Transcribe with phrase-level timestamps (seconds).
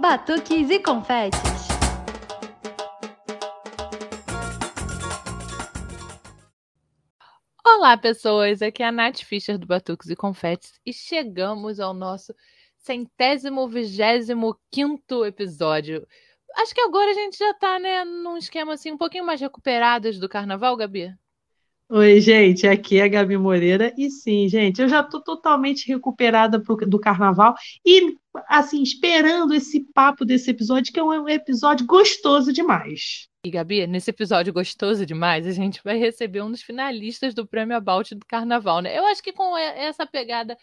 [0.00, 1.40] Batuques e confetes.
[7.64, 8.62] Olá, pessoas!
[8.62, 12.34] Aqui é a Nath Fischer do Batuques e Confetes e chegamos ao nosso
[12.76, 16.06] centésimo, vigésimo quinto episódio.
[16.56, 20.18] Acho que agora a gente já tá, né, num esquema assim um pouquinho mais recuperados
[20.18, 21.14] do carnaval, Gabi.
[21.92, 23.92] Oi, gente, aqui é a Gabi Moreira.
[23.98, 27.52] E sim, gente, eu já estou totalmente recuperada pro, do carnaval
[27.84, 28.16] e,
[28.46, 33.28] assim, esperando esse papo desse episódio, que é um episódio gostoso demais.
[33.44, 37.76] E, Gabi, nesse episódio gostoso demais, a gente vai receber um dos finalistas do Prêmio
[37.76, 38.96] About do Carnaval, né?
[38.96, 40.56] Eu acho que com essa pegada,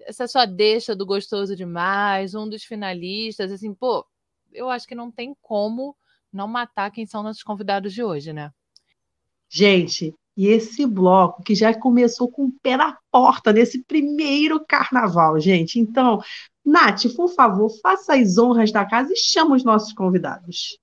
[0.00, 4.04] essa sua deixa do gostoso demais, um dos finalistas, assim, pô,
[4.52, 5.96] eu acho que não tem como
[6.32, 8.50] não matar quem são nossos convidados de hoje, né?
[9.48, 15.40] Gente, e esse bloco que já começou com o pé na porta nesse primeiro carnaval,
[15.40, 15.80] gente.
[15.80, 16.20] Então,
[16.64, 20.78] Nath, por favor, faça as honras da casa e chama os nossos convidados.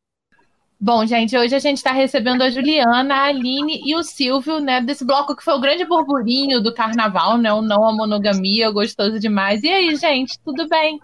[0.80, 4.82] Bom, gente, hoje a gente está recebendo a Juliana, a Aline e o Silvio, né,
[4.82, 9.20] desse bloco que foi o grande burburinho do carnaval, né, o não a monogamia, gostoso
[9.20, 9.64] demais.
[9.64, 11.00] E aí, gente, tudo bem?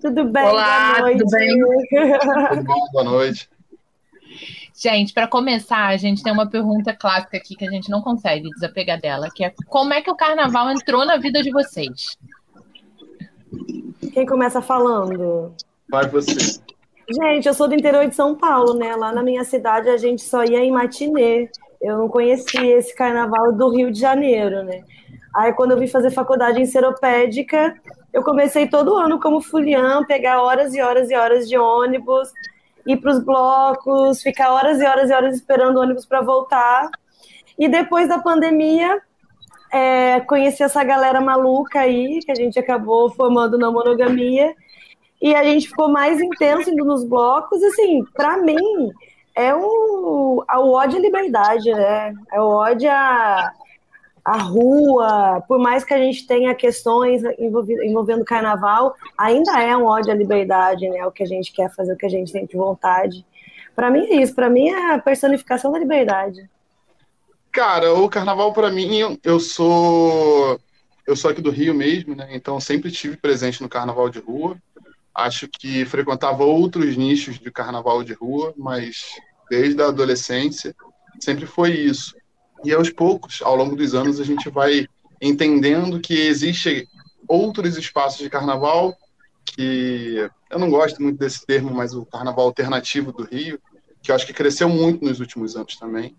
[0.00, 1.18] Tudo bem, Olá, boa noite.
[1.18, 1.58] tudo bem?
[2.50, 2.86] Tudo bom?
[2.92, 3.48] Boa noite.
[4.78, 8.50] Gente, para começar, a gente tem uma pergunta clássica aqui que a gente não consegue
[8.50, 12.18] desapegar dela, que é como é que o carnaval entrou na vida de vocês?
[14.12, 15.54] Quem começa falando?
[15.88, 16.60] Vai você.
[17.08, 18.94] Gente, eu sou do interior de São Paulo, né?
[18.96, 21.48] Lá na minha cidade a gente só ia em matinê.
[21.80, 24.82] Eu não conhecia esse carnaval do Rio de Janeiro, né?
[25.34, 27.74] Aí quando eu vim fazer faculdade em seropédica,
[28.12, 32.30] eu comecei todo ano como fulião, pegar horas e horas e horas de ônibus,
[32.86, 36.88] ir para os blocos, ficar horas e horas e horas esperando o ônibus para voltar.
[37.58, 39.00] E depois da pandemia,
[39.72, 44.54] é, conheci essa galera maluca aí, que a gente acabou formando na monogamia,
[45.20, 47.62] e a gente ficou mais intenso indo nos blocos.
[47.62, 48.90] Assim, para mim,
[49.34, 52.14] é um, o ódio à liberdade, né?
[52.32, 53.52] É o ódio à,
[54.26, 55.40] à rua.
[55.46, 60.88] Por mais que a gente tenha questões envolvendo, carnaval, ainda é um ódio à liberdade,
[60.88, 61.06] né?
[61.06, 63.24] O que a gente quer fazer, o que a gente sente vontade.
[63.76, 64.34] Para mim é isso.
[64.34, 66.50] Para mim é a personificação da liberdade.
[67.52, 70.58] Cara, o carnaval para mim, eu sou
[71.06, 72.26] eu sou aqui do Rio mesmo, né?
[72.32, 74.56] Então sempre tive presente no carnaval de rua.
[75.14, 79.04] Acho que frequentava outros nichos de carnaval de rua, mas
[79.48, 80.74] desde a adolescência
[81.20, 82.12] sempre foi isso.
[82.66, 84.88] E aos poucos, ao longo dos anos, a gente vai
[85.22, 86.88] entendendo que existe
[87.28, 88.92] outros espaços de carnaval
[89.44, 93.60] que eu não gosto muito desse termo, mas o carnaval alternativo do Rio,
[94.02, 96.16] que eu acho que cresceu muito nos últimos anos também.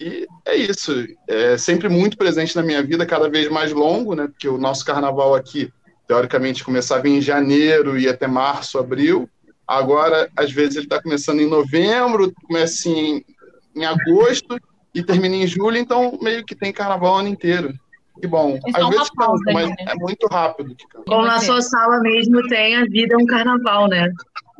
[0.00, 4.26] E é isso, é sempre muito presente na minha vida, cada vez mais longo, né?
[4.26, 5.72] Porque o nosso carnaval aqui,
[6.08, 9.30] teoricamente, começava em janeiro e até março, abril.
[9.64, 13.24] Agora, às vezes, ele está começando em novembro, começa em,
[13.76, 14.58] em agosto
[14.96, 17.72] e termina em julho, então meio que tem carnaval o ano inteiro.
[18.20, 18.56] Que bom.
[18.66, 19.76] É Às uma vezes pausa mas né?
[19.80, 20.74] é muito rápido.
[21.06, 24.10] Como na sua sala mesmo tem, a vida é um carnaval, né?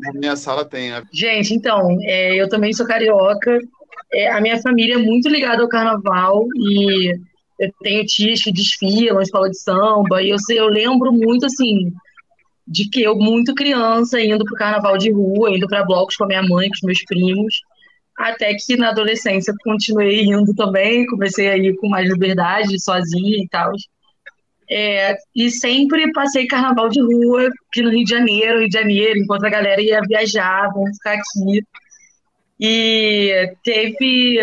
[0.01, 0.93] Na minha sala tem.
[0.93, 3.59] a- Gente, então, é, eu também sou carioca.
[4.13, 7.13] É, a minha família é muito ligada ao carnaval e
[7.59, 11.91] eu tenho tias que desfilam, escola de samba, e eu, sei, eu lembro muito, assim,
[12.69, 16.27] de que eu, muito criança, indo pro carnaval de rua, indo para blocos com a
[16.27, 17.55] minha mãe, com os meus primos,
[18.17, 23.49] até que na adolescência continuei indo também, comecei a ir com mais liberdade, sozinha e
[23.49, 23.73] tal.
[24.69, 29.21] É, e sempre passei carnaval de rua aqui no Rio de Janeiro, Rio de Janeiro,
[29.21, 31.63] enquanto a galera ia viajar, vamos ficar aqui.
[32.59, 34.39] E teve.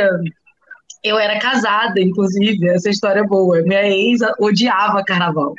[1.03, 3.61] Eu era casada, inclusive, essa história é boa.
[3.63, 5.53] Minha ex odiava carnaval.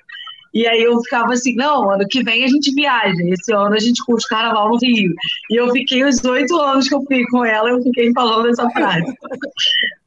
[0.54, 3.78] E aí eu ficava assim, não, ano que vem a gente viaja, esse ano a
[3.80, 5.12] gente curte carnaval no Rio.
[5.50, 8.70] E eu fiquei os oito anos que eu fiquei com ela, eu fiquei falando essa
[8.70, 9.04] frase.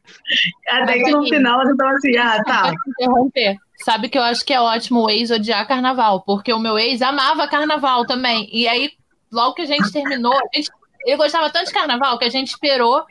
[0.69, 3.57] Até que no final ela tava assim, ah, tá, interromper.
[3.84, 7.02] Sabe que eu acho que é ótimo o ex odiar carnaval, porque o meu ex
[7.02, 8.50] amava carnaval também.
[8.52, 8.91] E aí,
[9.31, 10.69] logo que a gente terminou, a gente,
[11.06, 13.06] ele gostava tanto de carnaval que a gente esperou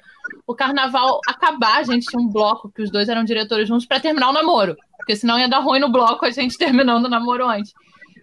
[0.46, 1.78] o carnaval acabar.
[1.78, 4.76] A gente tinha um bloco que os dois eram diretores juntos para terminar o namoro,
[5.06, 7.72] porque senão ia dar ruim no bloco a gente terminando o namoro antes.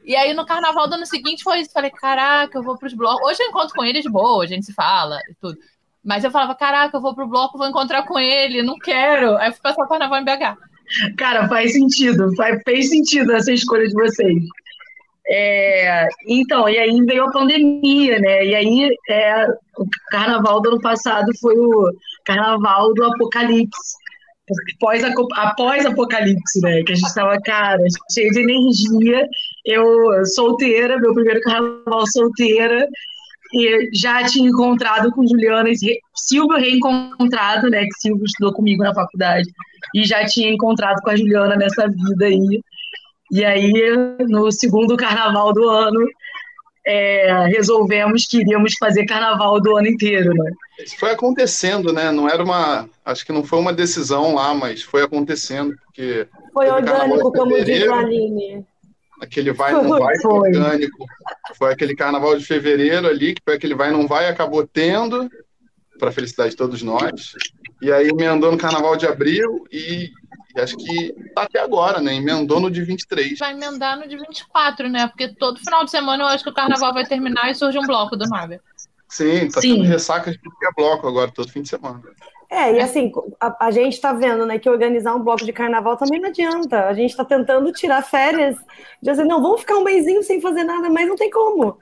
[0.04, 1.72] E aí, no carnaval do ano seguinte, foi isso.
[1.72, 3.26] Falei, caraca, eu vou pros blocos.
[3.26, 5.58] Hoje eu encontro com ele de boa, a gente se fala e tudo.
[6.04, 9.38] Mas eu falava, caraca, eu vou pro bloco, vou encontrar com ele, não quero.
[9.38, 10.58] Aí eu fui passar o carnaval em BH.
[11.18, 14.44] Cara, faz sentido, faz, fez sentido essa escolha de vocês.
[15.26, 18.46] É, então, e aí veio a pandemia, né?
[18.46, 19.46] E aí é,
[19.78, 21.94] o carnaval do ano passado foi o
[22.26, 24.03] carnaval do apocalipse.
[24.80, 25.02] Pós,
[25.36, 26.84] após apocalipse, né?
[26.84, 27.82] Que a gente tava, cara,
[28.14, 29.28] cheio de energia
[29.66, 32.88] eu solteira, meu primeiro carnaval solteira,
[33.54, 35.70] e já tinha encontrado com Juliana,
[36.16, 39.50] Silvio reencontrado, né, que Silvio estudou comigo na faculdade,
[39.96, 42.62] e já tinha encontrado com a Juliana nessa vida aí.
[43.32, 46.06] E aí, no segundo carnaval do ano,
[46.86, 50.52] é, resolvemos que iríamos fazer carnaval do ano inteiro, né?
[50.80, 52.12] Isso foi acontecendo, né?
[52.12, 52.90] Não era uma.
[53.06, 56.28] Acho que não foi uma decisão lá, mas foi acontecendo, porque.
[56.54, 58.66] Foi orgânico, como diz a Aline.
[59.22, 61.06] Aquele vai não vai foi orgânico.
[61.58, 65.30] Foi aquele carnaval de fevereiro ali, que foi aquele vai não vai, acabou tendo,
[65.98, 67.34] para felicidade de todos nós.
[67.82, 70.10] E aí emendou no carnaval de abril e,
[70.56, 72.16] e acho que tá até agora, né?
[72.16, 73.40] Emendou no de 23.
[73.40, 75.08] Vai emendar no de 24, né?
[75.08, 77.88] Porque todo final de semana eu acho que o carnaval vai terminar e surge um
[77.88, 78.62] bloco do nada.
[79.10, 79.76] Sim, tá Sim.
[79.76, 80.40] tendo ressaca de
[80.76, 82.02] bloco agora, todo fim de semana.
[82.50, 85.98] É, e assim, a, a gente está vendo né, que organizar um bloco de carnaval
[85.98, 86.88] também não adianta.
[86.88, 88.56] A gente está tentando tirar férias,
[89.02, 91.80] dizer, não, vamos ficar um mêsinho sem fazer nada, mas não tem como.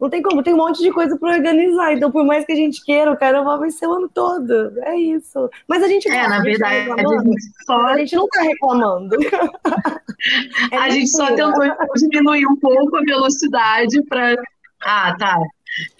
[0.00, 1.92] Não tem como, tem um monte de coisa para organizar.
[1.92, 4.72] Então, por mais que a gente queira, o carnaval vai ser o ano todo.
[4.82, 5.48] É isso.
[5.68, 6.08] Mas a gente.
[6.08, 7.80] É, na verdade, a gente, só...
[7.86, 9.16] a gente não está reclamando.
[10.72, 11.52] é a gente só tentou
[11.96, 14.34] diminuir um pouco a velocidade para.
[14.82, 15.38] Ah, tá.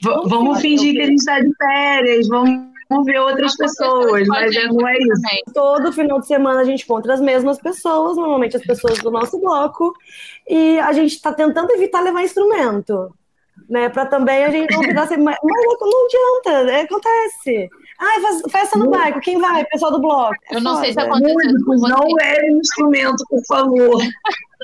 [0.03, 4.55] V vamos fingir que a gente está de férias, vamos vamos ver outras pessoas, mas
[4.55, 5.53] é, não é isso.
[5.53, 9.39] Todo final de semana a gente encontra as mesmas pessoas, normalmente as pessoas do nosso
[9.41, 9.93] bloco,
[10.49, 13.15] e a gente está tentando evitar levar instrumento,
[13.69, 13.89] né?
[13.89, 17.69] Para também a gente não virar assim, mas não adianta, é, acontece.
[17.99, 19.65] Ah, festa no bairro, quem vai?
[19.67, 20.35] Pessoal do bloco.
[20.51, 21.93] É eu não sei se aconteceu com você.
[21.93, 24.03] Não é instrumento, por favor.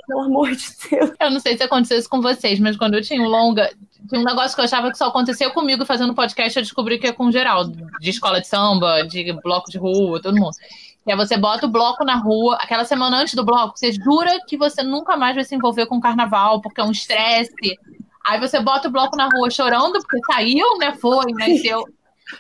[0.07, 1.13] Pelo amor de Deus.
[1.21, 3.71] Eu não sei se aconteceu isso com vocês, mas quando eu tinha um longa,
[4.09, 7.07] tinha um negócio que eu achava que só aconteceu comigo fazendo podcast, eu descobri que
[7.07, 10.57] é com geral, de escola de samba, de bloco de rua, todo mundo.
[11.05, 14.41] Que é você bota o bloco na rua, aquela semana antes do bloco, você jura
[14.47, 17.79] que você nunca mais vai se envolver com carnaval, porque é um estresse.
[18.27, 20.95] Aí você bota o bloco na rua chorando, porque saiu, né?
[21.01, 21.85] Foi, nasceu.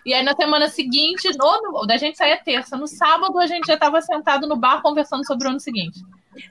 [0.04, 3.74] E aí na semana seguinte, no, da gente saía terça, no sábado a gente já
[3.74, 6.00] estava sentado no bar conversando sobre o ano seguinte.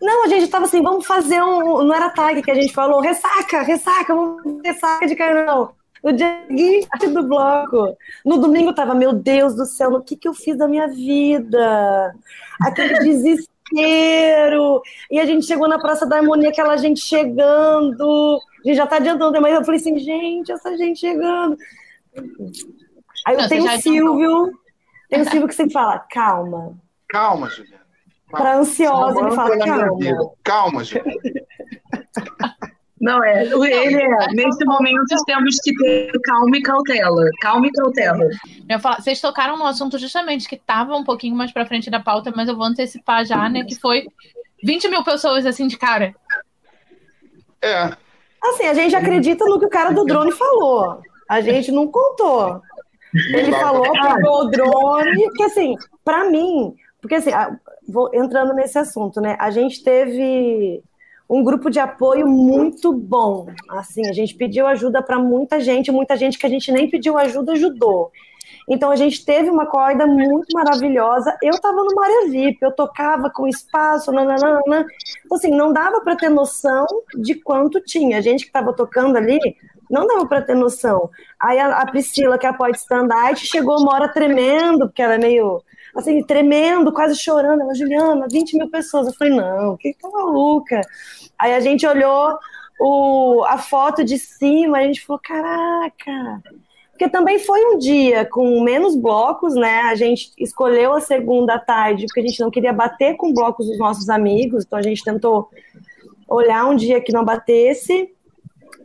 [0.01, 1.83] Não, a gente estava assim, vamos fazer um.
[1.83, 5.75] Não era tag que a gente falou, ressaca, ressaca, vamos ressaca de carnaval.
[6.03, 7.97] No dia seguinte do bloco.
[8.25, 12.13] No domingo tava, meu Deus do céu, o que, que eu fiz da minha vida?
[12.61, 14.81] Aquele desespero.
[15.11, 18.41] E a gente chegou na Praça da Harmonia, aquela gente chegando.
[18.59, 21.57] A gente já tá adiantando, mas eu falei assim, gente, essa gente chegando.
[23.25, 24.51] Aí eu tenho o Silvio,
[25.09, 26.77] tem o Silvio que sempre fala, calma.
[27.07, 27.85] Calma, Juliana.
[28.29, 30.31] Para ansiosa, ele fala, calma.
[30.43, 31.19] Calma, Juliana.
[33.01, 33.45] Não, é.
[33.45, 34.27] Ele é.
[34.33, 37.29] Nesse momento temos que ter calma e cautela.
[37.41, 38.29] Calma e cautela.
[38.67, 41.99] Eu falar, vocês tocaram no assunto justamente que estava um pouquinho mais para frente da
[41.99, 43.63] pauta, mas eu vou antecipar já, né?
[43.63, 44.05] Que foi
[44.63, 46.13] 20 mil pessoas assim de cara.
[47.61, 47.95] É.
[48.41, 51.01] Assim, a gente acredita no que o cara do drone falou.
[51.27, 52.61] A gente não contou.
[53.13, 57.31] Ele falou pegou o drone, porque assim, para mim, porque assim,
[57.87, 59.35] vou entrando nesse assunto, né?
[59.39, 60.83] A gente teve
[61.29, 63.47] um grupo de apoio muito bom.
[63.69, 67.17] Assim, a gente pediu ajuda para muita gente, muita gente que a gente nem pediu
[67.17, 68.11] ajuda ajudou.
[68.69, 71.35] Então a gente teve uma corda muito maravilhosa.
[71.41, 74.85] Eu estava no área VIP, eu tocava com espaço, nananana.
[75.25, 76.85] Então, assim, não dava para ter noção
[77.15, 78.19] de quanto tinha.
[78.19, 79.39] A gente que estava tocando ali,
[79.89, 81.09] não dava para ter noção.
[81.39, 85.63] Aí a, a, Priscila, que apoia stand-up, chegou uma hora tremendo, porque ela é meio
[85.95, 87.61] assim, tremendo, quase chorando.
[87.61, 89.07] Ela, Juliana, 20 mil pessoas.
[89.07, 90.79] Eu falei, não, que tá maluca.
[91.39, 92.37] Aí a gente olhou
[92.79, 96.43] o, a foto de cima, a gente falou, caraca.
[96.99, 99.83] Porque também foi um dia com menos blocos, né?
[99.83, 103.79] A gente escolheu a segunda tarde, porque a gente não queria bater com blocos dos
[103.79, 105.49] nossos amigos, então a gente tentou
[106.27, 108.11] olhar um dia que não batesse.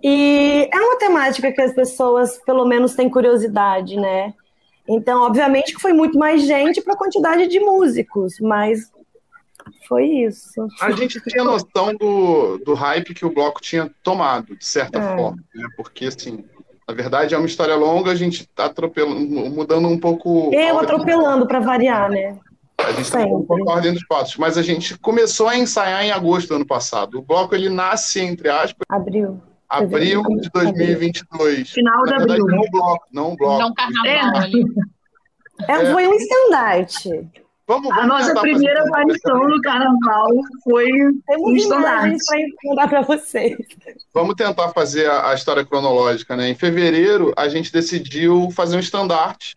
[0.00, 4.32] E é uma temática que as pessoas, pelo menos, têm curiosidade, né?
[4.86, 8.92] Então, obviamente que foi muito mais gente para a quantidade de músicos, mas
[9.88, 10.68] foi isso.
[10.80, 15.16] A gente tinha noção do, do hype que o bloco tinha tomado, de certa é.
[15.16, 15.66] forma, né?
[15.76, 16.44] Porque, assim,
[16.86, 20.50] na verdade é uma história longa, a gente está atropelando, mudando um pouco.
[20.52, 22.38] Eu atropelando para variar, né?
[22.78, 26.04] A gente está um pouco a ordem dos passos, mas a gente começou a ensaiar
[26.04, 27.18] em agosto do ano passado.
[27.18, 28.84] O bloco ele nasce, entre aspas.
[28.88, 29.40] Abril.
[29.68, 31.70] Abril de 2022.
[31.70, 32.46] Final de abril.
[32.46, 33.60] Não um bloco, não um bloco.
[33.60, 34.44] Não carnaval é.
[34.44, 34.64] ali.
[35.68, 37.28] É, foi um estandarte.
[37.66, 40.28] Vamos, vamos a nossa primeira aparição no carnaval
[40.62, 40.86] foi
[41.38, 42.18] um estandarte.
[42.74, 43.56] para vocês.
[44.12, 46.50] Vamos tentar fazer a, a, história cronológica, né?
[46.50, 49.56] Em fevereiro, a gente decidiu fazer um estandarte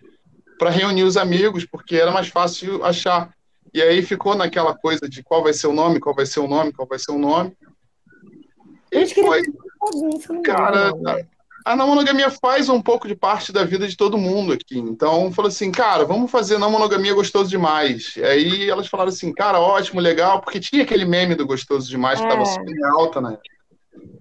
[0.58, 3.30] para reunir os amigos, porque era mais fácil achar.
[3.74, 6.48] E aí ficou naquela coisa de qual vai ser o nome, qual vai ser o
[6.48, 7.56] nome, qual vai ser o nome.
[8.90, 10.92] E Gente, queria foi, fazer bagunça no cara.
[11.72, 14.78] A não monogamia faz um pouco de parte da vida de todo mundo aqui.
[14.80, 18.16] Então, falou assim, cara, vamos fazer não monogamia gostoso demais.
[18.16, 22.20] E aí elas falaram assim, cara, ótimo, legal, porque tinha aquele meme do gostoso demais
[22.20, 22.30] que É.
[22.30, 23.38] estava super em alta, né?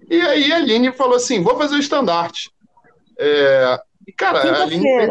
[0.09, 2.51] E aí a Aline falou assim, vou fazer o estandarte.
[3.17, 5.09] É, e, cara, a Aline fez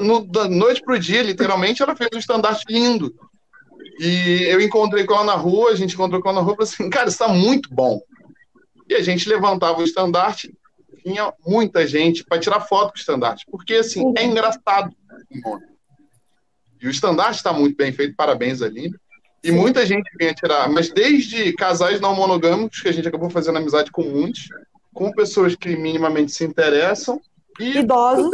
[0.00, 3.14] no- da noite pro dia, literalmente, ela fez um estandarte lindo.
[3.98, 6.56] E eu encontrei com ela na rua, a gente encontrou com ela na rua e
[6.56, 8.00] falou assim, cara, isso tá muito bom.
[8.88, 10.52] E a gente levantava o estandarte,
[11.04, 14.94] vinha muita gente para tirar foto com o estandarte, porque assim, é engraçado.
[16.80, 18.94] E o estandarte está muito bem feito, parabéns, Aline.
[19.42, 23.56] E muita gente vinha tirar, mas desde casais não monogâmicos, que a gente acabou fazendo
[23.56, 24.48] amizade com muitos,
[24.92, 27.20] com pessoas que minimamente se interessam,
[27.58, 28.30] e Idosos.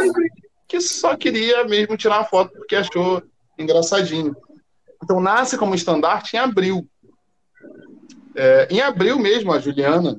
[0.66, 3.22] que só queria mesmo tirar foto porque achou
[3.58, 4.36] engraçadinho.
[5.02, 6.88] Então nasce como estandarte em abril.
[8.34, 10.16] É, em abril mesmo, a Juliana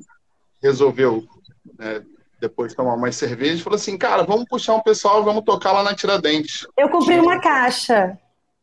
[0.62, 1.24] resolveu,
[1.78, 2.02] né,
[2.40, 5.82] depois de tomar mais cerveja, falou assim, cara, vamos puxar um pessoal, vamos tocar lá
[5.82, 6.66] na Tiradentes.
[6.76, 8.16] Eu comprei uma caixa.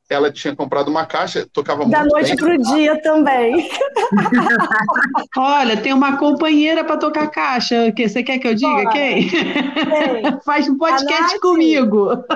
[0.07, 2.35] Ela tinha comprado uma caixa, tocava Da muito noite bem.
[2.35, 3.67] pro dia também.
[5.35, 7.91] Olha, tem uma companheira para tocar caixa.
[7.91, 8.89] Que você quer que eu diga Bora.
[8.91, 9.29] quem?
[9.29, 10.39] Tem.
[10.45, 12.11] Faz um podcast comigo.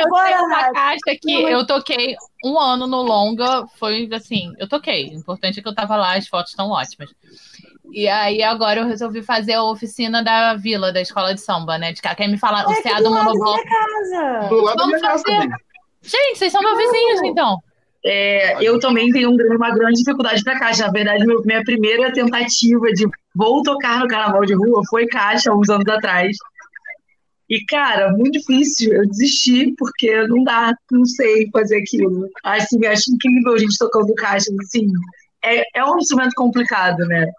[0.00, 4.68] Eu Bora, tenho uma caixa que eu toquei um ano no longa, foi assim, eu
[4.68, 5.10] toquei.
[5.10, 7.10] O importante é que eu tava lá, as fotos estão ótimas.
[7.96, 11.92] E aí agora eu resolvi fazer a oficina da vila, da escola de samba, né?
[11.92, 12.12] De cá.
[12.12, 13.62] Quer me falar o É aqui CA do do lado da monobloco?
[13.62, 14.48] minha casa.
[14.48, 15.38] Do lado da Vamos minha casa fazer.
[15.40, 15.58] também.
[16.02, 17.58] Gente, vocês são meus vizinhos, então.
[18.04, 20.86] É, eu também tenho um uma grande dificuldade para caixa.
[20.86, 25.68] Na verdade, minha primeira tentativa de vou tocar no carnaval de rua foi caixa, uns
[25.70, 26.36] anos atrás.
[27.48, 28.92] E, cara, muito difícil.
[28.92, 32.28] Eu desisti, porque não dá, não sei fazer aquilo.
[32.42, 34.88] Assim, acho incrível a gente tocando caixa, assim.
[35.44, 37.30] É, é um instrumento complicado, né?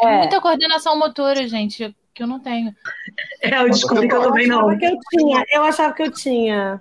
[0.00, 0.18] É.
[0.18, 2.74] Muita coordenação motora, gente, que eu não tenho.
[3.40, 4.68] É, eu descobri que eu Eu também não.
[4.68, 5.44] achava que eu tinha.
[5.50, 6.80] Eu achava que eu tinha.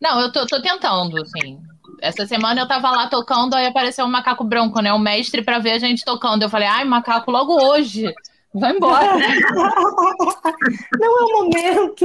[0.00, 1.60] Não, eu tô, tô tentando, assim.
[2.00, 4.92] Essa semana eu tava lá tocando, aí apareceu um macaco branco, né?
[4.92, 6.42] O mestre pra ver a gente tocando.
[6.42, 8.12] Eu falei, ai, macaco, logo hoje.
[8.54, 9.16] Vai embora.
[10.98, 12.04] Não é o momento.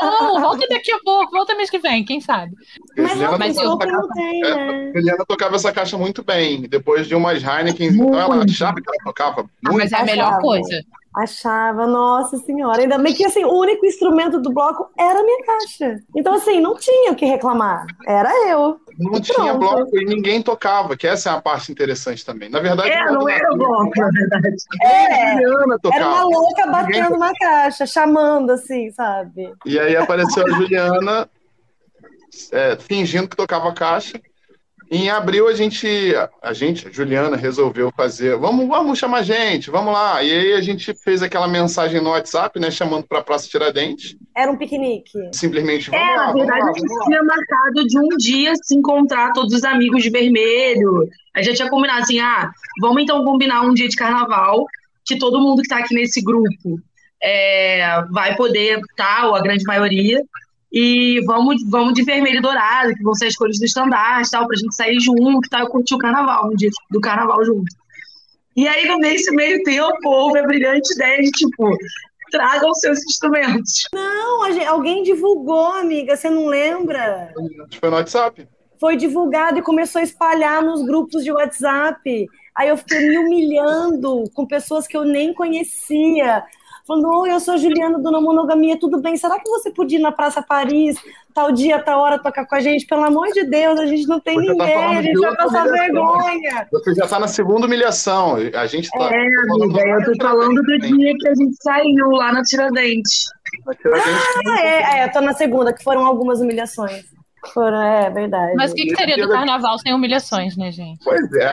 [0.00, 2.52] Não, volta daqui a pouco, volta mês que vem, quem sabe?
[2.96, 4.92] Mas Juliana mas eu- tem, né?
[4.94, 6.62] Juliana tocava essa caixa muito bem.
[6.62, 10.04] Depois de umas Heineken, então ela achava que ela tocava Ah, muito mas é a
[10.04, 10.82] melhor coisa.
[11.22, 12.80] Achava, nossa senhora.
[12.82, 16.00] Ainda bem que assim, o único instrumento do bloco era a minha caixa.
[16.16, 17.86] Então, assim, não tinha o que reclamar.
[18.06, 18.78] Era eu.
[18.98, 19.58] Não E tinha pronto.
[19.58, 22.48] bloco e ninguém tocava, que essa é a parte interessante também.
[22.48, 24.56] Na verdade, É, não era bloco, na verdade.
[24.82, 26.22] a Juliana Era uma tocava.
[26.24, 29.52] louca batendo na caixa, chamando, assim, sabe?
[29.66, 31.28] E aí apareceu a Juliana
[32.52, 34.20] é, fingindo que tocava caixa.
[34.90, 35.86] Em abril a gente,
[36.42, 40.22] a gente, a Juliana, resolveu fazer, vamos, vamos chamar gente, vamos lá.
[40.22, 44.16] E aí a gente fez aquela mensagem no WhatsApp, né, chamando para a Praça Tiradentes.
[44.34, 45.10] Era um piquenique.
[45.32, 48.52] Simplesmente, vamos É, lá, na vamos lá, verdade, a gente tinha marcado de um dia
[48.62, 51.06] se encontrar todos os amigos de vermelho.
[51.36, 54.64] A gente tinha combinado assim, ah, vamos então combinar um dia de carnaval,
[55.04, 56.80] que todo mundo que tá aqui nesse grupo
[57.22, 60.22] é, vai poder estar, ou a grande maioria,
[60.72, 64.46] e vamos, vamos de vermelho e dourado, que vão ser as cores do estandarte, tal,
[64.46, 67.74] pra gente sair junto, tal, e curtir o carnaval, um dia do carnaval junto.
[68.56, 71.70] E aí, nesse meio tempo, houve a brilhante ideia de, tipo,
[72.30, 73.88] tragam seus instrumentos.
[73.94, 77.32] Não, a gente- alguém divulgou, amiga, você não lembra?
[77.80, 78.48] Foi no WhatsApp.
[78.80, 82.26] Foi divulgado e começou a espalhar nos grupos de WhatsApp.
[82.54, 86.44] Aí eu fiquei me humilhando com pessoas que eu nem conhecia.
[86.88, 89.14] Falando, oi, eu sou a Juliana do Não Monogamia, tudo bem?
[89.14, 90.96] Será que você podia ir na Praça Paris,
[91.34, 92.86] tal dia, tal hora, tocar com a gente?
[92.86, 95.36] Pelo amor de Deus, a gente não tem Você tá ninguém, falando a gente vai
[95.36, 96.18] passar humilhação.
[96.18, 96.68] vergonha.
[96.72, 98.36] Você já está na segunda humilhação.
[98.54, 99.10] A gente tá.
[99.12, 103.26] É, amiga, eu tô falando do dia que a gente saiu lá na Tiradentes.
[104.46, 107.04] Ah, é, é, eu tô na segunda, que foram algumas humilhações.
[107.52, 108.54] Foram, é verdade.
[108.56, 111.04] Mas o que, que seria do carnaval sem humilhações, né, gente?
[111.04, 111.52] Pois é,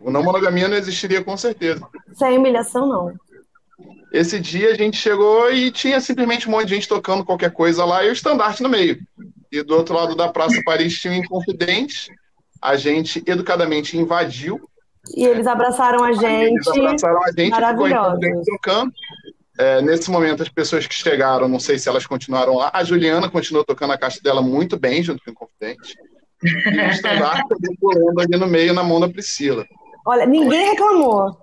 [0.00, 1.84] o não monogamia não existiria com certeza.
[2.14, 3.25] Sem humilhação, não.
[4.16, 7.84] Esse dia a gente chegou e tinha simplesmente um monte de gente tocando qualquer coisa
[7.84, 8.98] lá e o estandarte no meio.
[9.52, 12.10] E do outro lado da Praça Paris tinha um Inconfidente.
[12.62, 14.58] A gente educadamente invadiu.
[15.14, 16.80] E eles abraçaram a Eles gente.
[16.80, 18.92] abraçaram a gente, ficou tocando.
[19.58, 22.70] É, nesse momento, as pessoas que chegaram, não sei se elas continuaram lá.
[22.72, 25.94] A Juliana continuou tocando a caixa dela muito bem, junto com o Inconfidente.
[26.42, 27.42] E o estandarte
[27.78, 29.66] pulando ali no meio, na mão da Priscila.
[30.06, 31.36] Olha, ninguém reclamou.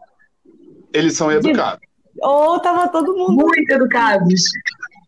[0.92, 1.93] Eles são educados.
[2.24, 3.34] Ou tava todo mundo.
[3.34, 4.42] Muito educados.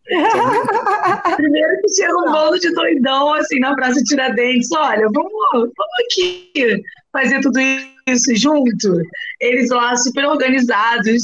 [1.36, 4.70] Primeiro que chega um bando de doidão assim na Praça Tiradentes.
[4.72, 5.74] Olha, vamos, vamos
[6.06, 7.60] aqui fazer tudo
[8.08, 9.02] isso junto.
[9.40, 11.24] Eles lá super organizados,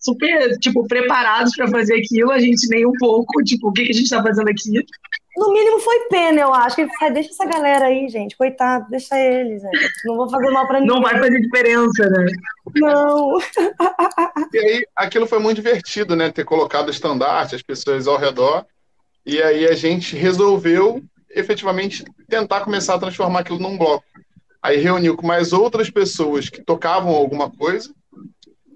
[0.00, 3.90] super, tipo, preparados para fazer aquilo, a gente nem um pouco, tipo, o que, que
[3.90, 4.84] a gente está fazendo aqui?
[5.40, 6.78] No mínimo foi pena, eu acho.
[6.78, 9.70] Ele falou, deixa essa galera aí, gente, coitado, deixa eles, né?
[10.04, 10.94] Não vou fazer mal para ninguém.
[10.94, 12.26] Não vai fazer diferença, né?
[12.76, 13.38] Não.
[14.52, 16.30] E aí, aquilo foi muito divertido, né?
[16.30, 18.66] Ter colocado o estandarte, as pessoas ao redor.
[19.24, 24.04] E aí a gente resolveu efetivamente tentar começar a transformar aquilo num bloco.
[24.62, 27.94] Aí reuniu com mais outras pessoas que tocavam alguma coisa.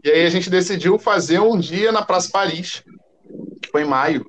[0.02, 2.82] E aí a gente decidiu fazer um dia na Praça Paris,
[3.60, 4.24] que foi em maio.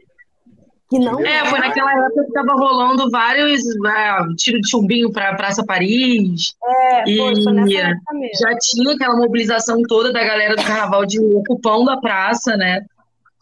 [0.90, 5.34] Que não É, foi naquela época que tava rolando vários é, tiro de chumbinho pra
[5.36, 6.54] Praça Paris.
[6.64, 8.38] É, E- foi, foi nessa época mesmo.
[8.40, 12.82] Já tinha aquela mobilização toda da galera do carnaval de ocupando a praça, né?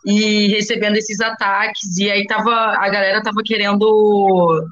[0.05, 1.97] E recebendo esses ataques.
[1.97, 4.63] E aí tava, a galera tava querendo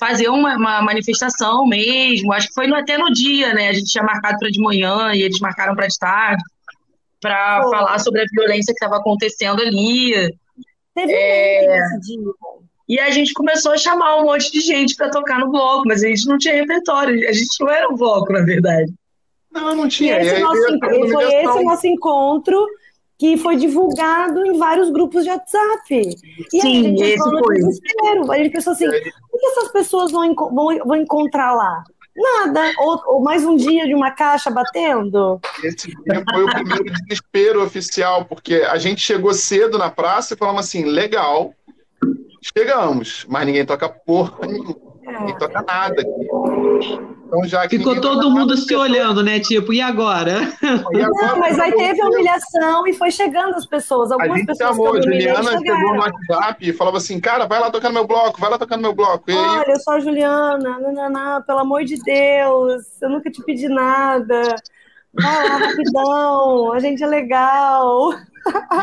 [0.00, 2.32] fazer uma, uma manifestação mesmo.
[2.32, 3.68] Acho que foi no- até no dia, né?
[3.68, 6.42] A gente tinha marcado para de manhã e eles marcaram para de tarde
[7.20, 10.34] para falar sobre a violência que estava acontecendo ali.
[10.94, 11.64] Teve É.
[11.64, 12.32] um nesse dia.
[12.88, 16.02] E a gente começou a chamar um monte de gente para tocar no bloco, mas
[16.02, 17.28] a gente não tinha repertório.
[17.28, 18.92] A gente não era um bloco, na verdade.
[19.52, 20.18] Não, não tinha.
[20.18, 22.66] E esse aí nosso, foi esse nosso encontro
[23.16, 26.16] que foi divulgado em vários grupos de WhatsApp.
[26.52, 27.56] E Sim, a gente esse foi.
[27.56, 28.32] desespero.
[28.32, 28.90] A gente pensou assim, o
[29.38, 31.84] que essas pessoas vão, vão, vão encontrar lá?
[32.16, 32.72] Nada.
[32.78, 35.40] Ou, ou mais um dia de uma caixa batendo?
[35.62, 40.36] Esse dia foi o primeiro desespero oficial, porque a gente chegou cedo na praça e
[40.36, 41.54] falamos assim: legal,
[42.56, 44.76] chegamos, mas ninguém toca porra nenhuma,
[45.20, 47.09] ninguém toca nada aqui.
[47.30, 49.38] Então, já que Ficou ninguém todo mundo se olhando, né?
[49.38, 50.52] Tipo, e agora?
[50.92, 54.10] e agora Não, mas aí acabou teve a humilhação e foi chegando as pessoas.
[54.10, 56.00] A Algumas gente pessoas chamou, que a Juliana chegou no.
[56.00, 58.82] WhatsApp e falava assim: cara, vai lá tocar no meu bloco, vai lá tocar no
[58.82, 59.30] meu bloco.
[59.30, 63.42] E aí, Olha, eu sou a Juliana, nananá, pelo amor de Deus, eu nunca te
[63.44, 64.56] pedi nada.
[65.12, 68.12] Vai lá, rapidão, a gente é legal.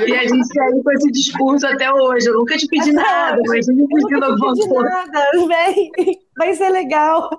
[0.05, 2.27] E a gente segue com esse discurso até hoje.
[2.27, 3.47] Eu nunca te pedi Até nada, hoje.
[3.47, 4.89] mas eu me Eu pedindo nunca te alguma pedi coisa.
[4.89, 5.91] nada, vem,
[6.37, 7.29] vai ser legal.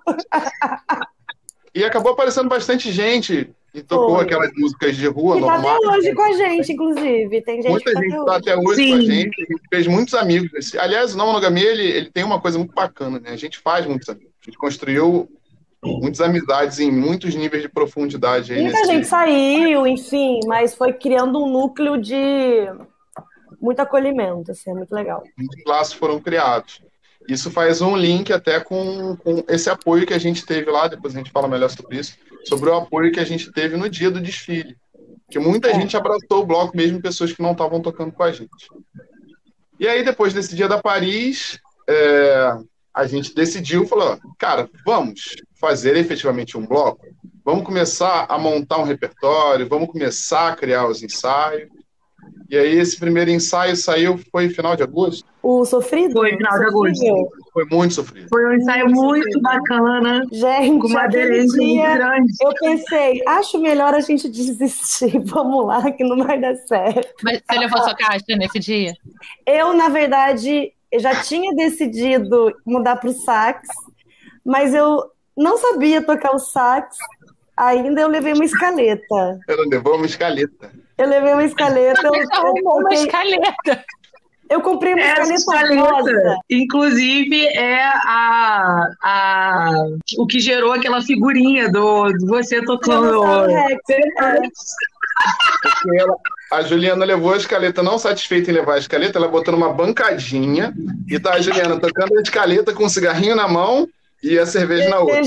[1.75, 4.25] e acabou aparecendo bastante gente e tocou Foi.
[4.25, 7.43] aquelas músicas de rua E tá até hoje com a gente, inclusive.
[7.43, 8.37] Tem gente Muita que tá gente até hoje.
[8.39, 8.91] até hoje Sim.
[8.91, 10.75] com a gente, a gente fez muitos amigos.
[10.77, 13.31] Aliás, o Não Monogamia, ele, ele tem uma coisa muito bacana, né?
[13.31, 14.33] A gente faz muitos amigos.
[14.43, 15.29] A gente construiu
[15.85, 18.53] muitas amizades em muitos níveis de profundidade.
[18.53, 22.67] Aí Muita nesse- gente saiu, enfim, mas foi criando um núcleo de
[23.61, 25.23] muito acolhimento, assim, é muito legal.
[25.37, 26.83] muitos laços foram criados.
[27.29, 31.14] Isso faz um link até com, com esse apoio que a gente teve lá, depois
[31.14, 34.11] a gente fala melhor sobre isso, sobre o apoio que a gente teve no dia
[34.11, 34.79] do desfile.
[35.31, 38.49] Que muita gente abraçou o bloco, mesmo pessoas que não estavam tocando com a gente.
[39.79, 42.57] E aí, depois desse dia da Paris, é,
[42.95, 47.07] a gente decidiu, falou, cara, vamos fazer efetivamente um bloco?
[47.45, 51.69] Vamos começar a montar um repertório, vamos começar a criar os ensaios.
[52.51, 55.23] E aí, esse primeiro ensaio saiu, foi final de agosto?
[55.43, 56.13] O sofrido?
[56.13, 57.05] Foi final de agosto.
[57.53, 58.27] Foi muito sofrido.
[58.31, 62.33] Foi um ensaio muito bacana, Gente, com uma muito dia grande.
[62.41, 67.15] eu pensei, acho melhor a gente desistir, vamos lá, que não vai dar certo.
[67.23, 68.95] Mas você levou sua caixa nesse dia?
[69.47, 73.69] Eu, na verdade, já tinha decidido mudar para o sax,
[74.43, 75.05] mas eu
[75.37, 76.97] não sabia tocar o sax,
[77.55, 79.39] ainda eu levei uma escaleta.
[79.47, 80.73] Ela levou uma escaleta.
[80.99, 83.85] Eu levei uma escaleta, eu, eu Arrumou uma escaleta.
[84.51, 86.11] eu comprei uma Essa escaleta rosa.
[86.11, 89.73] escaleta, inclusive, é a, a,
[90.19, 93.23] o que gerou aquela figurinha do, do você tocando.
[95.97, 96.17] Ela-
[96.53, 100.73] a Juliana levou a escaleta, não satisfeita em levar a escaleta, ela botou numa bancadinha
[101.07, 103.87] e tá a Juliana tocando a escaleta com um cigarrinho na mão
[104.23, 105.21] e a cerveja na outra.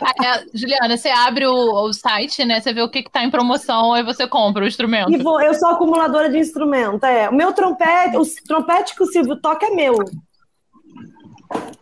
[0.00, 2.60] Ah, é, Juliana, você abre o, o site, né?
[2.60, 5.12] Você vê o que, que tá em promoção, aí você compra o instrumento.
[5.12, 7.28] E vou, eu sou acumuladora de instrumento, é.
[7.28, 9.96] O meu trompete, o trompete que o Silvio toca é meu.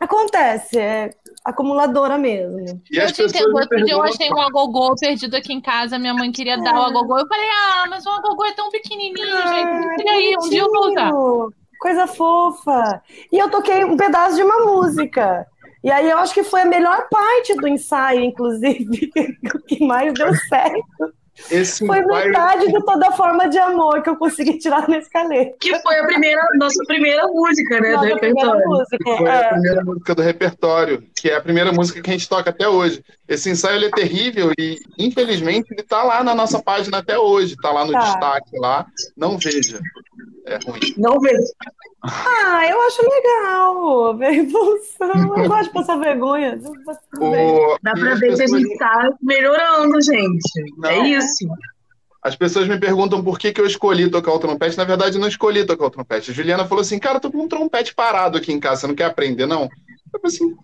[0.00, 1.10] Acontece, é
[1.44, 2.82] acumuladora mesmo.
[2.90, 3.54] E eu te entendo.
[3.54, 5.98] Outro dia eu achei um agogô perdido aqui em casa.
[5.98, 7.18] Minha mãe queria dar o agogô.
[7.18, 10.04] Eu falei, ah, mas o agogô é tão pequenininho, gente.
[10.04, 11.10] E aí, um dia eu vou usar.
[11.80, 13.02] Coisa fofa.
[13.32, 15.46] E eu toquei um pedaço de uma música.
[15.82, 19.10] E aí eu acho que foi a melhor parte do ensaio, inclusive,
[19.54, 20.84] o que mais deu certo.
[21.50, 25.56] Esse Foi ensaio- metade de toda forma de amor que eu consegui tirar na escaleta.
[25.58, 27.88] Que foi a primeira, nossa primeira música, né?
[27.92, 28.68] do Nossa primeira repertório.
[28.68, 29.16] música.
[29.16, 29.48] Foi a É.
[29.48, 33.02] primeira música do repertório, que é a primeira música que a gente toca até hoje.
[33.26, 37.56] Esse ensaio ele é terrível e, infelizmente, ele tá lá na nossa página até hoje,
[37.56, 38.00] tá lá no Tá.
[38.00, 38.86] destaque lá.
[39.16, 39.80] Não veja.
[40.44, 40.80] É ruim.
[40.98, 41.42] Não vejo.
[42.02, 45.36] Ah, eu acho legal ver a evolução.
[45.36, 46.58] Eu gosto de passar vergonha.
[47.20, 50.74] O- Dá pra as ver que a pessoas- gente tá melhorando, gente.
[50.78, 50.88] Não.
[50.90, 51.46] É isso.
[52.22, 54.76] As pessoas me perguntam por que, que eu escolhi tocar o trompete.
[54.76, 56.30] Na verdade, eu não escolhi tocar o trompete.
[56.30, 58.86] A Juliana falou assim, cara, eu tô com um trompete parado aqui em casa, você
[58.86, 59.62] não quer aprender, não?
[60.12, 60.54] Eu falei assim,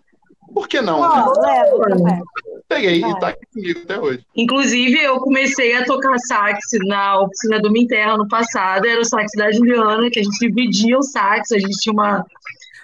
[0.56, 1.00] por que não?
[1.00, 2.22] Ó, leva, leva.
[2.66, 3.10] Peguei vai.
[3.10, 4.26] e tá aqui comigo até hoje.
[4.34, 8.86] Inclusive, eu comecei a tocar sax na oficina do Minterra ano passado.
[8.86, 11.52] Era o sax da Juliana, que a gente dividia o sax.
[11.52, 12.24] A gente tinha uma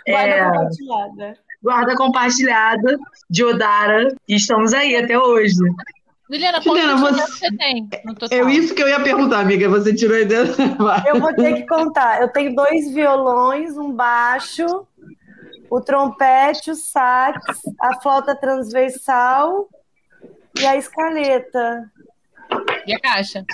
[0.07, 1.39] Guarda é, compartilhada.
[1.63, 2.99] guarda compartilhada
[3.31, 4.15] de Odara.
[4.29, 5.55] E estamos aí até hoje.
[6.31, 8.39] Juliana, Juliana, você- você tem no total?
[8.49, 9.69] É isso que eu ia perguntar, amiga.
[9.69, 10.45] Você tirou a ideia.
[11.09, 12.21] Eu vou ter que contar.
[12.23, 14.65] Eu tenho dois violões, um baixo,
[15.75, 17.41] o trompete, o sax,
[17.81, 19.69] a flauta transversal
[20.61, 21.91] e a escaleta.
[22.87, 23.45] E a caixa?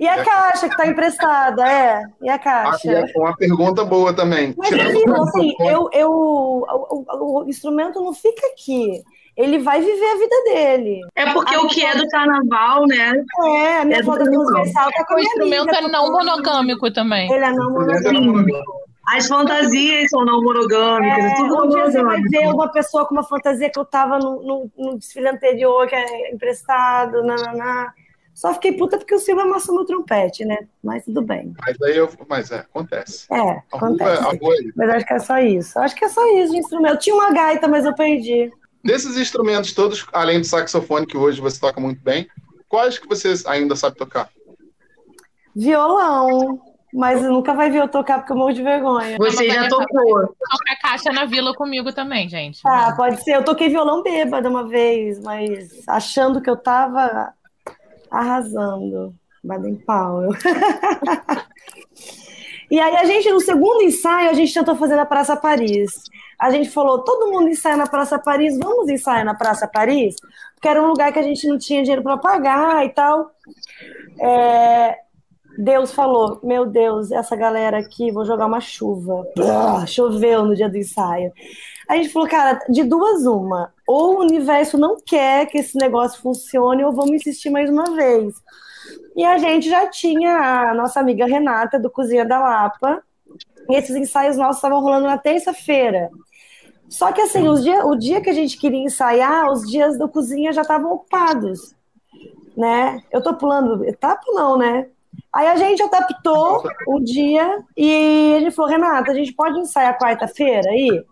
[0.00, 2.02] E a caixa que tá emprestada, é.
[2.22, 2.90] E a Ah, caixa.
[2.90, 4.54] e é uma pergunta boa também.
[4.56, 6.64] Mas Tirando assim, o assim, eu, eu, o,
[7.12, 9.02] o- o instrumento não fica aqui.
[9.36, 11.00] Ele vai viver a vida dele.
[11.14, 13.12] É porque Ah, o que é do carnaval, né?
[13.44, 16.12] É, a minha É flauta transversal tá com a O instrumento amiga é não tocando.
[16.24, 17.30] monogâmico também.
[17.32, 18.88] Ele é não monogâmico.
[19.10, 23.06] As fantasias são não monogâmicas, é, É, tudo um dia você vai ver uma pessoa
[23.06, 27.92] com uma fantasia que eu tava no, no- no desfile anterior, que é emprestado, nananá.
[28.34, 30.68] Só fiquei puta porque o Silvio amassou meu trompete, né?
[30.84, 31.52] Mas tudo bem.
[31.66, 32.08] Mas aí eu.
[32.28, 33.26] Mas é, acontece.
[33.32, 34.22] É, acontece.
[34.22, 34.70] é.
[34.76, 35.78] Mas acho que é só isso.
[35.80, 36.92] Acho que é só isso de instrumento.
[36.94, 38.50] Eu tinha uma gaita, mas eu perdi.
[38.84, 42.28] Desses instrumentos todos, além do saxofone, que hoje você toca muito bem,
[42.68, 44.28] quais que você ainda sabe tocar?
[45.54, 46.60] Violão.
[46.92, 49.16] Mas nunca vai ver eu tocar porque eu morro de vergonha.
[49.18, 50.26] Você já tocou.
[50.26, 52.60] Toca a caixa na vila comigo também, gente.
[52.66, 53.36] Ah, pode ser.
[53.36, 57.32] Eu toquei violão bêbada uma vez, mas achando que eu tava
[58.10, 59.14] arrasando.
[59.42, 60.30] Baden Powell.
[62.70, 65.92] e aí a gente, no segundo ensaio, a gente tentou fazer na Praça Paris.
[66.38, 70.16] A gente falou, todo mundo ensaia na Praça Paris, vamos ensaiar na Praça Paris?
[70.54, 73.30] Porque era um lugar que a gente não tinha dinheiro para pagar e tal.
[74.20, 74.96] É,
[75.60, 79.26] Deus falou, meu Deus, essa galera aqui, vou jogar uma chuva.
[79.34, 81.32] Brá, choveu no dia do ensaio.
[81.88, 83.74] A gente falou, cara, de duas uma.
[83.84, 88.34] Ou o universo não quer que esse negócio funcione, ou vamos insistir mais uma vez.
[89.16, 93.02] E a gente já tinha a nossa amiga Renata, do Cozinha da Lapa,
[93.68, 96.08] e esses ensaios nossos estavam rolando na terça-feira.
[96.88, 100.08] Só que assim, os dia, o dia que a gente queria ensaiar, os dias do
[100.08, 101.74] cozinha já estavam ocupados.
[102.56, 103.02] Né?
[103.10, 104.86] Eu tô pulando etapa, não, né?
[105.32, 109.98] Aí a gente adaptou um dia e a gente falou, Renata, a gente pode ensaiar
[109.98, 111.04] quarta-feira aí?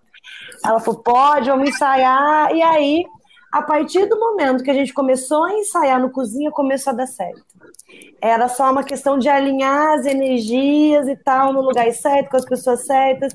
[0.64, 2.50] Ela falou, pode, vamos ensaiar.
[2.54, 3.04] E aí,
[3.52, 7.06] a partir do momento que a gente começou a ensaiar no cozinha, começou a dar
[7.06, 7.42] certo.
[8.20, 12.44] Era só uma questão de alinhar as energias e tal, no lugar certo, com as
[12.44, 13.34] pessoas certas.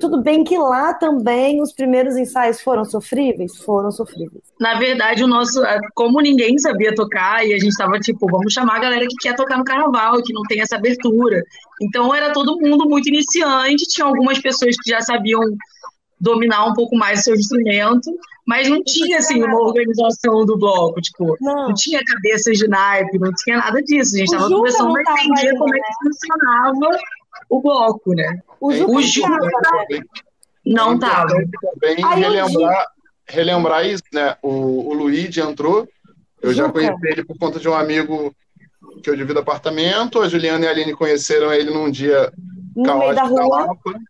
[0.00, 3.56] Tudo bem que lá também os primeiros ensaios foram sofríveis?
[3.58, 4.42] Foram sofríveis.
[4.58, 5.62] Na verdade, o nosso,
[5.94, 9.36] como ninguém sabia tocar, e a gente tava tipo, vamos chamar a galera que quer
[9.36, 11.42] tocar no carnaval, que não tem essa abertura.
[11.80, 15.40] Então era todo mundo muito iniciante, tinha algumas pessoas que já sabiam
[16.20, 18.10] dominar um pouco mais o seu instrumento,
[18.46, 21.68] mas não tinha assim uma organização do bloco, tipo, Não.
[21.68, 24.14] não tinha cabeças de naipe, não tinha nada disso.
[24.14, 26.98] A gente O estava Juca começando não a entender como é que funcionava
[27.48, 28.40] o bloco, né?
[28.60, 29.28] O É Juca O não Juca
[29.62, 30.00] tava, né?
[30.66, 31.42] Não É tava.
[31.42, 32.86] importante Também Aí eu relembrar,
[33.26, 34.36] relembrar isso, né?
[34.42, 35.88] O, o Luigi entrou,
[36.42, 36.74] eu já Juca.
[36.80, 38.34] conheci ele por conta de um amigo
[39.02, 40.20] que eu divido apartamento.
[40.20, 42.30] A Juliana e a Aline conheceram ele num dia
[42.76, 43.58] no meio da caótico rua.
[43.66, 44.00] Lapa,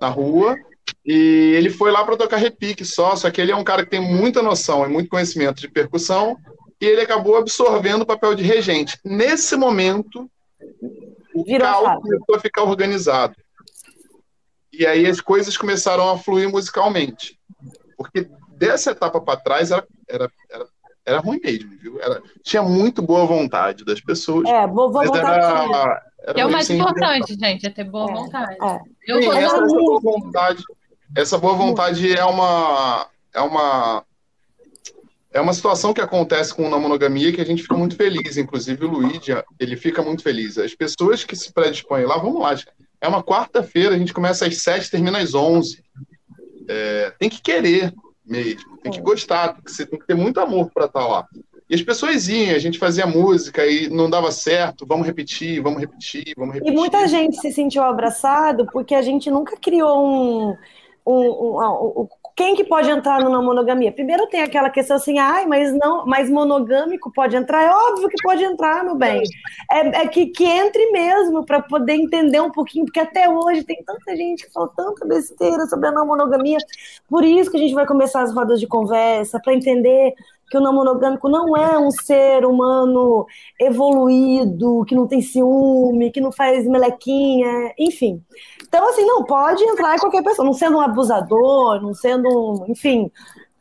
[0.00, 0.56] na rua.
[1.04, 3.90] E ele foi lá para tocar repique só, só que ele é um cara que
[3.90, 6.36] tem muita noção e muito conhecimento de percussão,
[6.80, 8.98] e ele acabou absorvendo o papel de regente.
[9.04, 10.30] Nesse momento,
[11.34, 13.34] o Virou caos começou a ficar organizado.
[14.72, 17.38] E aí as coisas começaram a fluir musicalmente.
[17.96, 20.66] Porque dessa etapa para trás era, era, era,
[21.04, 22.00] era ruim mesmo, viu?
[22.00, 24.48] Era, tinha muito boa vontade das pessoas.
[24.48, 25.18] É, pra você.
[25.18, 28.56] era, era Que é o mais importante, gente, é ter boa É, vontade.
[28.60, 28.80] é.
[29.06, 30.62] Eu Sim, essa, boa vontade,
[31.16, 34.04] essa boa vontade é uma é uma
[35.32, 38.36] é uma situação que acontece com a monogamia que a gente fica muito feliz.
[38.36, 40.56] Inclusive o Luigi, ele fica muito feliz.
[40.58, 42.54] As pessoas que se predispõem lá, vamos lá.
[43.00, 45.82] É uma quarta-feira, a gente começa às sete, termina às onze.
[46.68, 47.92] É, tem que querer
[48.24, 51.26] mesmo, tem que gostar, tem que, ser- tem que ter muito amor para estar lá.
[51.68, 55.80] E as pessoas iam, a gente fazia música e não dava certo, vamos repetir, vamos
[55.80, 56.72] repetir, vamos E repetir.
[56.72, 60.56] muita gente se sentiu abraçado porque a gente nunca criou um.
[61.06, 63.92] um, um, um, quem que pode entrar numa monogamia?
[63.92, 67.62] Primeiro tem aquela questão assim, ai, mas não, mas monogâmico pode entrar?
[67.62, 69.22] É óbvio que pode entrar, meu bem.
[69.70, 73.82] É, é que, que entre mesmo para poder entender um pouquinho, porque até hoje tem
[73.84, 76.58] tanta gente que fala tanta besteira sobre a não monogamia.
[77.08, 80.14] Por isso que a gente vai começar as rodas de conversa, para entender
[80.50, 83.26] que o não monogâmico não é um ser humano
[83.60, 88.22] evoluído, que não tem ciúme, que não faz melequinha, enfim.
[88.62, 93.10] Então, assim, não pode entrar qualquer pessoa, não sendo um abusador, não sendo um, enfim,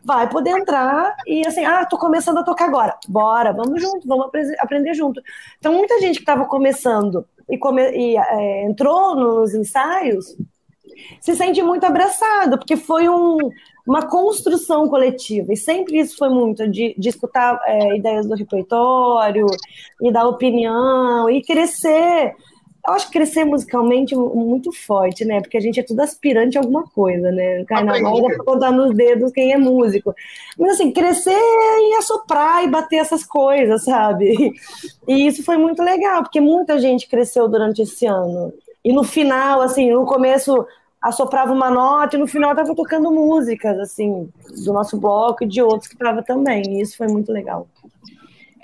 [0.04, 2.98] vai poder entrar e assim, ah, tô começando a tocar agora.
[3.08, 5.22] Bora, vamos junto, vamos aprender junto.
[5.58, 10.36] Então, muita gente que estava começando e, come, e é, entrou nos ensaios
[11.22, 13.38] se sente muito abraçado, porque foi um,
[13.86, 19.46] uma construção coletiva, e sempre isso foi muito, de, de escutar é, ideias do repertório,
[20.02, 22.34] e dar opinião, e crescer.
[22.86, 25.40] Eu acho que crescer musicalmente muito forte, né?
[25.40, 27.64] Porque a gente é tudo aspirante a alguma coisa, né?
[27.64, 30.14] Carnaval dá pra contar nos dedos quem é músico.
[30.58, 34.54] Mas assim, crescer e assoprar e bater essas coisas, sabe?
[35.08, 38.54] E isso foi muito legal, porque muita gente cresceu durante esse ano.
[38.84, 40.66] E no final, assim, no começo
[41.04, 44.30] assoprava uma nota e no final estava tocando músicas, assim,
[44.64, 46.64] do nosso bloco e de outros que estavam também.
[46.66, 47.68] E isso foi muito legal.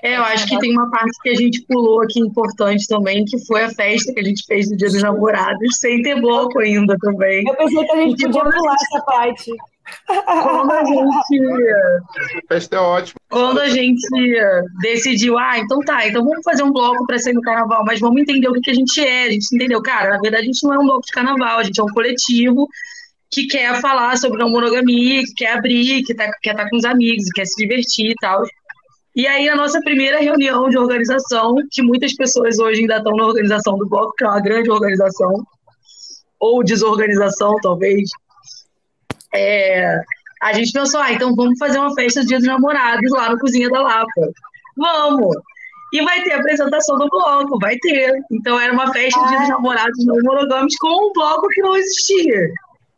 [0.02, 3.38] É, eu acho que tem uma parte que a gente pulou aqui importante também, que
[3.44, 6.96] foi a festa que a gente fez no Dia dos Namorados, sem ter bloco ainda
[6.98, 7.44] também.
[7.46, 9.52] Eu pensei que a gente podia pular essa parte.
[10.06, 12.44] Quando a gente.
[12.48, 13.20] festa é ótimo.
[13.28, 14.00] Quando a gente
[14.80, 18.20] decidiu, ah, então tá, então vamos fazer um bloco para sair no carnaval, mas vamos
[18.20, 19.24] entender o que, que a gente é.
[19.24, 21.62] A gente entendeu, cara, na verdade a gente não é um bloco de carnaval, a
[21.62, 22.68] gente é um coletivo
[23.30, 26.76] que quer falar sobre não monogamia, que quer abrir, que tá, quer estar tá com
[26.76, 28.42] os amigos, quer se divertir e tal.
[29.14, 33.26] E aí, a nossa primeira reunião de organização, que muitas pessoas hoje ainda estão na
[33.26, 35.44] organização do bloco, que é uma grande organização,
[36.38, 38.08] ou desorganização, talvez,
[39.34, 40.00] é,
[40.42, 43.38] a gente pensou, ah, então vamos fazer uma festa do Dia dos Namorados lá no
[43.38, 44.30] Cozinha da Lapa.
[44.76, 45.36] Vamos!
[45.92, 48.12] E vai ter a apresentação do bloco, vai ter.
[48.30, 51.76] Então era uma festa do Dia dos Namorados não monogâmicos com um bloco que não
[51.76, 52.50] existia.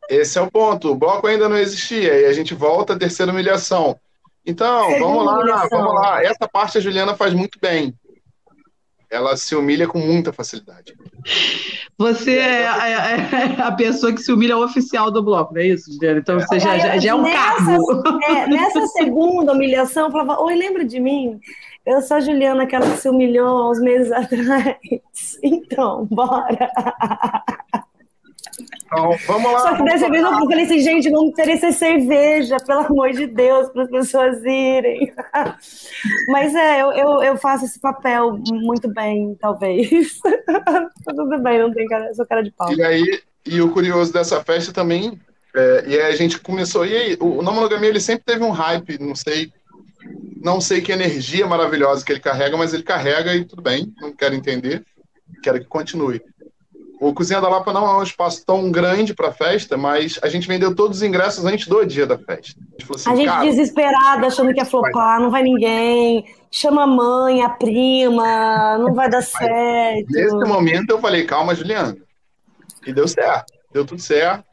[0.09, 0.91] Esse é o ponto.
[0.91, 2.21] O bloco ainda não existia.
[2.21, 3.99] E a gente volta à terceira humilhação.
[4.45, 5.69] Então, Segunda vamos lá, humilhação.
[5.71, 6.23] vamos lá.
[6.23, 7.95] Essa parte a Juliana faz muito bem
[9.13, 10.95] ela se humilha com muita facilidade.
[11.99, 15.93] Você é, é, é, a pessoa que se humilha oficial do bloco, não é isso,
[15.93, 16.19] Juliana?
[16.19, 18.03] Então você já, já, já é um nessa, cargo.
[18.25, 21.39] É, nessa segunda humilhação, eu falava, oi, lembra de mim?
[21.85, 24.77] Eu sou a Juliana, aquela que se humilhou uns meses atrás.
[25.43, 26.71] Então, bora.
[28.93, 29.59] Então, vamos lá.
[29.61, 33.71] Só que dessa vez eu falei assim, gente, não oferecer cerveja, pelo amor de Deus,
[33.71, 35.13] para as pessoas irem.
[36.29, 40.21] Mas é, eu, eu, eu, faço esse papel muito bem, talvez.
[41.07, 42.71] Tudo bem, não tem cara, sou cara de pau.
[42.71, 45.19] E aí, e o curioso dessa festa também,
[45.57, 49.01] é, e aí a gente começou, e aí, o Monogamia, ele sempre teve um hype,
[49.01, 49.51] não sei,
[50.43, 54.13] não sei que energia maravilhosa que ele carrega, mas ele carrega e tudo bem, não
[54.13, 54.85] quero entender,
[55.43, 56.21] quero que continue.
[57.03, 60.47] O Cozinha da Lapa não é um espaço tão grande para festa, mas a gente
[60.47, 62.55] vendeu todos os ingressos antes do dia da festa.
[62.61, 66.25] A gente, assim, a gente desesperada, achando que ia flopar, não vai ninguém.
[66.49, 70.13] Chama a mãe, a prima, não vai dar certo.
[70.13, 71.97] Nesse momento eu falei, calma, Juliana.
[72.87, 74.45] E deu certo, deu tudo certo.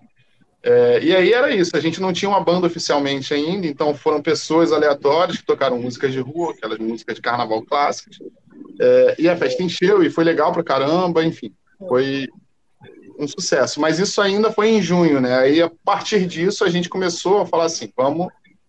[0.64, 4.24] É, e aí era isso, a gente não tinha uma banda oficialmente ainda, então foram
[4.24, 8.18] pessoas aleatórias que tocaram músicas de rua, aquelas músicas de carnaval clássicas.
[8.82, 11.54] É, e a festa encheu e foi legal pra caramba, enfim.
[11.88, 12.28] Foi
[13.18, 13.80] um sucesso.
[13.82, 15.38] Mas isso ainda foi em junho, né?
[15.38, 18.28] Aí, a partir disso, a gente começou a falar assim: vamos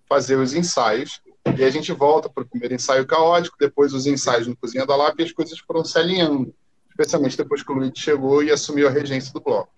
[0.09, 1.20] fazer os ensaios.
[1.57, 4.94] E a gente volta para o primeiro ensaio caótico, depois os ensaios no Cozinha da
[4.94, 6.55] Lapa e as coisas foram se alinhando.
[6.90, 9.70] Especialmente depois que o Luiz chegou e assumiu a regência do bloco.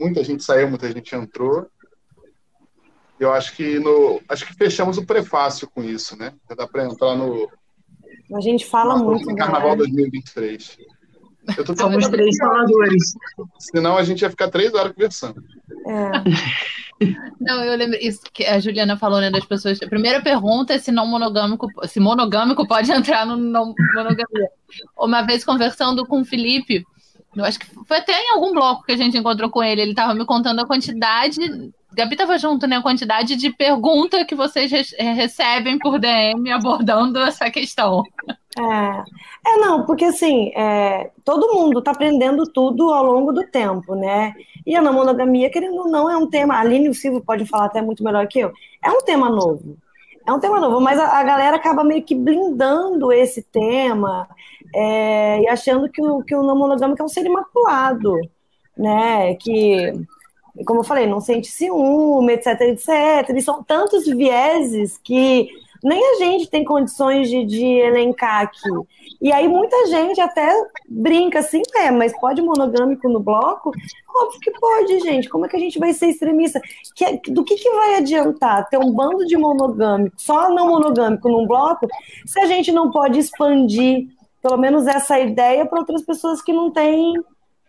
[0.00, 1.66] Muita gente saiu, muita gente entrou.
[3.20, 6.32] Eu acho que no, acho que fechamos o prefácio com isso, né?
[6.56, 7.50] Dá para entrar no.
[8.34, 9.28] A gente fala muito.
[9.28, 9.76] No Carnaval né?
[9.76, 10.78] 2023.
[11.56, 13.14] Eu tô Somos três faladores.
[13.58, 15.42] Senão a gente ia ficar três horas conversando.
[15.86, 17.04] É.
[17.40, 19.82] Não, eu lembro isso que a Juliana falou, né, das pessoas.
[19.82, 24.48] A primeira pergunta é se não monogâmico, se monogâmico pode entrar no não monogamia.
[24.96, 26.84] Uma vez conversando com o Felipe,
[27.36, 29.90] eu acho que foi até em algum bloco que a gente encontrou com ele, ele
[29.90, 32.76] estava me contando a quantidade Gabi estava junto, né?
[32.76, 34.82] A quantidade de pergunta que vocês re
[35.14, 38.02] recebem por DM abordando essa questão.
[38.56, 43.94] É, é não, porque assim, é, todo mundo está aprendendo tudo ao longo do tempo,
[43.94, 44.34] né?
[44.66, 46.54] E a não monogamia, querendo ou não, é um tema.
[46.54, 48.52] A Aline e o Silvio pode falar até muito melhor que eu.
[48.82, 49.76] É um tema novo.
[50.26, 54.26] É um tema novo, mas a, a galera acaba meio que blindando esse tema
[54.74, 58.14] é, e achando que o, que o não monogâmico é um ser imaculado,
[58.76, 59.34] né?
[59.34, 59.92] Que
[60.64, 63.36] como eu falei, não sente ciúme, etc, etc.
[63.36, 65.48] E são tantos vieses que
[65.84, 68.70] nem a gente tem condições de, de elencar aqui.
[69.20, 70.50] E aí muita gente até
[70.88, 73.70] brinca assim, é, mas pode monogâmico no bloco?
[74.16, 75.28] Óbvio que pode, gente.
[75.28, 76.60] Como é que a gente vai ser extremista?
[76.94, 81.46] Que, do que, que vai adiantar ter um bando de monogâmico, só não monogâmico num
[81.46, 81.86] bloco,
[82.26, 84.06] se a gente não pode expandir
[84.40, 87.14] pelo menos essa ideia para outras pessoas que não têm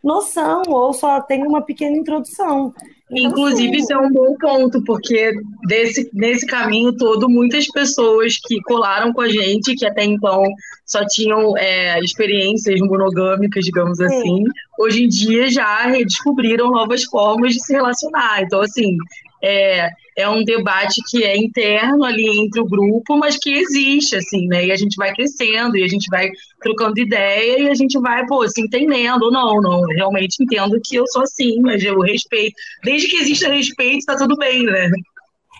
[0.06, 2.74] noção ou só têm uma pequena introdução.
[3.10, 5.34] Então, Inclusive, isso é um bom ponto, porque
[5.68, 10.44] desse, nesse caminho todo, muitas pessoas que colaram com a gente, que até então
[10.86, 14.06] só tinham é, experiências monogâmicas, digamos Sim.
[14.06, 14.44] assim,
[14.80, 18.42] hoje em dia já redescobriram novas formas de se relacionar.
[18.42, 18.98] Então, assim,
[19.46, 24.48] é, é um debate que é interno ali entre o grupo, mas que existe, assim,
[24.48, 24.66] né?
[24.66, 26.32] E a gente vai crescendo, e a gente vai
[26.62, 31.06] trocando ideia, e a gente vai, pô, se entendendo, não, não, realmente entendo que eu
[31.08, 32.56] sou assim, mas eu respeito.
[32.84, 34.90] Desde que exista respeito, tá tudo bem, né?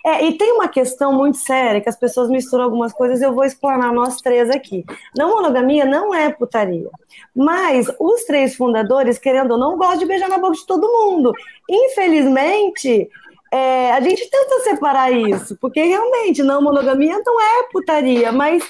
[0.06, 3.44] É, e tem uma questão muito séria, que as pessoas misturam algumas coisas, eu vou
[3.44, 4.86] explanar nós três aqui.
[5.18, 6.88] Não monogamia não é putaria.
[7.36, 11.34] Mas os três fundadores, querendo ou não, gostam de beijar na boca de todo mundo.
[11.68, 13.10] Infelizmente,
[13.56, 18.62] é, a gente tenta separar isso, porque realmente não monogamia não é putaria, mas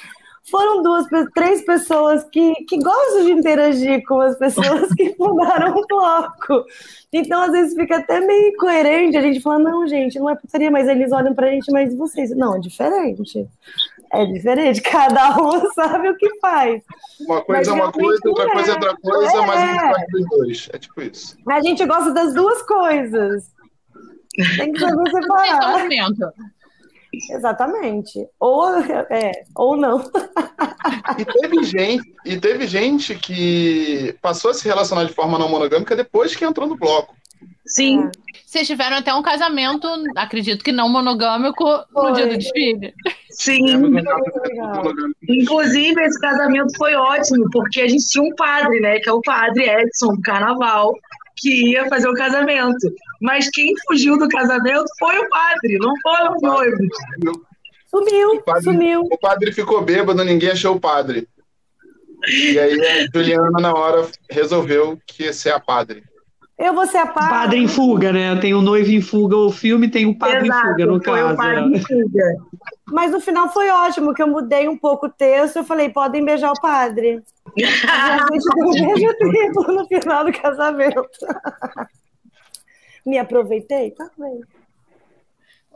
[0.49, 5.87] foram duas, três pessoas que, que gostam de interagir com as pessoas que fundaram o
[5.87, 6.65] bloco.
[7.11, 10.69] Então, às vezes, fica até meio incoerente a gente falar, não, gente, não é putaria,
[10.69, 12.29] mas eles olham pra gente, mas vocês.
[12.35, 13.47] Não, é diferente.
[14.11, 16.83] É diferente, cada um sabe o que faz.
[17.21, 19.45] Uma coisa é uma coisa, outra coisa é outra coisa, é.
[19.47, 20.69] mas a gente faz dos dois.
[20.73, 21.37] É tipo isso.
[21.49, 23.54] A gente gosta das duas coisas.
[24.57, 25.87] Tem que saber separar.
[27.31, 28.27] Exatamente.
[28.39, 30.03] Ou, é, ou não.
[31.17, 35.95] E teve, gente, e teve gente que passou a se relacionar de forma não monogâmica
[35.95, 37.15] depois que entrou no bloco.
[37.65, 38.05] Sim.
[38.05, 38.11] É.
[38.45, 42.09] Vocês tiveram até um casamento, acredito que não monogâmico, foi.
[42.09, 42.93] no dia do desfile.
[43.31, 43.81] Sim.
[45.27, 48.99] Inclusive, esse casamento foi ótimo, porque a gente tinha um padre, né?
[48.99, 50.93] Que é o padre Edson, do carnaval
[51.37, 52.93] que ia fazer o casamento.
[53.21, 56.87] Mas quem fugiu do casamento foi o padre, não foram os noivos.
[57.87, 59.01] Sumiu, o padre, sumiu.
[59.01, 61.27] O padre ficou bêbado, ninguém achou o padre.
[62.27, 66.03] E aí a Juliana, na hora, resolveu que ia ser a padre.
[66.57, 67.29] Eu vou ser a padre.
[67.29, 68.35] Padre em fuga, né?
[68.37, 71.33] Tem o noivo em fuga, o filme tem o padre Exato, em fuga, no caso.
[71.33, 72.35] O padre em fuga.
[72.85, 76.23] Mas no final foi ótimo, que eu mudei um pouco o texto, eu falei, podem
[76.23, 77.21] beijar o padre.
[77.91, 81.05] a gente deu um beijo triplo no final do casamento.
[83.05, 83.91] Me aproveitei?
[83.91, 84.41] Tá bem.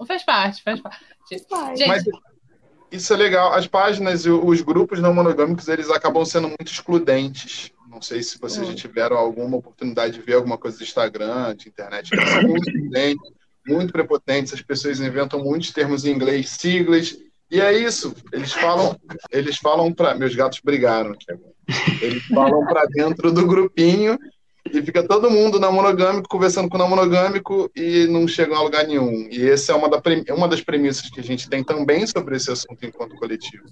[0.08, 1.06] Faz parte, faz parte.
[1.30, 2.04] Gente, Mas
[2.92, 3.54] isso é legal.
[3.54, 7.72] As páginas e os grupos não monogâmicos, eles acabam sendo muito excludentes.
[7.90, 11.70] Não sei se vocês já tiveram alguma oportunidade de ver alguma coisa do Instagram, de
[11.70, 12.10] internet.
[12.16, 13.32] São muito excludentes,
[13.68, 14.54] muito prepotentes.
[14.54, 17.18] As pessoas inventam muitos termos em inglês, siglas.
[17.50, 18.14] E é isso.
[18.32, 18.96] Eles falam,
[19.32, 21.54] eles falam para meus gatos brigaram aqui agora.
[22.02, 24.20] Eles falam para dentro do grupinho
[24.72, 28.86] e fica todo mundo não monogâmico conversando com não monogâmico e não chegam a lugar
[28.86, 29.28] nenhum.
[29.32, 30.02] E essa é uma, da,
[30.36, 33.64] uma das premissas que a gente tem também sobre esse assunto enquanto coletivo.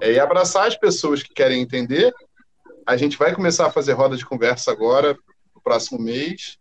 [0.00, 2.14] É abraçar as pessoas que querem entender.
[2.86, 5.16] A gente vai começar a fazer roda de conversa agora,
[5.54, 6.58] no próximo mês,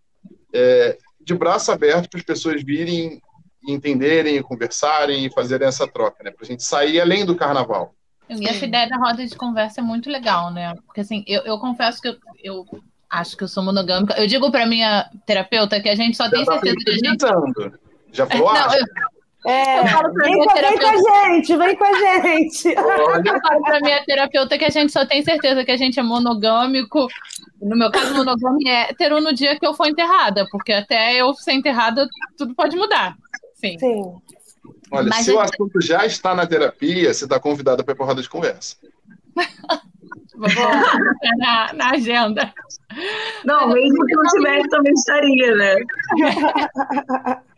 [0.53, 3.21] é, de braço aberto para as pessoas virem
[3.67, 6.31] entenderem, conversarem e fazerem essa troca, né?
[6.31, 7.95] Para a gente sair além do carnaval.
[8.29, 10.73] E essa ideia da roda de conversa é muito legal, né?
[10.85, 12.65] Porque assim, eu, eu confesso que eu, eu
[13.09, 14.15] acho que eu sou monogâmica.
[14.19, 17.09] Eu digo para minha terapeuta que a gente só Já tem tá certeza de a
[17.09, 17.79] gente.
[18.11, 18.85] Já falou, Não, eu,
[19.45, 21.09] É, Eu falo pra vem, minha com, vem com terapeuta.
[21.11, 22.67] a gente, vem com a gente.
[22.73, 26.03] eu falo pra minha terapeuta que a gente só tem certeza que a gente é
[26.03, 27.07] monogâmico.
[27.61, 31.33] No meu caso, monogâmico é hétero no dia que eu for enterrada, porque até eu
[31.33, 33.15] ser enterrada, tudo pode mudar.
[33.55, 33.77] Sim.
[33.79, 34.15] Sim.
[34.91, 38.21] Olha, Mas se eu- o assunto já está na terapia, você está convidada para roda
[38.21, 38.77] de conversa.
[40.35, 40.49] Vou
[41.37, 42.51] na, na agenda.
[43.45, 45.75] Não, mesmo que não tivesse, também estaria, né?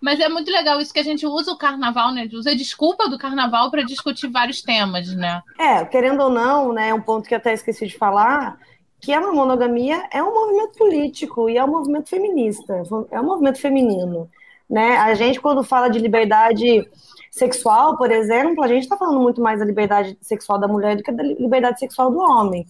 [0.00, 2.28] Mas é muito legal isso que a gente usa o carnaval, né?
[2.32, 5.42] Usa a desculpa do carnaval para discutir vários temas, né?
[5.58, 8.58] É, querendo ou não, né, um ponto que eu até esqueci de falar,
[9.00, 13.60] que a monogamia é um movimento político e é um movimento feminista, é um movimento
[13.60, 14.28] feminino,
[14.68, 14.96] né?
[14.96, 16.88] A gente quando fala de liberdade
[17.30, 21.02] sexual, por exemplo, a gente está falando muito mais da liberdade sexual da mulher do
[21.02, 22.66] que da liberdade sexual do homem.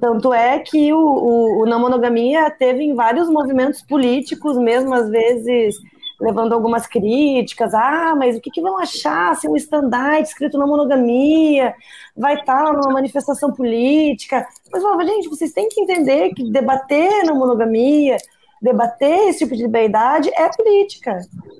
[0.00, 5.08] Tanto é que o, o, o não monogamia teve em vários movimentos políticos, mesmo às
[5.08, 5.76] vezes
[6.22, 7.74] levando algumas críticas.
[7.74, 11.74] Ah, mas o que, que vão achar se um estandarte escrito na monogamia
[12.16, 14.46] vai estar numa manifestação política?
[14.72, 18.16] Mas eu falava, gente, vocês têm que entender que debater na monogamia
[18.62, 21.18] debater esse tipo de liberdade é política.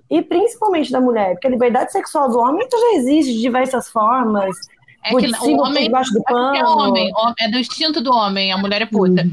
[0.09, 3.89] E principalmente da mulher, porque a liberdade sexual do homem então já existe de diversas
[3.89, 4.57] formas.
[5.05, 6.79] É que o homem debaixo do é, é pano.
[6.79, 7.11] homem,
[7.41, 9.27] é do instinto do homem, a mulher é puta.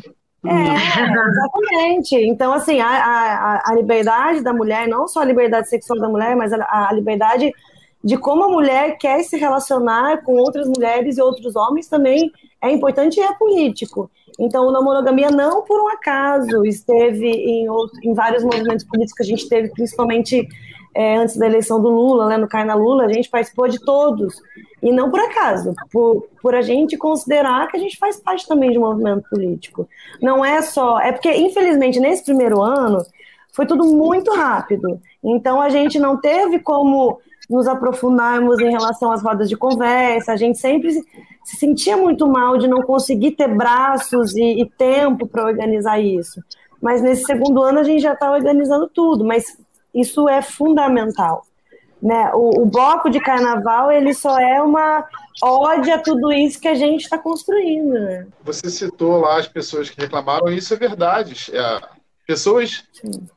[0.45, 2.15] É, exatamente.
[2.15, 6.35] Então, assim, a, a, a liberdade da mulher, não só a liberdade sexual da mulher,
[6.35, 7.51] mas a, a liberdade
[8.01, 12.31] de como a mulher quer se relacionar com outras mulheres e outros homens também
[12.61, 14.09] é importante e é político.
[14.39, 19.23] Então, a monogamia não por um acaso esteve em, outro, em vários movimentos políticos que
[19.23, 20.47] a gente teve, principalmente
[20.93, 24.35] é, antes da eleição do Lula, né, no Carna Lula, a gente participou de todos.
[24.81, 28.71] E não por acaso, por, por a gente considerar que a gente faz parte também
[28.71, 29.87] de um movimento político.
[30.21, 30.99] Não é só.
[30.99, 33.03] É porque, infelizmente, nesse primeiro ano,
[33.51, 34.99] foi tudo muito rápido.
[35.23, 37.19] Então, a gente não teve como
[37.49, 40.31] nos aprofundarmos em relação às rodas de conversa.
[40.31, 40.91] A gente sempre
[41.43, 46.41] se sentia muito mal de não conseguir ter braços e, e tempo para organizar isso.
[46.81, 49.57] Mas nesse segundo ano a gente já está organizando tudo, mas
[49.93, 51.45] isso é fundamental.
[52.01, 52.31] Né?
[52.33, 55.05] O, o, bloco de carnaval ele só é uma
[55.43, 57.91] ode a tudo isso que a gente está construindo.
[57.91, 58.27] Né?
[58.43, 61.51] Você citou lá as pessoas que reclamaram, e isso é verdade.
[61.53, 61.81] É,
[62.25, 63.27] pessoas Sim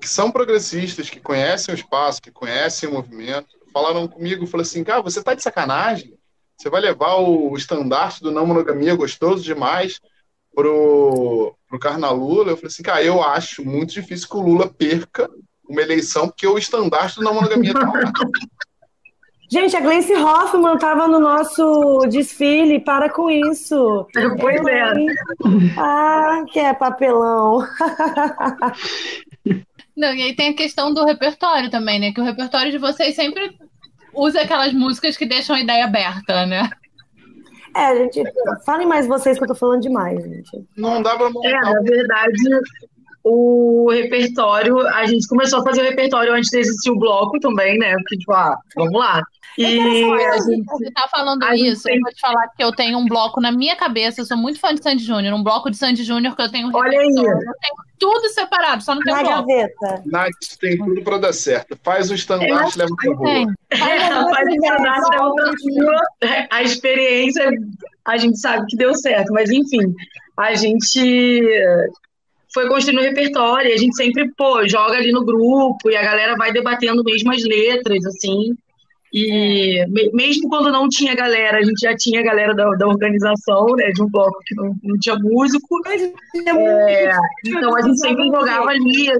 [0.00, 4.84] que são progressistas, que conhecem o espaço, que conhecem o movimento, falaram comigo, falaram assim,
[4.84, 6.16] cara, você tá de sacanagem?
[6.56, 10.00] Você vai levar o estandarte do não monogamia gostoso demais
[10.54, 12.52] pro, pro Carna Lula?
[12.52, 15.28] Eu falei assim, cara, eu acho muito difícil que o Lula perca
[15.68, 18.12] uma eleição, porque o estandarte não monogamia tá lá.
[19.48, 24.04] Gente, a Gleice Hoffman estava no nosso desfile, para com isso.
[24.40, 24.92] Pois é.
[25.76, 27.64] Ah, que é papelão.
[29.96, 32.12] Não, e aí tem a questão do repertório também, né?
[32.12, 33.56] Que o repertório de vocês sempre
[34.12, 36.68] usa aquelas músicas que deixam a ideia aberta, né?
[37.74, 38.22] É, gente,
[38.64, 40.66] falem mais vocês que eu tô falando demais, gente.
[40.76, 41.48] Não dá pra montar.
[41.48, 42.42] É, na verdade,
[43.28, 47.76] o repertório, a gente começou a fazer o repertório antes de existir o bloco também,
[47.78, 47.94] né?
[47.96, 49.20] Porque, tipo, ah, vamos lá.
[49.58, 52.98] E a gente, Você tá falando isso, tem- eu vou te falar que eu tenho
[52.98, 55.76] um bloco na minha cabeça, eu sou muito fã de Sandy Júnior, um bloco de
[55.78, 57.06] Sandy Júnior que eu tenho um Olha aí.
[57.08, 59.46] Eu tenho tudo separado, só não tem Na bloco.
[59.46, 60.02] gaveta.
[60.04, 61.76] Nath, tem tudo pra dar certo.
[61.82, 63.24] Faz o estandarte e leva pra rua.
[63.24, 63.46] Tem.
[63.70, 66.46] É, faz o cadastro, é outra coisa.
[66.50, 67.50] a experiência,
[68.04, 69.94] a gente sabe que deu certo, mas enfim,
[70.36, 71.50] a gente
[72.56, 76.02] foi construindo o repertório, e a gente sempre, pô, joga ali no grupo, e a
[76.02, 78.54] galera vai debatendo mesmo as letras, assim,
[79.12, 83.66] e me- mesmo quando não tinha galera, a gente já tinha galera da, da organização,
[83.76, 85.80] né, de um bloco que não, não tinha músico,
[86.48, 87.10] É,
[87.46, 89.10] então a gente sempre jogava ali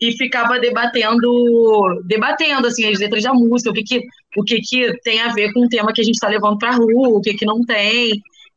[0.00, 4.00] e ficava debatendo, debatendo assim as letras da música, o que que,
[4.36, 6.70] o que, que tem a ver com o tema que a gente está levando para
[6.70, 8.12] a rua, o que que não tem,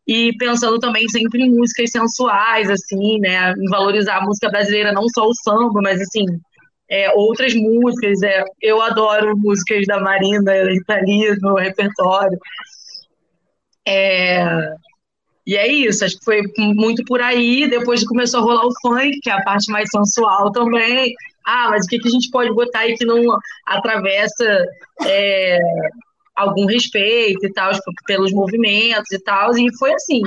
[0.08, 5.08] e pensando também sempre em músicas sensuais, assim, né, em valorizar a música brasileira, não
[5.10, 6.26] só o samba, mas assim
[6.90, 8.22] é, outras músicas.
[8.24, 12.38] É, eu adoro músicas da Marina e Thalys no repertório.
[13.88, 14.44] É,
[15.46, 17.68] e é isso, acho que foi muito por aí.
[17.70, 21.14] Depois começou a rolar o funk, que é a parte mais sensual também.
[21.46, 23.22] Ah, mas o que, que a gente pode botar aí que não
[23.68, 24.66] atravessa
[25.04, 25.60] é,
[26.36, 29.58] algum respeito e tal, tipo, pelos movimentos e tal?
[29.58, 30.22] E foi assim.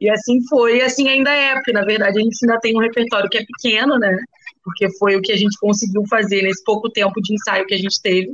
[0.00, 2.80] E assim foi, e assim ainda é, porque na verdade a gente ainda tem um
[2.80, 4.16] repertório que é pequeno, né?
[4.64, 7.78] Porque foi o que a gente conseguiu fazer nesse pouco tempo de ensaio que a
[7.78, 8.32] gente teve.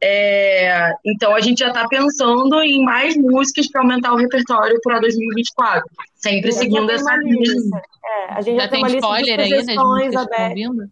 [0.00, 5.00] É, então a gente já está pensando em mais músicas para aumentar o repertório para
[5.00, 7.40] 2024, sempre seguindo essa linha.
[7.40, 7.82] lista.
[8.04, 10.54] É, a gente já, Já tem tem uma lista de spoiler aí abertas.
[10.54, 10.84] vindo?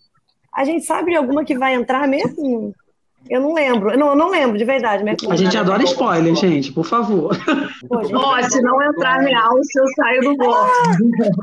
[0.52, 2.74] A gente sabe de alguma que vai entrar mesmo?
[3.28, 3.96] Eu não lembro.
[3.98, 5.02] Não, eu não lembro, de verdade.
[5.02, 7.36] Minha A gente adora spoiler, gente, por favor.
[7.88, 10.70] Pô, gente, Ó, se não entrar real, se eu saio do bloco.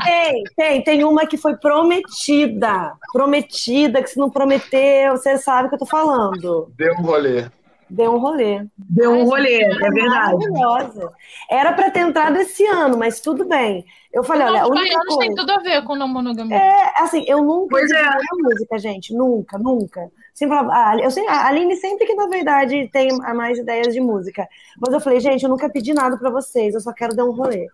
[0.05, 2.93] Tem, tem, tem uma que foi prometida.
[3.11, 6.71] Prometida, que se não prometer, você sabe o que eu tô falando.
[6.77, 7.45] Deu um rolê.
[7.89, 8.65] Deu um rolê.
[8.75, 10.36] Deu um rolê, é verdade.
[10.36, 11.11] Maravilhosa.
[11.49, 13.86] Era pra ter entrado esse ano, mas tudo bem.
[14.11, 15.19] Eu falei, olha, a única coisa...
[15.19, 16.57] têm tudo a ver com não monogamia.
[16.57, 18.03] É, assim, eu nunca Pois é.
[18.39, 19.13] música, gente.
[19.13, 20.09] Nunca, nunca.
[20.34, 23.93] Sempre falava, ah, eu sei, a Aline sempre que, na verdade, tem a mais ideias
[23.93, 24.47] de música.
[24.79, 27.31] Mas eu falei, gente, eu nunca pedi nada pra vocês, eu só quero dar um
[27.31, 27.67] rolê.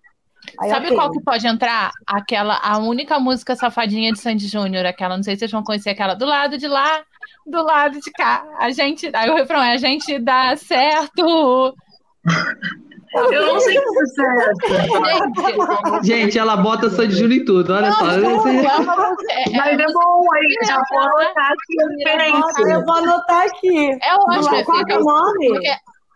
[0.59, 0.97] Aí, Sabe ok.
[0.97, 1.91] qual que pode entrar?
[2.05, 5.91] Aquela, a única música safadinha de Sandy Júnior, aquela, não sei se vocês vão conhecer
[5.91, 7.01] aquela, do lado de lá,
[7.45, 8.45] do lado de cá.
[8.57, 11.75] A gente, aí o refrão é, a gente dá certo.
[13.13, 17.91] Eu não sei se isso é Gente, Gente, ela bota Sandy Júnior em tudo, olha
[17.93, 18.05] só.
[18.05, 23.45] não, é é, Mas é bom, aí já vou anotar aqui a eu vou anotar
[23.47, 23.91] aqui.
[24.03, 25.69] é ótimo, Qual que é o porque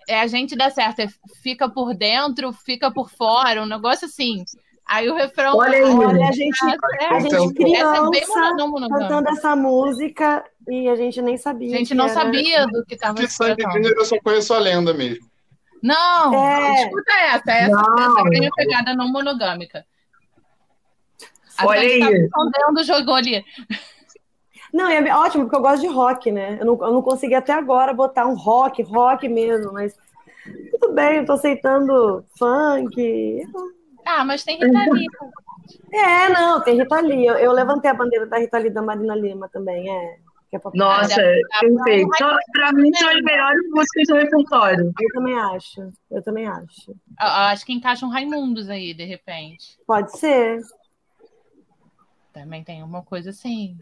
[0.10, 1.08] é a gente dá certo, é
[1.42, 4.44] fica por dentro, fica por fora, um negócio assim.
[4.86, 5.56] Aí o refrão.
[5.56, 5.84] Olha aí.
[5.84, 6.58] Olha, a gente,
[7.00, 9.00] é, a gente Essa é criança bem mono- monogâmico.
[9.00, 11.74] cantando essa música e a gente nem sabia.
[11.74, 13.64] A gente que não era- sabia do que tava De se Sandy.
[13.64, 15.26] Júnior eu só conheço a lenda mesmo.
[15.84, 16.84] Não, É.
[16.86, 17.52] escuta essa.
[17.52, 18.20] Essa, Não.
[18.20, 19.86] essa tem a pegada não monogâmica.
[21.58, 22.30] A Olha gente aí.
[22.30, 23.44] tá jogou ali.
[24.74, 26.58] Não, é ótimo, porque eu gosto de rock, né?
[26.60, 29.96] Eu não, eu não consegui até agora botar um rock, rock mesmo, mas
[30.72, 33.42] tudo bem, eu tô aceitando funk.
[34.06, 35.06] Ah, mas tem Rita Lee.
[35.92, 37.26] É, não, tem Rita Lee.
[37.28, 40.18] Eu, eu levantei a bandeira da Rita Lee da Marina Lima também, é.
[40.54, 41.16] Que é Nossa,
[41.62, 42.16] perfeito.
[42.16, 44.94] Só, pra mim são as melhores músicas do repertório.
[45.02, 46.92] Eu também acho, eu também acho.
[46.92, 49.80] Eu acho que encaixa um Raimundos aí, de repente.
[49.88, 50.62] Pode ser.
[52.32, 53.80] Também tem uma coisa assim.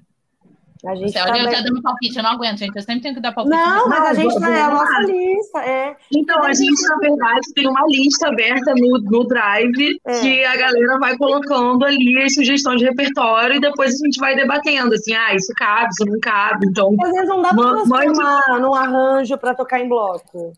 [0.84, 2.76] A gente Você tá eu já dando palpite, eu não aguento, gente.
[2.76, 3.56] Eu sempre tenho que dar palpite.
[3.56, 5.96] Não, mas a Não, gente tá, é a nossa lista, é.
[6.16, 10.22] Então, a gente, na verdade, tem uma lista aberta no, no Drive É.
[10.22, 14.36] que a galera vai colocando ali as sugestões de repertório e depois a gente vai
[14.36, 16.66] debatendo, assim, ah, isso cabe, isso não cabe.
[16.68, 20.54] Então, Às vezes não dá pra Ma- transformar num arranjo para tocar em bloco.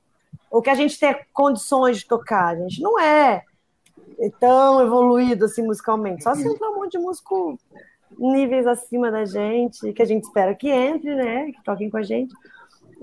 [0.50, 2.54] Ou que a gente tenha condições de tocar.
[2.54, 3.42] A gente não é
[4.40, 6.24] tão evoluído assim musicalmente.
[6.24, 7.58] Só se entrar um monte de músico
[8.18, 11.52] níveis acima da gente, que a gente espera que entre, né?
[11.52, 12.34] Que toquem com a gente.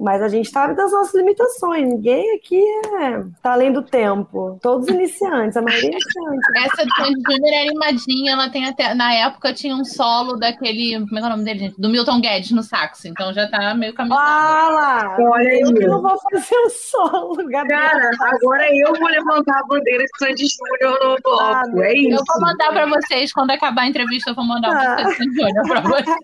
[0.01, 1.86] Mas a gente sabe das nossas limitações.
[1.86, 2.62] Ninguém aqui
[3.01, 4.59] é, tá além do tempo.
[4.62, 6.40] Todos iniciantes, a maioria é iniciante.
[6.64, 8.94] Essa do Sandy Júnior é animadinha, ela tem até.
[8.94, 10.98] Na época tinha um solo daquele.
[11.07, 11.80] Como é é o nome dele, gente?
[11.80, 13.05] Do Milton Guedes no sax.
[13.05, 14.16] Então já tá meio caminho.
[14.18, 15.16] Ah lá!
[15.20, 15.61] olha aí.
[15.61, 17.80] Eu que não vou fazer o solo, Gabriel.
[17.80, 21.82] Cara, agora eu vou levantar a bandeira de Sandy Júnior no Ah, bloco.
[21.82, 22.11] É isso.
[22.18, 25.03] Eu vou mandar pra vocês, quando acabar a entrevista, eu vou mandar uma Ah.
[25.05, 26.16] música de Sandy Júnior pra vocês.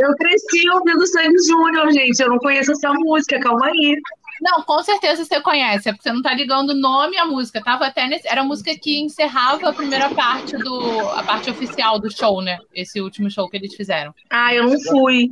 [0.00, 2.20] Eu cresci ouvindo Sandy Júnior, gente.
[2.20, 3.96] Eu não conheço essa música, calma aí.
[4.40, 7.62] Não, com certeza você conhece, é porque você não tá ligando o nome à música.
[7.62, 8.26] Tava até nesse.
[8.26, 11.00] Era a música que encerrava a primeira parte do.
[11.10, 12.58] a parte oficial do show, né?
[12.74, 14.12] Esse último show que eles fizeram.
[14.28, 15.30] Ah, eu não fui.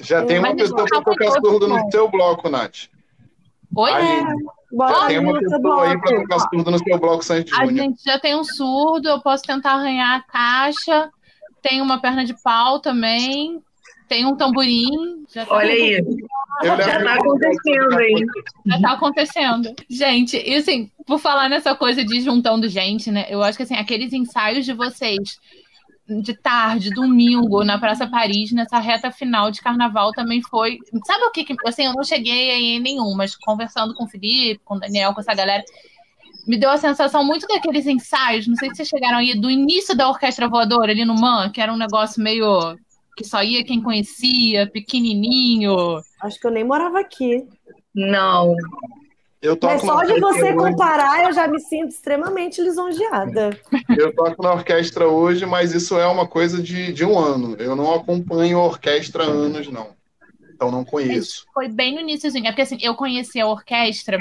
[0.00, 2.86] Já tem uma pessoa tá tocar surdo no seu bloco, Nath.
[3.76, 3.92] Oi?
[3.92, 4.22] Aí,
[4.72, 6.28] Bora já tem uma pessoa aí para bloco.
[6.28, 7.84] tocar surdo no seu bloco Sandy A Júnior.
[7.84, 11.10] gente já tem um surdo, eu posso tentar arranhar a caixa.
[11.60, 13.60] Tem uma perna de pau também.
[14.08, 15.24] Tem um tamborim.
[15.28, 16.02] Já Olha aí.
[16.62, 18.26] Eu Já tá que- acontecendo, hein?
[18.66, 19.74] já tá acontecendo.
[19.88, 23.26] Gente, e assim, por falar nessa coisa de juntando gente, né?
[23.28, 25.38] Eu acho que assim, aqueles ensaios de vocês
[26.08, 30.78] de tarde, domingo, na Praça Paris, nessa reta final de carnaval também foi.
[31.06, 31.44] Sabe o que?
[31.44, 35.12] que- Assim, eu não cheguei em nenhum, mas conversando com o Felipe, com o Daniel,
[35.12, 35.62] com essa galera,
[36.46, 39.94] me deu a sensação muito daqueles ensaios, não sei se vocês chegaram aí, do início
[39.94, 42.74] da Orquestra Voadora ali no MAN, que era um negócio meio.
[43.18, 46.00] Que só ia quem conhecia, pequenininho.
[46.22, 47.44] Acho que eu nem morava aqui.
[47.92, 48.54] Não.
[49.42, 50.56] Eu toco Mas só de você hoje.
[50.56, 53.50] comparar, eu já me sinto extremamente lisonjeada.
[53.96, 57.56] Eu toco na orquestra hoje, mas isso é uma coisa de, de um ano.
[57.58, 59.96] Eu não acompanho a orquestra há anos, não.
[60.54, 61.44] Então não conheço.
[61.54, 62.46] Foi bem no iníciozinho.
[62.46, 64.18] É porque assim, eu conheci a orquestra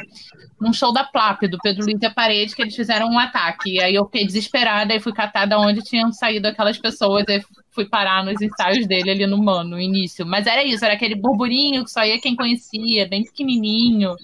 [0.62, 3.72] num show da Plap, do Pedro Luiz e a Parede, que eles fizeram um ataque.
[3.72, 7.26] E aí eu fiquei desesperada e fui catada onde tinham saído aquelas pessoas.
[7.28, 7.44] E
[7.78, 10.26] fui parar nos ensaios dele ali no Mano, no início.
[10.26, 14.16] Mas era isso, era aquele burburinho que só ia quem conhecia, bem pequenininho.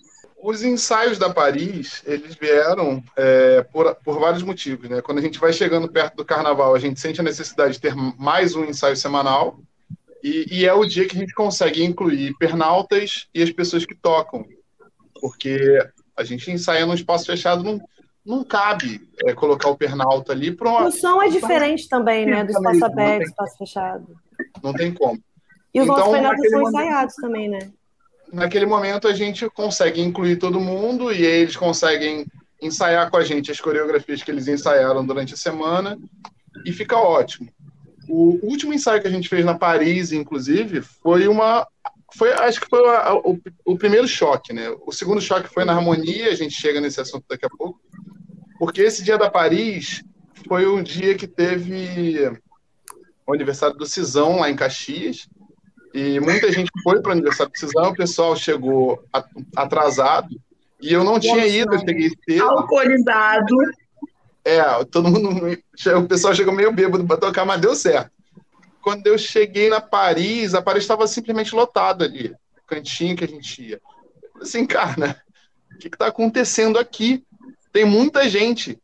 [0.41, 4.89] Os ensaios da Paris, eles vieram é, por, por vários motivos.
[4.89, 5.01] Né?
[5.03, 7.93] Quando a gente vai chegando perto do carnaval, a gente sente a necessidade de ter
[7.95, 9.59] mais um ensaio semanal.
[10.23, 13.93] E, e é o dia que a gente consegue incluir pernaltas e as pessoas que
[13.93, 14.43] tocam.
[15.21, 15.79] Porque
[16.17, 17.79] a gente ensaia num espaço fechado, não,
[18.25, 20.87] não cabe é, colocar o pernalta ali para uma.
[20.87, 22.43] O som é diferente também, né?
[22.43, 24.07] Do espaço Não aberto, espaço fechado.
[24.63, 25.19] Não tem como.
[25.73, 27.59] E os Então, nossos pernaltas são momento- ensaiados também, né?
[28.31, 32.25] naquele momento a gente consegue incluir todo mundo e eles conseguem
[32.59, 35.95] ensaiar com a gente as coreografias que eles ensaiaram durante a semana
[36.65, 37.47] e fica ótimo.
[38.09, 41.67] O último ensaio que a gente fez na Paris, inclusive, foi uma.
[42.15, 44.69] Foi, acho que foi a- o, o primeiro choque, né?
[44.85, 47.79] O segundo choque foi na harmonia, a gente chega nesse assunto daqui a pouco.
[48.63, 50.01] Porque esse dia da Paris
[50.47, 52.31] foi o dia que teve
[53.27, 55.27] o aniversário do Cisão lá em Caxias.
[55.93, 59.03] E muita gente foi para o aniversário do Cisão, o pessoal chegou
[59.53, 60.29] atrasado.
[60.79, 62.43] E eu não tinha ido, eu cheguei cedo.
[62.43, 63.53] Alcoolizado.
[64.45, 65.57] É, todo mundo.
[65.97, 68.11] O pessoal chegou meio bêbado para tocar, mas deu certo.
[68.81, 73.27] Quando eu cheguei na Paris, a Paris estava simplesmente lotada ali, o cantinho que a
[73.27, 73.81] gente ia.
[74.23, 75.21] Eu falei assim, cara,
[75.73, 77.25] o que está acontecendo aqui?
[77.73, 78.79] Tem muita gente.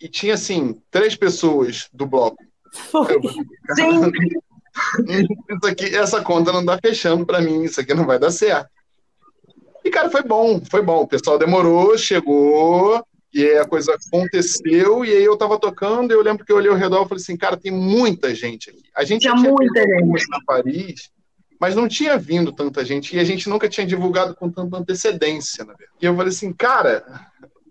[0.00, 2.42] E tinha, assim, três pessoas do bloco.
[3.08, 3.20] Eu,
[5.48, 8.68] isso aqui, essa conta não tá fechando para mim, isso aqui não vai dar certo.
[9.84, 11.02] E, cara, foi bom, foi bom.
[11.02, 13.02] O pessoal demorou, chegou,
[13.32, 16.56] E aí a coisa aconteceu, e aí eu tava tocando, e eu lembro que eu
[16.56, 18.82] olhei ao redor e falei assim, cara, tem muita gente aqui.
[18.94, 20.28] A gente Tinha tinha muita gente.
[20.30, 21.10] na Paris,
[21.60, 25.64] mas não tinha vindo tanta gente, e a gente nunca tinha divulgado com tanta antecedência,
[25.64, 25.98] na verdade.
[26.00, 27.04] E eu falei assim, cara,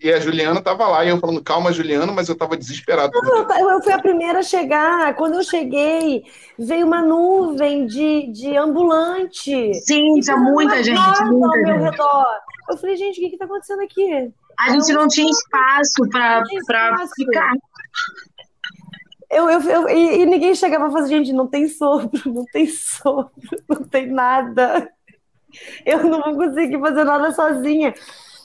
[0.02, 3.12] e a Juliana tava lá, e eu falando, calma, Juliana, mas eu tava desesperado.
[3.12, 3.26] por
[3.60, 5.16] Eu, fui a primeira a chegar.
[5.16, 6.24] Quando eu cheguei,
[6.60, 9.74] veio uma nuvem de, de ambulante.
[9.74, 11.92] Sim, E tinha muita gente, casa ao muita meu gente.
[11.92, 12.28] redor.
[12.70, 14.32] Eu falei, gente, o que que tá acontecendo aqui?
[14.60, 17.14] A gente não tinha espaço para Não tinha para espaço.
[17.16, 17.52] ficar.
[19.30, 22.68] Eu, eu, eu- e, e ninguém chegava e falava, gente, não tem sopro, não tem
[22.68, 23.32] sopro,
[23.68, 24.90] não tem nada.
[25.86, 27.94] Eu não vou conseguir fazer nada sozinha.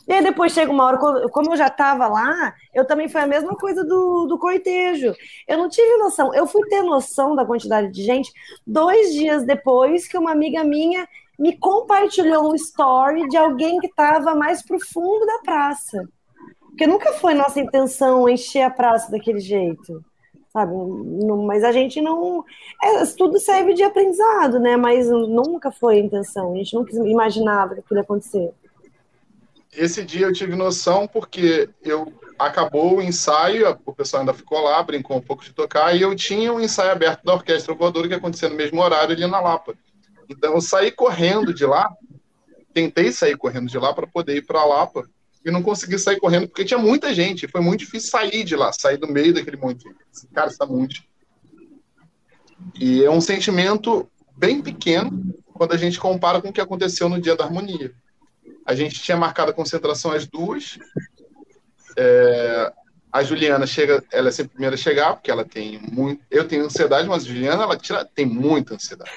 [0.09, 0.99] E aí depois chega uma hora,
[1.29, 5.15] como eu já estava lá, eu também foi a mesma coisa do, do cortejo.
[5.47, 6.35] Eu não tive noção.
[6.35, 8.33] Eu fui ter noção da quantidade de gente
[8.67, 14.35] dois dias depois que uma amiga minha me compartilhou um story de alguém que estava
[14.35, 16.09] mais pro fundo da praça.
[16.61, 20.05] Porque nunca foi nossa intenção encher a praça daquele jeito
[20.53, 20.73] sabe?
[21.47, 22.45] Mas a gente não.
[22.83, 24.77] é, tudo serve de aprendizado, né?
[24.77, 26.53] Mas nunca foi a intenção.
[26.53, 28.53] A gente nunca imaginava que aquilo ia acontecer.
[29.73, 34.83] Esse dia eu tive noção porque eu acabou o ensaio, o pessoal ainda ficou lá,
[34.83, 38.14] brincou um pouco de tocar, e eu tinha um ensaio aberto da Orquestra Voadora que
[38.14, 39.75] acontecia no mesmo horário ali na Lapa.
[40.29, 41.89] Então eu saí correndo de lá,
[42.73, 45.09] tentei sair correndo de lá para poder ir para a Lapa,
[45.45, 48.73] e não consegui sair correndo porque tinha muita gente, foi muito difícil sair de lá,
[48.73, 49.85] sair do meio daquele monte.
[50.12, 51.03] Esse Cara, está muito.
[52.79, 57.21] E é um sentimento bem pequeno quando a gente compara com o que aconteceu no
[57.21, 57.93] dia da harmonia.
[58.65, 60.79] A gente tinha marcado a concentração às duas.
[61.97, 62.73] É,
[63.13, 66.23] a Juliana chega, ela é sempre a primeira a chegar, porque ela tem muito.
[66.31, 69.11] Eu tenho ansiedade, mas a Juliana ela tira, tem muita ansiedade.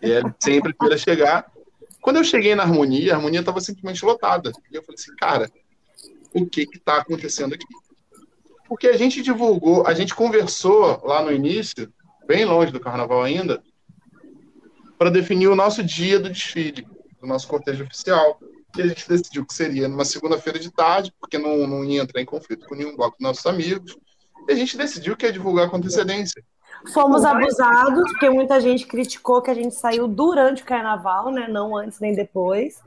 [0.00, 1.52] E é sempre a primeira a chegar.
[2.00, 4.50] Quando eu cheguei na harmonia, a harmonia estava simplesmente lotada.
[4.70, 5.50] E eu falei assim, cara,
[6.32, 7.66] o que está acontecendo aqui?
[8.66, 11.92] Porque a gente divulgou, a gente conversou lá no início,
[12.26, 13.62] bem longe do carnaval ainda,
[14.98, 16.86] para definir o nosso dia do desfile,
[17.20, 18.40] do nosso cortejo oficial
[18.72, 22.20] que a gente decidiu que seria numa segunda-feira de tarde, porque não, não ia entrar
[22.20, 23.96] em conflito com nenhum bloco dos nossos amigos.
[24.48, 26.42] E a gente decidiu que ia divulgar com antecedência.
[26.92, 31.46] Fomos abusados, porque muita gente criticou que a gente saiu durante o carnaval, né?
[31.48, 32.80] Não antes nem depois.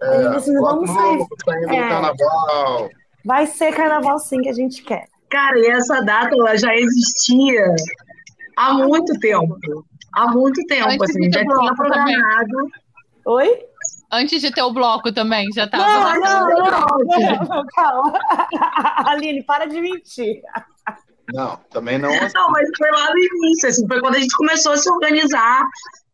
[0.00, 1.26] a gente decidiu, vamos sair.
[1.44, 1.88] saindo É.
[1.88, 2.90] carnaval.
[3.24, 5.06] Vai ser carnaval sim que a gente quer.
[5.28, 7.74] Cara, e essa data ela já existia
[8.56, 9.56] há muito tempo.
[10.12, 12.70] Há muito tempo, Antes assim, já tinha programado.
[13.24, 13.64] Oi?
[14.12, 15.84] Antes de ter o bloco também, já tava.
[15.84, 18.12] Não, não, não, não, calma.
[19.08, 20.42] Aline, para de mentir.
[21.32, 22.10] Não, também não.
[22.10, 25.62] Não, mas foi lá no início, assim, foi quando a gente começou a se organizar,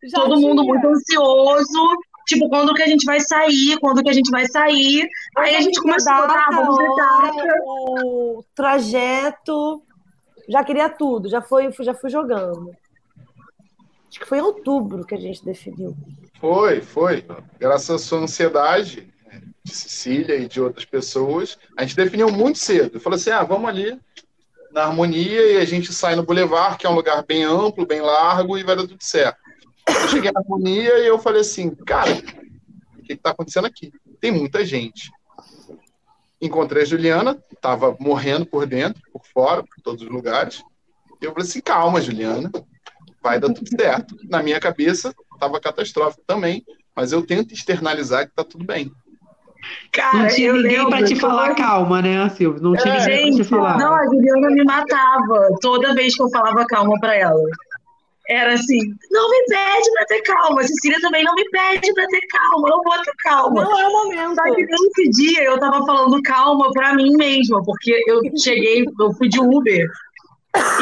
[0.05, 0.75] Já todo mundo tinha.
[0.75, 5.09] muito ansioso, tipo, quando que a gente vai sair, quando que a gente vai sair.
[5.37, 6.77] Aí a gente começou a dar, vamos
[7.65, 9.83] o trajeto,
[10.49, 12.71] já queria tudo, já foi, já fui jogando.
[14.09, 15.97] Acho que foi em outubro que a gente definiu.
[16.41, 17.25] Foi, foi.
[17.59, 19.13] Graças à sua ansiedade,
[19.69, 23.01] de Cecília e de outras pessoas, a gente definiu muito cedo.
[23.01, 23.99] Falou assim: ah, vamos ali
[24.73, 28.01] na harmonia e a gente sai no Boulevard, que é um lugar bem amplo, bem
[28.01, 29.39] largo, e vai dar tudo certo.
[29.89, 32.11] Eu cheguei na harmonia e eu falei assim, cara,
[32.99, 33.93] o que está acontecendo aqui?
[34.21, 35.11] Tem muita gente.
[36.41, 40.63] Encontrei a Juliana, estava morrendo por dentro, por fora, por todos os lugares.
[41.21, 42.51] Eu falei assim, calma, Juliana,
[43.23, 44.17] vai dar tudo certo.
[44.25, 46.65] Na minha cabeça, estava catastrófico também,
[46.95, 48.91] mas eu tento externalizar que está tudo bem.
[49.93, 52.63] Cara, Não tinha eu ninguém pra te falar calma, né, Silvio?
[52.63, 53.77] Não tinha É, ninguém pra Gente, te falar.
[53.79, 57.41] não, a Juliana me matava toda vez que eu falava calma pra ela.
[58.31, 58.79] Era assim,
[59.11, 60.61] não me pede pra ter calma.
[60.61, 62.69] A Cecília também não me pede pra ter calma.
[62.69, 63.65] Eu não vou ter calma.
[63.65, 64.35] Não é o momento.
[64.35, 69.13] Só que nesse dia eu tava falando calma pra mim mesma, porque eu cheguei, eu
[69.15, 69.87] fui de Uber.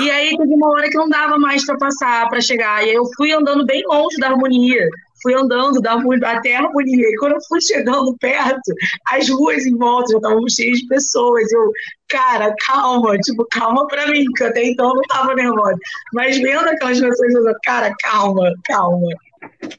[0.00, 2.86] E aí teve uma hora que não dava mais pra passar, pra chegar.
[2.86, 4.88] E eu fui andando bem longe da harmonia.
[5.22, 5.94] Fui andando da
[6.30, 7.08] até a harmonia.
[7.08, 8.72] E quando eu fui chegando perto,
[9.10, 11.50] as ruas em volta já estavam cheias de pessoas.
[11.50, 11.70] Eu,
[12.08, 15.78] cara, calma, tipo, calma pra mim, que até então eu não tava nervosa.
[16.12, 19.08] Mas vendo aquelas pessoas, eu, cara, calma, calma.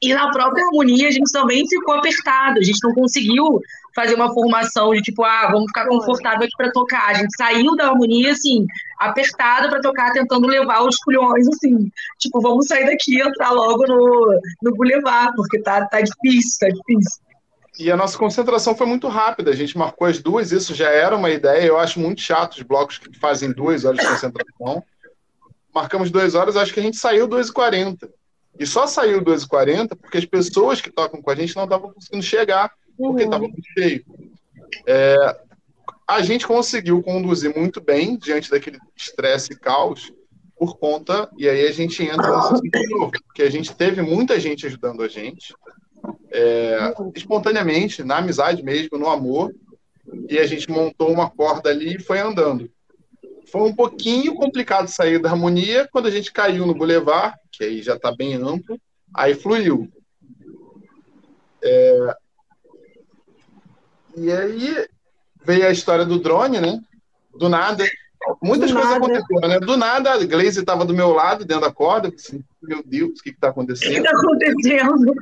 [0.02, 3.62] E na própria harmonia a gente também ficou apertado, a gente não conseguiu
[3.98, 7.08] fazer uma formação de tipo, ah, vamos ficar confortável aqui para tocar.
[7.08, 8.68] A gente saiu da harmonia assim,
[9.00, 13.88] apertada para tocar, tentando levar os culhões assim, tipo, vamos sair daqui e entrar logo
[13.88, 17.22] no, no Boulevard, porque tá, tá difícil, tá difícil.
[17.80, 19.50] E a nossa concentração foi muito rápida.
[19.50, 21.66] A gente marcou as duas, isso já era uma ideia.
[21.66, 24.84] Eu acho muito chato os blocos que fazem duas horas de concentração.
[25.74, 28.08] Marcamos duas horas, acho que a gente saiu 2h40.
[28.60, 32.24] E só saiu 2h40 porque as pessoas que tocam com a gente não estavam conseguindo
[32.24, 33.28] chegar, porque Uhum.
[33.30, 34.06] estava muito cheio.
[34.86, 35.38] É,
[36.08, 40.12] a gente conseguiu conduzir muito bem diante daquele estresse e caos
[40.58, 44.66] por conta, e aí a gente entra nesse novo, porque a gente teve muita gente
[44.66, 45.54] ajudando a gente,
[46.32, 49.54] é, espontaneamente, na amizade mesmo, no amor,
[50.30, 52.72] e a gente montou uma corda ali e foi andando.
[53.52, 57.82] Foi um pouquinho complicado sair da harmonia quando a gente caiu no Boulevard, que aí
[57.82, 58.80] já está bem amplo,
[59.14, 59.88] aí fluiu.
[61.62, 62.16] É,
[64.18, 64.88] e aí
[65.46, 66.80] veio a história do drone, né?
[67.38, 67.86] Do nada.
[68.42, 69.06] Muitas do coisas nada.
[69.06, 69.60] aconteceram, né?
[69.60, 72.12] Do nada, a Glaze estava do meu lado, dentro da corda.
[72.14, 73.92] Assim, meu Deus, o que está acontecendo?
[73.92, 75.16] O que está acontecendo?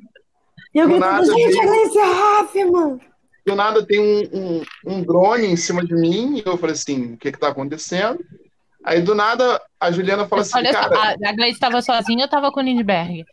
[0.74, 3.02] E eu gritando, gente, a Glaze é mano.
[3.46, 7.14] Do nada tem um, um, um, drone em cima de mim, e eu falei assim,
[7.14, 8.20] o que está acontecendo?
[8.84, 10.98] Aí do nada a Juliana fala assim, Olha cara...
[11.00, 13.24] a, a Glaze estava sozinha ou estava com o Lindbergh?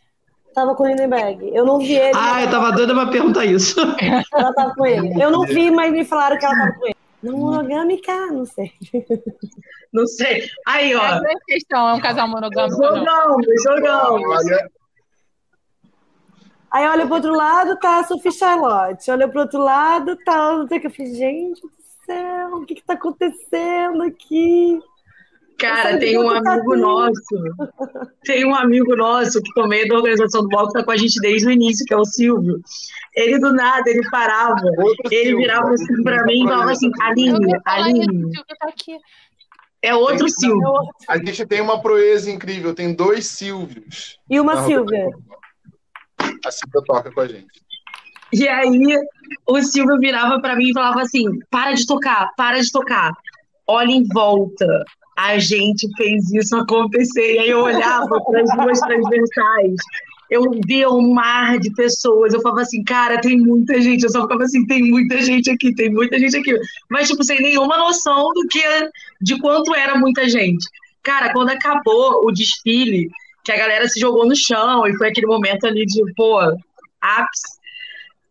[0.53, 1.49] Tava com o Lindenberg.
[1.53, 2.15] Eu não vi ele.
[2.15, 3.79] Ah, eu tava doida pra perguntar isso.
[4.33, 5.21] Ela tava com ele.
[5.21, 6.95] Eu não vi, mas me falaram que ela tava com ele.
[7.23, 8.71] Não monogâmica, não sei.
[9.93, 10.49] Não sei.
[10.65, 11.05] Aí, ó.
[11.05, 12.81] É questão, é um casal monogâmico.
[12.83, 14.19] Jogão, jogão.
[16.71, 19.11] Aí olha pro outro lado, tá a Sophie Charlotte.
[19.11, 20.57] Olha pro outro lado, tá.
[20.57, 21.71] Não sei o que eu fiz, gente do
[22.07, 24.81] céu, o que que tá acontecendo aqui?
[25.63, 27.21] Cara, tem um amigo nosso,
[28.25, 31.21] tem um amigo nosso que também é da organização do bloco, tá com a gente
[31.21, 32.61] desde o início, que é o Silvio.
[33.15, 36.91] Ele do nada, ele parava, Outro ele Silvio, virava assim pra mim e falava assim,
[36.99, 38.31] Aline, Aline.
[38.59, 38.73] Tá
[39.81, 40.73] é outro Silvio.
[41.07, 44.19] A gente tem uma proeza incrível, tem dois Silvios.
[44.29, 45.07] E uma Silvia.
[46.45, 47.63] A Silvia toca com a gente.
[48.33, 48.97] E aí,
[49.47, 53.13] o Silvio virava para mim e falava assim: para de tocar, para de tocar.
[53.65, 54.83] Olha em volta
[55.17, 57.35] a gente fez isso acontecer.
[57.35, 59.75] E aí eu olhava para as duas transversais,
[60.29, 64.03] eu via um mar de pessoas, eu falava assim, cara, tem muita gente.
[64.03, 66.57] Eu só ficava assim, tem muita gente aqui, tem muita gente aqui.
[66.89, 68.89] Mas, tipo, sem nenhuma noção do que,
[69.21, 70.65] de quanto era muita gente.
[71.03, 73.09] Cara, quando acabou o desfile,
[73.43, 76.39] que a galera se jogou no chão, e foi aquele momento ali de, pô,
[77.01, 77.59] ápice.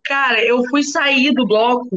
[0.05, 1.89] Cara, eu fui sair do bloco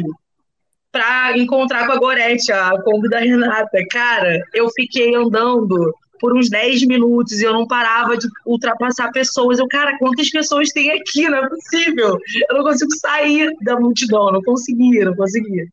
[0.96, 3.86] para encontrar com a Gorete, a Kombi da Renata.
[3.92, 9.60] Cara, eu fiquei andando por uns 10 minutos e eu não parava de ultrapassar pessoas.
[9.60, 11.28] Eu, cara, quantas pessoas tem aqui?
[11.28, 12.18] Não é possível.
[12.50, 15.66] Eu não consigo sair da multidão, não conseguia, não conseguia.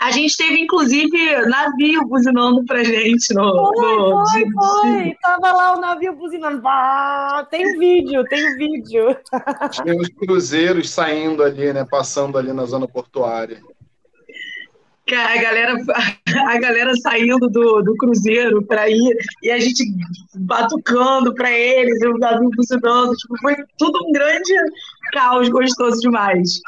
[0.00, 3.34] A gente teve, inclusive, navio buzinando pra gente.
[3.34, 4.24] No, foi, no...
[4.28, 5.16] foi, foi.
[5.20, 6.62] Tava lá o navio buzinando.
[6.64, 9.16] Ah, tem vídeo, tem vídeo.
[9.72, 11.84] Tinha os cruzeiros saindo ali, né?
[11.84, 13.60] Passando ali na zona portuária
[15.14, 15.76] a galera,
[16.46, 19.84] a galera saindo do, do cruzeiro para ir e a gente
[20.34, 24.54] batucando para eles, o navio funcionando, tipo, foi tudo um grande
[25.12, 26.60] caos gostoso demais.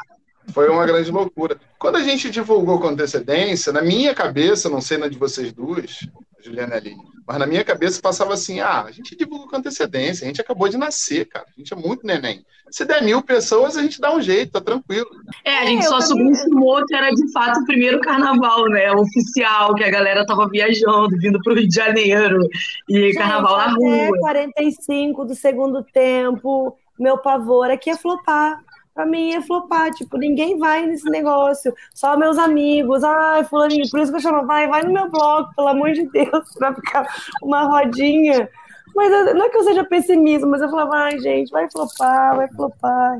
[0.53, 1.57] Foi uma grande loucura.
[1.77, 5.99] Quando a gente divulgou com antecedência, na minha cabeça, não sei na de vocês duas,
[6.43, 10.27] Juliana Aline, mas na minha cabeça passava assim: ah, a gente divulga com antecedência, a
[10.27, 12.45] gente acabou de nascer, cara, a gente é muito neném.
[12.69, 15.09] Se der mil pessoas, a gente dá um jeito, tá tranquilo.
[15.43, 18.91] É, a gente é, só subestimou que era de fato o primeiro carnaval, né?
[18.93, 22.39] Oficial, que a galera tava viajando, vindo pro Rio de Janeiro,
[22.87, 24.17] e gente, carnaval na rua.
[24.19, 28.63] 45 do segundo tempo, meu pavor aqui é flopar
[29.01, 29.91] pra mim ia flopar.
[29.91, 31.73] Tipo, ninguém vai nesse negócio.
[31.93, 33.03] Só meus amigos.
[33.03, 33.89] Ai, fulaninho.
[33.89, 36.73] Por isso que eu chamo, vai, vai no meu blog, pelo amor de Deus, pra
[36.73, 37.07] ficar
[37.41, 38.47] uma rodinha.
[38.95, 42.47] Mas não é que eu seja pessimista, mas eu falava, ai, gente, vai flopar, vai
[42.49, 43.19] flopar.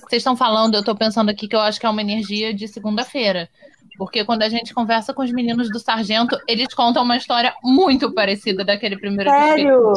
[0.00, 2.66] Vocês estão falando, eu tô pensando aqui que eu acho que é uma energia de
[2.66, 3.48] segunda-feira.
[3.96, 8.12] Porque quando a gente conversa com os meninos do Sargento, eles contam uma história muito
[8.12, 9.92] parecida daquele primeiro Sério?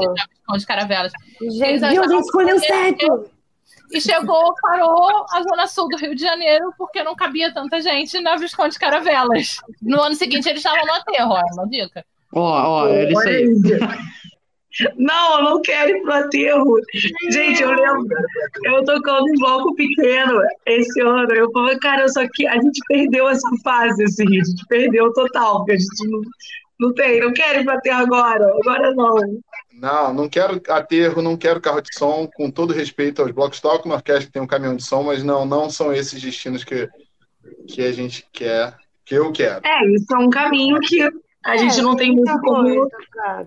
[0.47, 1.11] com os caravelas.
[1.39, 3.29] Gente, Deus escolheu certo!
[3.91, 8.19] E chegou, parou a zona sul do Rio de Janeiro porque não cabia tanta gente
[8.21, 9.57] na Visconde Caravelas.
[9.81, 12.05] No ano seguinte eles estavam no aterro, ó, uma dica.
[12.33, 13.45] Ó, ó, é isso aí.
[14.95, 16.75] Não, eu não quero ir pro aterro.
[17.29, 18.07] Gente, eu lembro,
[18.63, 21.29] eu tocando em bloco pequeno esse ano.
[21.33, 25.57] Eu falei, cara, só que a gente perdeu essa fase, assim, a gente perdeu total,
[25.57, 26.21] porque a gente não,
[26.79, 29.15] não tem, não quero ir pro aterro agora, agora não.
[29.73, 33.87] Não, não quero aterro, não quero carro de som, com todo respeito aos blocos toco
[33.87, 36.89] uma orquestra que tem um caminhão de som, mas não, não são esses destinos que,
[37.67, 39.65] que a gente quer, que eu quero.
[39.65, 41.01] É, isso é um caminho que
[41.43, 42.89] a gente é, não tem, tem muito como.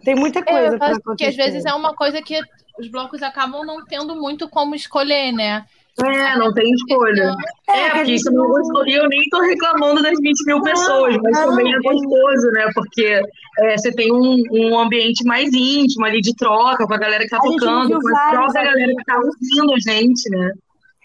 [0.04, 0.76] Tem muita coisa.
[0.76, 2.40] É, porque às vezes é uma coisa que
[2.78, 5.64] os blocos acabam não tendo muito como escolher, né?
[6.02, 7.34] É, não tem escolha.
[7.68, 8.86] É, é porque isso não gostou.
[8.86, 12.68] E eu nem tô reclamando das 20 mil pessoas, mas não, também é gostoso, né?
[12.74, 13.22] Porque
[13.60, 17.30] é, você tem um, um ambiente mais íntimo ali de troca com a galera que
[17.30, 20.52] tá a tocando, com a própria galera que tá ouvindo a gente, né?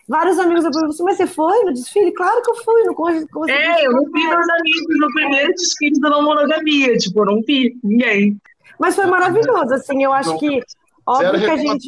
[0.08, 2.12] Vários amigos eu pergunto, mas você foi no desfile?
[2.12, 2.84] Claro que eu fui.
[2.84, 6.98] No, como é, eu não vi meus amigos no primeiro desfile da não monogamia.
[6.98, 8.36] Tipo, eu não vi ninguém.
[8.80, 10.64] Mas foi maravilhoso, assim, eu acho que
[11.06, 11.86] óbvio que a gente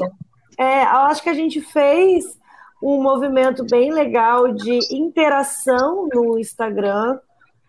[0.57, 2.37] é, eu acho que a gente fez
[2.81, 7.19] um movimento bem legal de interação no Instagram,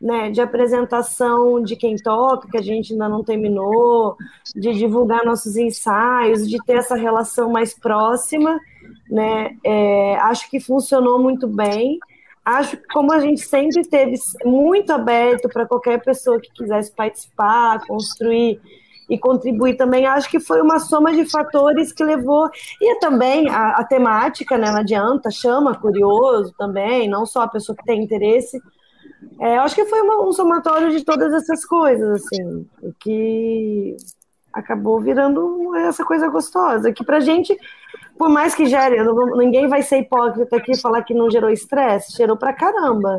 [0.00, 4.16] né, de apresentação de quem toca, que a gente ainda não terminou,
[4.56, 8.58] de divulgar nossos ensaios, de ter essa relação mais próxima,
[9.08, 11.98] né, é, acho que funcionou muito bem.
[12.44, 17.86] Acho que como a gente sempre teve muito aberto para qualquer pessoa que quisesse participar,
[17.86, 18.60] construir
[19.09, 22.48] e contribuir também, acho que foi uma soma de fatores que levou,
[22.80, 27.76] e também a, a temática, né, não adianta, chama curioso também, não só a pessoa
[27.76, 28.61] que tem interesse,
[29.40, 32.66] é, acho que foi uma, um somatório de todas essas coisas, assim,
[33.00, 33.96] que
[34.53, 37.57] acabou virando essa coisa gostosa, que pra gente,
[38.18, 38.96] por mais que gere,
[39.36, 43.18] ninguém vai ser hipócrita aqui e falar que não gerou estresse, gerou pra caramba.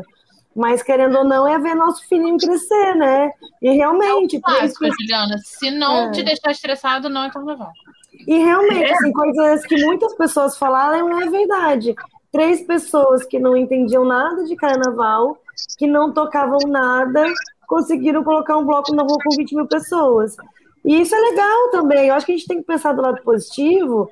[0.54, 3.32] Mas, querendo ou não, é ver nosso filhinho crescer, né?
[3.60, 4.36] E realmente.
[4.36, 4.96] É clássico, isso...
[5.00, 5.36] Juliana.
[5.38, 6.10] Se não é.
[6.12, 7.72] te deixar estressado, não é carnaval.
[8.26, 11.94] E realmente, assim, coisas que muitas pessoas falaram é verdade.
[12.30, 15.36] Três pessoas que não entendiam nada de carnaval,
[15.76, 17.24] que não tocavam nada,
[17.66, 20.36] conseguiram colocar um bloco na rua com 20 mil pessoas.
[20.84, 22.08] E isso é legal também.
[22.08, 24.10] Eu acho que a gente tem que pensar do lado positivo,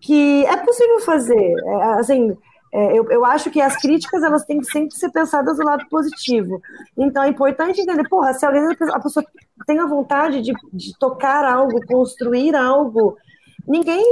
[0.00, 1.54] que é possível fazer.
[1.64, 2.36] É, assim,
[2.76, 5.86] é, eu, eu acho que as críticas elas têm que sempre ser pensadas do lado
[5.88, 6.60] positivo.
[6.98, 9.24] Então é importante entender, porra, se alguém a pessoa
[9.64, 13.16] tem a vontade de, de tocar algo, construir algo,
[13.64, 14.04] ninguém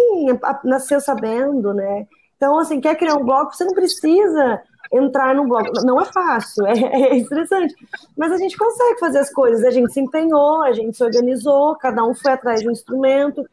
[0.62, 2.06] nasceu sabendo, né?
[2.36, 5.72] Então, assim, quer criar um bloco, você não precisa entrar no bloco.
[5.84, 7.74] Não é fácil, é, é estressante.
[8.16, 9.64] Mas a gente consegue fazer as coisas.
[9.64, 13.44] A gente se empenhou, a gente se organizou, cada um foi atrás de um instrumento,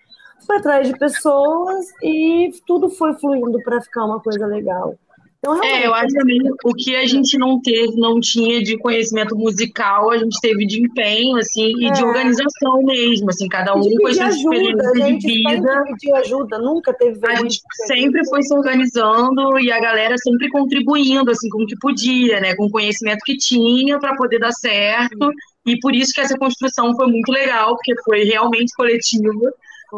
[0.46, 4.98] foi atrás de pessoas e tudo foi fluindo para ficar uma coisa legal.
[5.40, 9.38] Então, é, eu acho também o que a gente não teve, não tinha de conhecimento
[9.38, 12.06] musical, a gente teve de empenho, assim, e de é.
[12.06, 15.84] organização mesmo, assim, cada um com as suas experiências de vida.
[15.86, 21.32] pediu ajuda, nunca teve A gente sempre foi se organizando e a galera sempre contribuindo,
[21.32, 25.32] assim, com o que podia, né, com o conhecimento que tinha para poder dar certo.
[25.66, 29.54] E por isso que essa construção foi muito legal, porque foi realmente coletiva.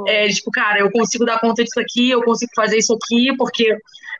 [0.07, 3.75] É, tipo, cara, eu consigo dar conta disso aqui, eu consigo fazer isso aqui, porque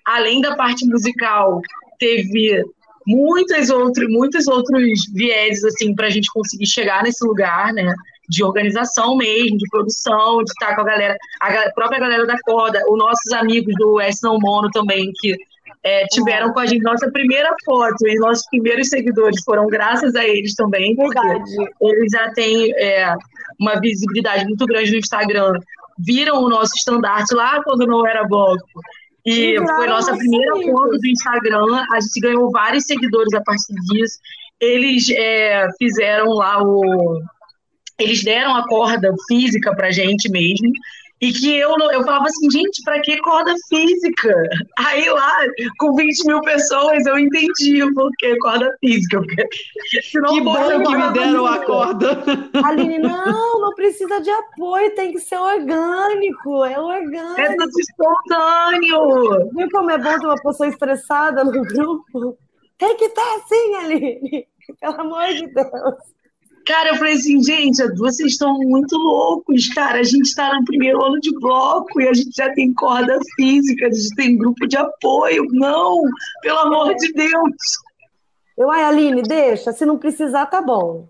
[0.05, 1.61] além da parte musical,
[1.99, 2.63] teve
[3.05, 7.93] muitas outros, muitos outros vieses assim para a gente conseguir chegar nesse lugar, né?
[8.29, 12.81] De organização mesmo, de produção, de estar com a galera, a própria galera da corda,
[12.89, 15.35] os nossos amigos do S Não Mono também, que
[15.83, 20.25] é, tiveram com a gente nossa primeira foto e nossos primeiros seguidores foram graças a
[20.25, 21.51] eles também, porque Verdade.
[21.81, 23.13] eles já têm é,
[23.61, 25.53] uma visibilidade muito grande no Instagram,
[25.97, 28.65] viram o nosso estandarte lá quando não era bloco
[29.25, 31.85] e foi nossa primeira foto do Instagram.
[31.91, 34.17] A gente ganhou vários seguidores a partir disso.
[34.59, 37.21] Eles é, fizeram lá o.
[37.99, 40.71] Eles deram a corda física pra gente mesmo.
[41.21, 44.33] E que eu, eu falava assim, gente, para que corda física?
[44.79, 45.37] Aí lá,
[45.77, 49.19] com 20 mil pessoas, eu entendi o porquê corda física.
[49.19, 49.47] Porque,
[50.29, 52.23] que bom que me deram a corda.
[52.65, 57.39] Aline, não, não precisa de apoio, tem que ser orgânico, é orgânico.
[57.39, 59.51] É tudo espontâneo.
[59.55, 62.35] Viu como é bom ter uma pessoa estressada no grupo?
[62.79, 64.47] Tem que ter assim, Aline,
[64.79, 66.20] pelo amor de Deus.
[66.65, 69.99] Cara, eu falei assim, gente, vocês estão muito loucos, cara.
[69.99, 73.87] A gente está no primeiro ano de bloco e a gente já tem corda física,
[73.87, 75.45] a gente tem grupo de apoio.
[75.51, 76.01] Não,
[76.41, 77.55] pelo amor de Deus.
[78.57, 79.71] Eu, ai, Aline, deixa.
[79.71, 81.07] Se não precisar, tá bom.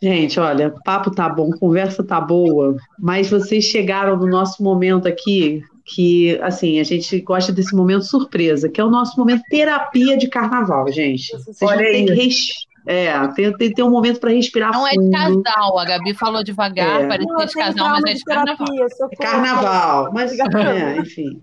[0.00, 5.62] Gente, olha, papo tá bom, conversa tá boa, mas vocês chegaram no nosso momento aqui
[5.84, 10.28] que, assim, a gente gosta desse momento surpresa, que é o nosso momento terapia de
[10.28, 11.30] carnaval, gente.
[11.32, 15.16] Vocês olha vão ter que é, tem, tem, tem um momento para respirar Não fundo.
[15.16, 17.06] é de casal, a Gabi falou devagar, é.
[17.06, 18.66] parecia de casal, mas é de carnaval.
[19.10, 21.40] É carnaval, mas é, enfim.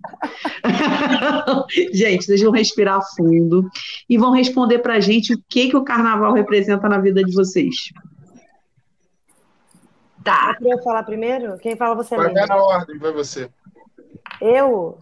[1.94, 3.70] gente, vocês vão respirar fundo
[4.10, 7.34] e vão responder para a gente o que, que o carnaval representa na vida de
[7.34, 7.92] vocês.
[10.24, 10.50] Tá.
[10.52, 11.58] Eu queria falar primeiro?
[11.60, 13.50] Quem fala você Vai na ordem, vai você.
[14.42, 14.98] Eu?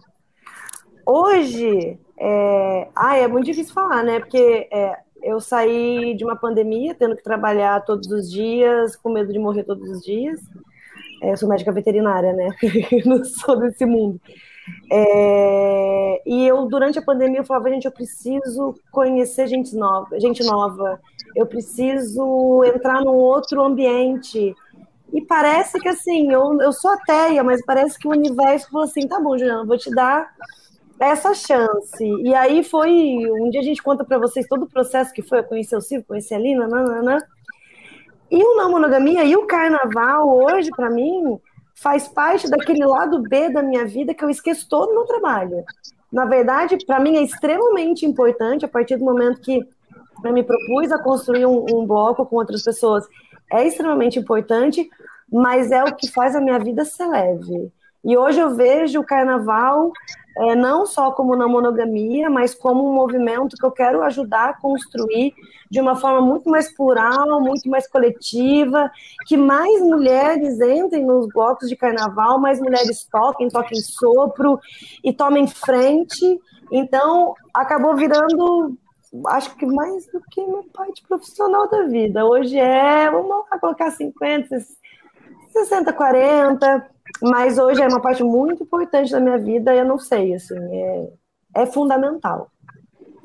[1.04, 2.88] Hoje, é...
[2.94, 4.20] Ah, é muito difícil falar, né?
[4.20, 9.32] Porque é, eu saí de uma pandemia, tendo que trabalhar todos os dias, com medo
[9.32, 10.40] de morrer todos os dias.
[11.22, 12.50] É, eu sou médica veterinária, né?
[13.04, 14.20] não sou desse mundo.
[14.90, 20.44] É, e eu, durante a pandemia, eu falava, gente, eu preciso conhecer gente nova, gente
[20.44, 21.00] nova.
[21.34, 24.54] Eu preciso entrar num outro ambiente.
[25.12, 29.08] E parece que, assim, eu, eu sou ateia, mas parece que o universo falou assim,
[29.08, 30.30] tá bom, Juliana, vou te dar
[31.00, 32.04] essa chance.
[32.04, 32.90] E aí foi.
[33.40, 35.38] Um dia a gente conta para vocês todo o processo que foi.
[35.38, 37.18] Eu conheci o Silvio, conheci a Lina, nananã.
[38.30, 41.38] E o não monogamia e o carnaval, hoje, para mim,
[41.74, 45.64] faz parte daquele lado B da minha vida que eu esqueço todo o meu trabalho.
[46.12, 49.66] Na verdade, para mim é extremamente importante, a partir do momento que
[50.24, 53.06] eu me propus a construir um, um bloco com outras pessoas,
[53.50, 54.88] é extremamente importante,
[55.30, 57.72] mas é o que faz a minha vida ser leve.
[58.04, 59.92] E hoje eu vejo o carnaval
[60.38, 64.54] é, não só como na monogamia, mas como um movimento que eu quero ajudar a
[64.54, 65.34] construir
[65.68, 68.88] de uma forma muito mais plural, muito mais coletiva,
[69.26, 74.60] que mais mulheres entrem nos blocos de carnaval, mais mulheres toquem, toquem sopro
[75.02, 76.40] e tomem frente.
[76.70, 78.78] Então, acabou virando,
[79.26, 82.24] acho que mais do que uma parte profissional da vida.
[82.24, 84.56] Hoje é, vamos lá colocar 50,
[85.52, 90.34] 60, 40 mas hoje é uma parte muito importante da minha vida, eu não sei,
[90.34, 91.08] assim, é,
[91.54, 92.50] é fundamental.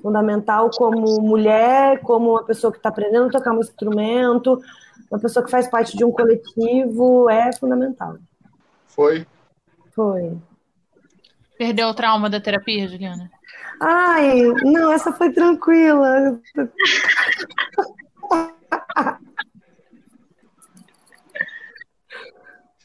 [0.02, 4.60] Fundamental como mulher, como uma pessoa que está aprendendo a tocar um instrumento,
[5.10, 8.18] uma pessoa que faz parte de um coletivo, é fundamental.
[8.88, 9.26] Foi?
[9.92, 10.38] Foi.
[11.58, 13.32] Perdeu o trauma da terapia, Juliana?
[13.80, 16.40] Ai, não, essa foi tranquila.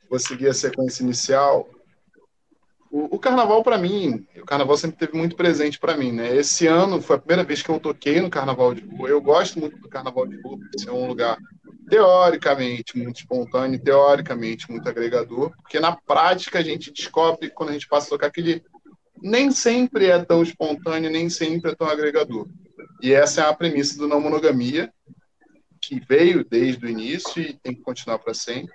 [0.09, 1.68] vou seguir a sequência inicial.
[2.90, 6.34] O, o carnaval, para mim, o carnaval sempre teve muito presente para mim, né?
[6.34, 9.09] Esse ano foi a primeira vez que eu toquei no carnaval de rua.
[9.09, 11.36] Eu gosto muito do carnaval de rua, porque é um lugar
[11.88, 17.88] teoricamente muito espontâneo, teoricamente muito agregador, porque na prática a gente descobre quando a gente
[17.88, 18.62] passa a tocar que ele
[19.22, 22.46] nem sempre é tão espontâneo, nem sempre é tão agregador.
[23.02, 24.92] E essa é a premissa do não monogamia,
[25.80, 28.74] que veio desde o início e tem que continuar para sempre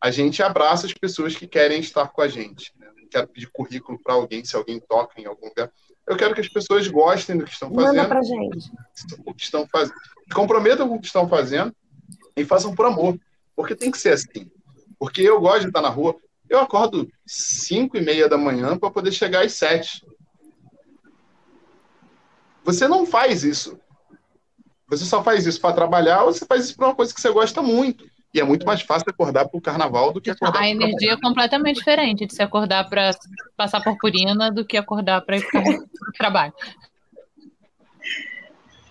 [0.00, 2.72] a gente abraça as pessoas que querem estar com a gente.
[2.78, 2.88] Né?
[2.96, 5.70] Não quero pedir currículo para alguém, se alguém toca em algum lugar.
[6.06, 7.96] Eu quero que as pessoas gostem do que estão fazendo.
[7.96, 8.70] Manda pra gente.
[9.24, 9.96] O que estão fazendo.
[10.34, 11.74] Comprometam com o que estão fazendo
[12.36, 13.18] e façam por amor.
[13.56, 14.50] Porque tem que ser assim.
[14.98, 16.16] Porque eu gosto de estar na rua.
[16.48, 20.06] Eu acordo 5 e meia da manhã para poder chegar às 7.
[22.64, 23.78] Você não faz isso.
[24.88, 27.30] Você só faz isso para trabalhar ou você faz isso para uma coisa que você
[27.30, 28.06] gosta muito.
[28.34, 31.16] E é muito mais fácil acordar para o carnaval do que acordar A energia é
[31.16, 33.12] completamente diferente de se acordar para
[33.56, 36.52] passar purpurina do que acordar para ir para o trabalho.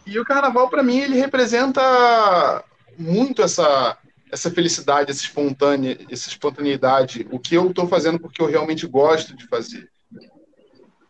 [0.07, 2.63] E o carnaval, para mim, ele representa
[2.97, 3.97] muito essa,
[4.31, 9.35] essa felicidade, essa, espontânea, essa espontaneidade, o que eu estou fazendo porque eu realmente gosto
[9.35, 9.89] de fazer.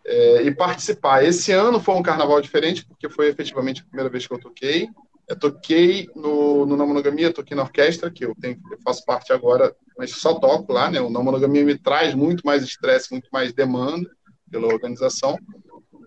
[0.05, 1.23] É, e participar.
[1.23, 4.89] Esse ano foi um carnaval diferente, porque foi efetivamente a primeira vez que eu toquei.
[5.27, 9.31] Eu toquei no, no Não Monogamia, toquei na orquestra, que eu, tenho, eu faço parte
[9.31, 10.99] agora, mas só toco lá, né?
[10.99, 14.09] O Não Monogamia me traz muito mais estresse, muito mais demanda
[14.51, 15.37] pela organização.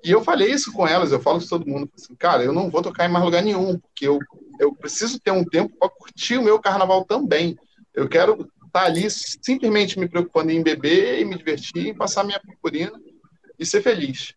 [0.04, 2.70] E eu falei isso com elas, eu falo com todo mundo, assim, cara, eu não
[2.70, 4.18] vou tocar em mais lugar nenhum, porque eu,
[4.60, 7.56] eu preciso ter um tempo para curtir o meu carnaval também.
[7.92, 12.22] Eu quero estar tá ali simplesmente me preocupando em beber e me divertir, em passar
[12.22, 12.92] minha purpurina
[13.58, 14.34] e ser feliz.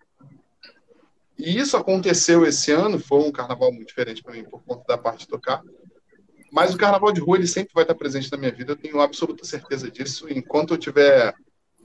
[1.39, 4.97] E isso aconteceu esse ano, foi um carnaval muito diferente para mim por conta da
[4.97, 5.63] parte de tocar.
[6.51, 8.99] Mas o carnaval de rua ele sempre vai estar presente na minha vida, eu tenho
[8.99, 10.27] absoluta certeza disso.
[10.29, 11.33] Enquanto eu tiver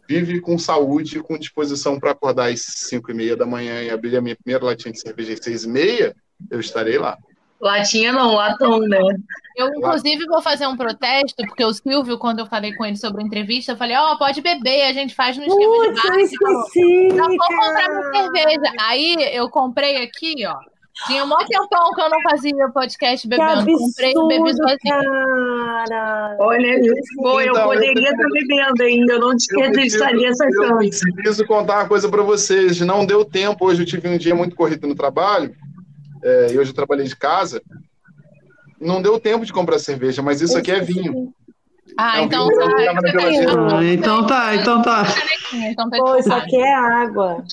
[0.09, 4.17] vive com saúde, com disposição para acordar às 5 e meia da manhã e abrir
[4.17, 6.17] a minha primeira latinha de cerveja às 6 e meia,
[6.51, 7.17] eu estarei lá.
[7.65, 9.01] Latinha não, latão, né?
[9.57, 13.23] Eu, inclusive, vou fazer um protesto, porque o Silvio, quando eu falei com ele sobre
[13.23, 16.09] a entrevista, eu falei, ó, oh, pode beber, a gente faz no esquema Putz, de
[16.09, 16.15] bar.
[16.15, 18.73] Eu esqueci, Não vou comprar minha cerveja.
[18.81, 20.57] Aí eu comprei aqui, ó.
[21.07, 23.51] Tinha um monte de tempão que eu não fazia podcast bebendo.
[23.51, 25.03] Absurdo, comprei e bebi sozinho.
[25.89, 26.37] Cara.
[26.39, 26.81] Olha,
[27.17, 31.09] pô, eu então, poderia estar bebendo ainda, eu não desperdiçaria essa chance.
[31.09, 32.81] Eu preciso contar uma coisa para vocês.
[32.81, 35.55] Não deu tempo, hoje eu tive um dia muito corrido no trabalho
[36.25, 37.63] é, e hoje eu trabalhei de casa,
[38.81, 41.33] não deu tempo de comprar cerveja, mas isso aqui é vinho.
[41.99, 45.05] Ah, é um então, vinho tá, ah, então tá, então tá.
[45.53, 47.45] Então tá Pô, isso aqui é água.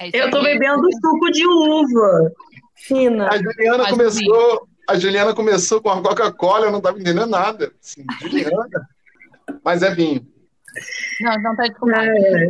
[0.00, 2.32] É eu tô bebendo suco de uva.
[2.76, 3.28] Fina.
[3.28, 7.72] A Juliana começou, a Juliana começou com a Coca-Cola, eu não tava entendendo nada.
[7.82, 8.88] Assim, Juliana.
[9.62, 10.26] Mas é vinho.
[11.20, 12.08] Não, não tá disfarçado.
[12.08, 12.48] É.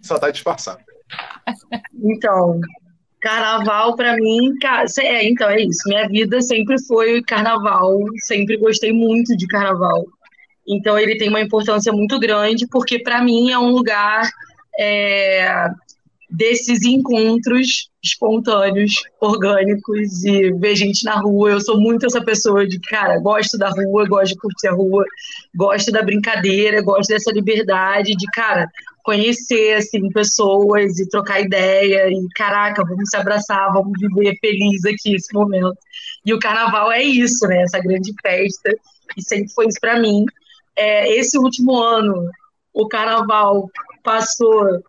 [0.00, 0.80] Só tá disfarçado.
[2.02, 2.60] Então,
[3.20, 4.54] Carnaval, para mim,
[5.00, 5.80] é, então é isso.
[5.86, 10.06] Minha vida sempre foi carnaval, sempre gostei muito de carnaval.
[10.66, 14.28] Então ele tem uma importância muito grande, porque para mim é um lugar
[14.78, 15.68] é,
[16.30, 21.50] desses encontros espontâneos, orgânicos e ver gente na rua.
[21.50, 25.04] Eu sou muito essa pessoa de, cara, gosto da rua, gosto de curtir a rua,
[25.56, 28.68] gosto da brincadeira, gosto dessa liberdade de, cara,
[29.08, 35.14] conhecer assim pessoas e trocar ideia e caraca, vamos se abraçar, vamos viver feliz aqui
[35.14, 35.78] esse momento.
[36.26, 37.62] E o carnaval é isso, né?
[37.62, 38.70] Essa grande festa
[39.16, 40.26] e sempre foi isso para mim.
[40.76, 42.30] É, esse último ano,
[42.74, 43.70] o carnaval
[44.04, 44.82] passou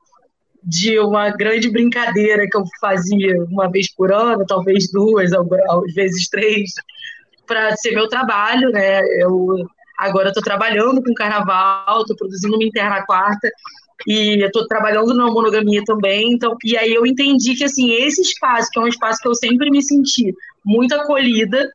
[0.61, 6.27] de uma grande brincadeira que eu fazia uma vez por ano, talvez duas, às vezes
[6.27, 6.73] três,
[7.47, 8.99] para ser meu trabalho, né?
[9.21, 9.65] Eu
[9.97, 13.49] agora estou trabalhando com carnaval, estou produzindo uma interna quarta
[14.07, 16.33] e estou trabalhando na monogamia também.
[16.33, 19.35] Então, e aí eu entendi que assim esse espaço, que é um espaço que eu
[19.35, 20.33] sempre me senti
[20.65, 21.69] muito acolhida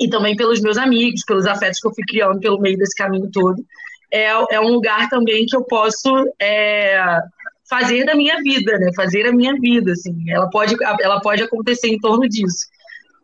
[0.00, 3.30] e também pelos meus amigos, pelos afetos que eu fui criando pelo meio desse caminho
[3.32, 3.64] todo,
[4.12, 7.20] é, é um lugar também que eu posso é,
[7.68, 8.90] fazer da minha vida, né?
[8.94, 10.14] Fazer a minha vida, assim.
[10.28, 12.66] Ela pode, ela pode acontecer em torno disso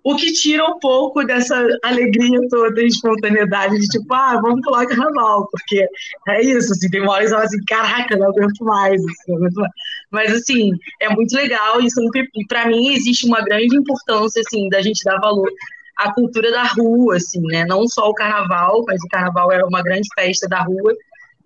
[0.04, 5.48] o que tira um pouco dessa alegria toda espontaneidade de tipo, ah, vamos pular carnaval,
[5.50, 5.86] porque
[6.28, 9.54] é isso, assim, tem uma hora que assim, caraca, não aguento mais, assim, não aguento
[9.54, 9.72] mais.
[10.10, 14.82] Mas, assim, é muito legal e sempre, para mim, existe uma grande importância, assim, da
[14.82, 15.48] gente dar valor
[15.96, 19.82] à cultura da rua, assim, né, não só o carnaval, mas o carnaval é uma
[19.82, 20.94] grande festa da rua,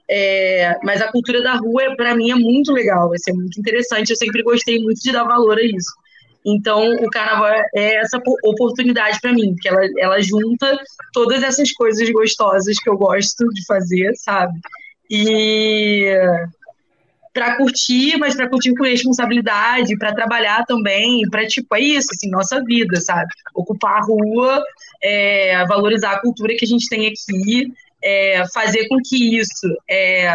[0.09, 4.11] é, mas a cultura da rua, para mim, é muito legal, vai ser muito interessante,
[4.11, 5.93] eu sempre gostei muito de dar valor a isso.
[6.47, 10.79] Então, o carnaval é essa oportunidade para mim, porque ela, ela junta
[11.13, 14.57] todas essas coisas gostosas que eu gosto de fazer, sabe?
[15.11, 16.15] E
[17.37, 22.31] para curtir, mas para curtir com responsabilidade, para trabalhar também, para tipo é isso, assim,
[22.31, 23.29] nossa vida, sabe?
[23.55, 24.65] Ocupar a rua,
[25.03, 27.73] é, valorizar a cultura que a gente tem aqui,
[28.03, 30.35] é, fazer com que isso é,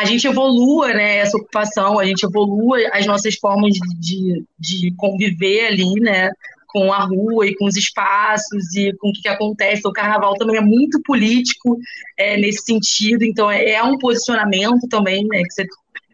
[0.00, 5.66] a gente evolua né, essa ocupação, a gente evolua as nossas formas de, de conviver
[5.66, 6.30] ali, né?
[6.68, 9.86] Com a rua e com os espaços e com o que, que acontece.
[9.86, 11.76] O carnaval também é muito político
[12.16, 15.42] é, nesse sentido, então é, é, um posicionamento também, né?
[15.42, 15.66] Que você,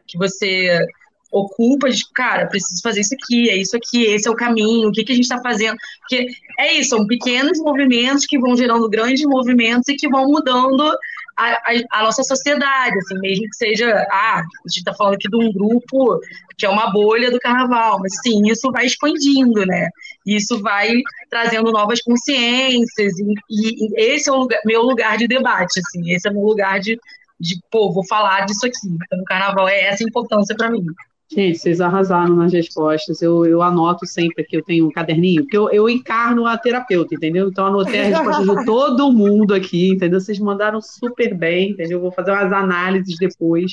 [0.07, 0.87] que você
[1.31, 4.93] ocupa, de, cara, preciso fazer isso aqui, é isso aqui, esse é o caminho, o
[4.93, 5.77] que, que a gente está fazendo.
[6.01, 6.27] Porque
[6.59, 10.97] é isso, são pequenos movimentos que vão gerando grandes movimentos e que vão mudando
[11.37, 11.61] a,
[11.93, 15.53] a, nossa sociedade, assim, mesmo que seja, ah, a gente está falando aqui de um
[15.53, 16.19] grupo
[16.57, 19.91] que é uma bolha do carnaval, mas sim, isso vai expandindo, né?
[20.25, 25.29] Isso vai trazendo novas consciências, e, e, e esse é o lugar, meu lugar de
[25.29, 26.99] debate, assim, esse é o meu lugar de,
[27.39, 28.77] de pô, vou falar disso aqui.
[28.85, 30.87] Então, o carnaval é essa importância para mim.
[31.29, 33.21] Gente, vocês arrasaram nas respostas.
[33.21, 37.15] Eu, eu anoto sempre que eu tenho um caderninho, porque eu, eu encarno a terapeuta,
[37.17, 37.49] entendeu?
[37.49, 40.21] Então, anotei as respostas de todo mundo aqui, entendeu?
[40.21, 42.01] Vocês mandaram super bem, entendeu?
[42.01, 43.73] Vou fazer umas análises depois.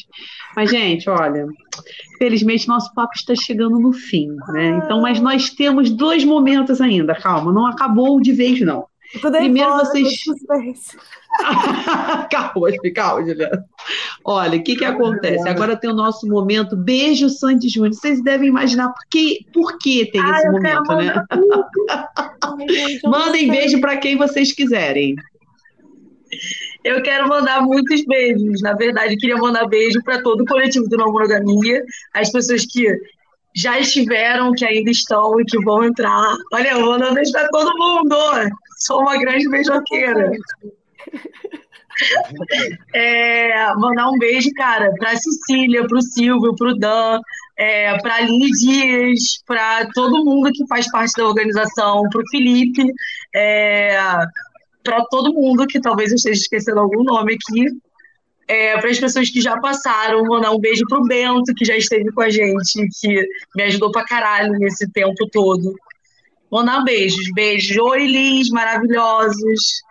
[0.56, 1.46] Mas, gente, olha,
[2.18, 4.82] felizmente nosso papo está chegando no fim, né?
[4.84, 8.86] Então, mas nós temos dois momentos ainda, calma, não acabou de vez, não.
[9.22, 10.24] Primeiro vocês.
[12.30, 13.66] calma, calma, Juliana.
[14.24, 15.48] Olha, o que, que acontece?
[15.48, 17.94] Agora tem o nosso momento Beijo Sandy Júnior.
[17.94, 21.26] Vocês devem imaginar por que, por que tem esse momento, né?
[23.06, 25.16] Mandem beijo para quem vocês quiserem.
[26.84, 28.62] Eu quero mandar muitos beijos.
[28.62, 32.86] Na verdade, queria mandar beijo para todo o coletivo do Não Monogamia, as pessoas que
[33.56, 36.36] já estiveram, que ainda estão e que vão entrar.
[36.52, 38.16] Olha, eu mandando beijo para todo mundo.
[38.80, 40.32] Sou uma grande beijoqueira.
[42.94, 47.20] É, mandar um beijo, cara, para Cecília, para o Silvio, para o Dan,
[47.58, 52.84] é, para Aline Dias, para todo mundo que faz parte da organização, para o Felipe,
[53.34, 53.98] é,
[54.84, 57.68] para todo mundo que talvez eu esteja esquecendo algum nome aqui,
[58.48, 62.12] é, para as pessoas que já passaram, mandar um beijo pro Bento, que já esteve
[62.12, 65.74] com a gente, que me ajudou pra caralho nesse tempo todo.
[66.52, 67.78] Mandar beijos, beijos.
[67.78, 69.82] Oi, Liz, maravilhosos.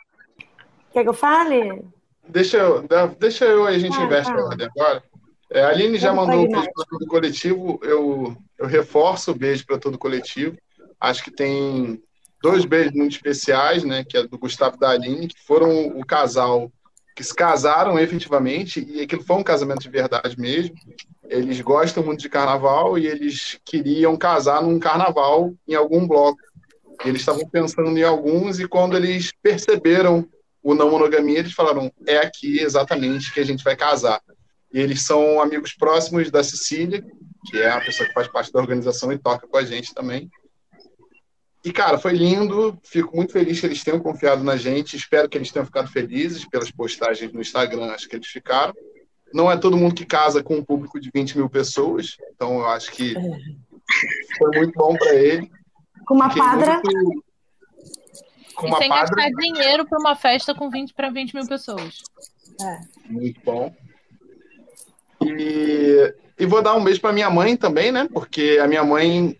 [0.92, 1.84] Quer que eu fale?
[2.28, 2.86] Deixa eu,
[3.18, 5.02] deixa eu a gente ah, inverte a ordem agora.
[5.50, 7.80] É, a Aline já mandou um beijo para todo o coletivo.
[7.82, 10.56] Eu, eu reforço o beijo para todo o coletivo.
[11.00, 12.02] Acho que tem
[12.42, 14.04] dois beijos muito especiais, né?
[14.04, 16.70] Que é do Gustavo e da Aline, que foram o casal
[17.14, 20.74] que se casaram efetivamente, e aquilo foi um casamento de verdade mesmo.
[21.28, 26.40] Eles gostam muito de carnaval e eles queriam casar num carnaval em algum bloco.
[27.04, 30.26] Eles estavam pensando em alguns, e quando eles perceberam
[30.62, 34.20] o não monogamia, eles falaram: é aqui exatamente que a gente vai casar.
[34.72, 37.04] E eles são amigos próximos da Cecília,
[37.46, 40.30] que é a pessoa que faz parte da organização e toca com a gente também.
[41.64, 42.78] E, cara, foi lindo.
[42.82, 44.96] Fico muito feliz que eles tenham confiado na gente.
[44.96, 47.86] Espero que eles tenham ficado felizes pelas postagens no Instagram.
[47.92, 48.74] Acho que eles ficaram.
[49.32, 52.16] Não é todo mundo que casa com um público de 20 mil pessoas.
[52.34, 53.14] Então, eu acho que
[54.38, 55.50] foi muito bom para ele.
[56.06, 56.82] Com uma Fiquei padra.
[56.84, 57.24] Muito...
[58.54, 59.14] Com uma e sem padra...
[59.14, 62.02] gastar dinheiro para uma festa com 20 para 20 mil pessoas.
[62.60, 62.80] É.
[63.10, 63.74] Muito bom.
[66.42, 68.08] E vou dar um beijo para minha mãe também, né?
[68.12, 69.36] Porque a minha mãe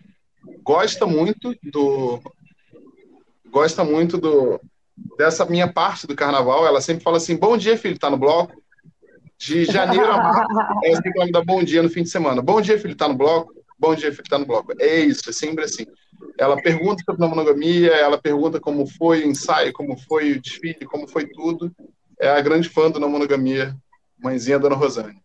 [0.62, 2.20] gosta muito do
[3.50, 4.60] gosta muito do
[5.18, 6.66] dessa minha parte do carnaval.
[6.66, 8.60] Ela sempre fala assim: "Bom dia, filho, tá no bloco?"
[9.36, 10.46] De janeiro a março,
[10.84, 12.40] ela sempre vai me dar bom dia no fim de semana.
[12.40, 13.52] Bom dia, filho, tá no bloco?
[13.76, 14.72] Bom dia, filho, tá no bloco.
[14.78, 15.84] É isso, é sempre assim.
[16.38, 20.86] Ela pergunta sobre a monogamia, ela pergunta como foi o ensaio, como foi o desfile,
[20.86, 21.70] como foi tudo.
[22.18, 23.74] É a grande fã do Não Monogamia,
[24.18, 25.22] mãezinha Dona Rosane.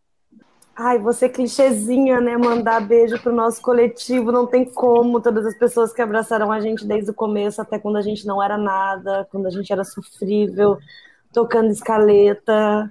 [0.80, 2.38] Ai, você clichêzinha, né?
[2.38, 5.20] Mandar beijo pro nosso coletivo, não tem como.
[5.20, 8.44] Todas as pessoas que abraçaram a gente desde o começo, até quando a gente não
[8.44, 10.78] era nada, quando a gente era sofrível,
[11.34, 12.88] tocando escaleta.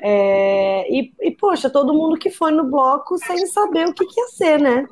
[0.00, 0.90] É...
[0.90, 4.28] E, e, poxa, todo mundo que foi no bloco sem saber o que, que ia
[4.28, 4.86] ser, né?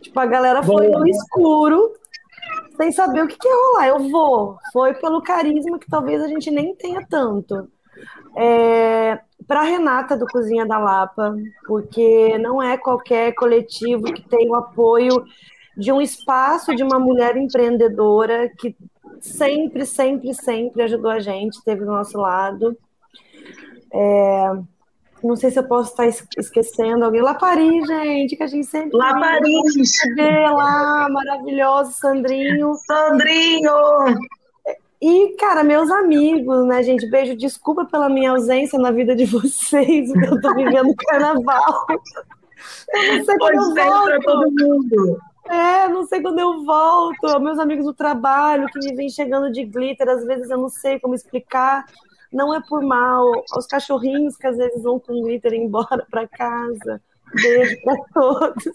[0.00, 1.92] Tipo, a galera foi no escuro,
[2.76, 3.88] sem saber o que, que ia rolar.
[3.88, 4.58] Eu vou.
[4.72, 7.68] Foi pelo carisma que talvez a gente nem tenha tanto.
[8.36, 11.34] É, para Renata do Cozinha da Lapa,
[11.66, 15.24] porque não é qualquer coletivo que tem o apoio
[15.76, 18.76] de um espaço de uma mulher empreendedora que
[19.20, 22.76] sempre, sempre, sempre ajudou a gente, esteve do nosso lado.
[23.92, 24.50] É,
[25.24, 26.06] não sei se eu posso estar
[26.36, 27.22] esquecendo alguém.
[27.22, 28.96] Lá Paris, gente, que a gente sempre.
[28.96, 29.92] Lá Paris!
[30.14, 32.74] Vê lá, maravilhoso, Sandrinho.
[32.86, 33.72] Sandrinho!
[35.00, 37.08] E, cara, meus amigos, né, gente?
[37.10, 41.86] Beijo, desculpa pela minha ausência na vida de vocês, porque eu tô vivendo carnaval.
[42.92, 44.20] Eu não sei quando eu volto.
[44.20, 45.18] todo mundo.
[45.46, 47.40] É, não sei quando eu volto.
[47.40, 50.98] Meus amigos do trabalho que me vêm chegando de glitter, às vezes eu não sei
[50.98, 51.84] como explicar
[52.34, 57.00] não é por mal, aos cachorrinhos que às vezes vão com glitter embora para casa.
[57.34, 58.74] Beijo para todos.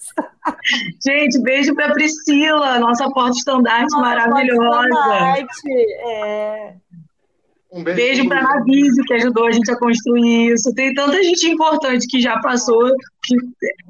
[1.06, 4.90] Gente, beijo para Priscila, nossa porta-estandarte maravilhosa.
[4.90, 5.70] Porta
[6.08, 6.76] é.
[7.72, 10.74] Um beijo, beijo para a Navise, que ajudou a gente a construir isso.
[10.74, 12.92] Tem tanta gente importante que já passou,
[13.24, 13.36] que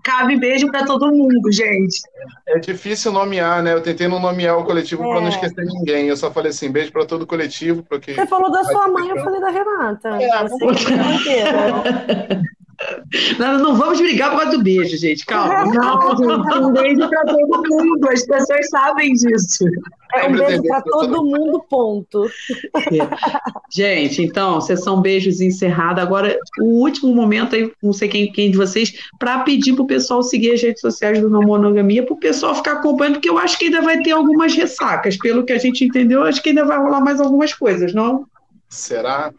[0.03, 2.01] cabe beijo para todo mundo, gente.
[2.47, 3.73] É difícil nomear, né?
[3.73, 5.09] Eu tentei não nomear o coletivo é.
[5.09, 6.07] para não esquecer ninguém.
[6.07, 7.81] Eu só falei assim, beijo para todo o coletivo.
[7.83, 10.09] Porque Você falou da sua mãe, eu falei da Renata.
[10.21, 10.29] É,
[13.37, 15.25] não, não vamos brigar por causa do beijo, gente.
[15.25, 15.65] Calma.
[15.65, 18.09] Não, um beijo para todo mundo.
[18.09, 19.65] As pessoas sabem disso.
[20.13, 22.29] É um beijo para todo mundo, ponto.
[22.75, 23.59] É.
[23.71, 26.01] Gente, então, sessão beijos encerrada.
[26.01, 29.87] Agora, o último momento aí, não sei quem, quem de vocês, para pedir para o
[29.87, 33.37] pessoal seguir as redes sociais do Não Monogamia, para o pessoal ficar acompanhando, porque eu
[33.37, 35.17] acho que ainda vai ter algumas ressacas.
[35.17, 38.25] Pelo que a gente entendeu, acho que ainda vai rolar mais algumas coisas, não?
[38.69, 39.31] Será?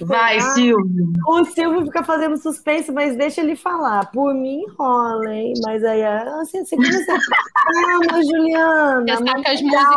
[0.00, 1.12] Vai, Silvio.
[1.26, 4.10] O Silvio fica fazendo suspense, mas deixa ele falar.
[4.10, 5.54] Por mim, rola, hein?
[5.64, 7.18] Mas aí, assim, assim começa.
[7.54, 9.04] Calma, Juliana.
[9.04, 9.96] Destaca as músicas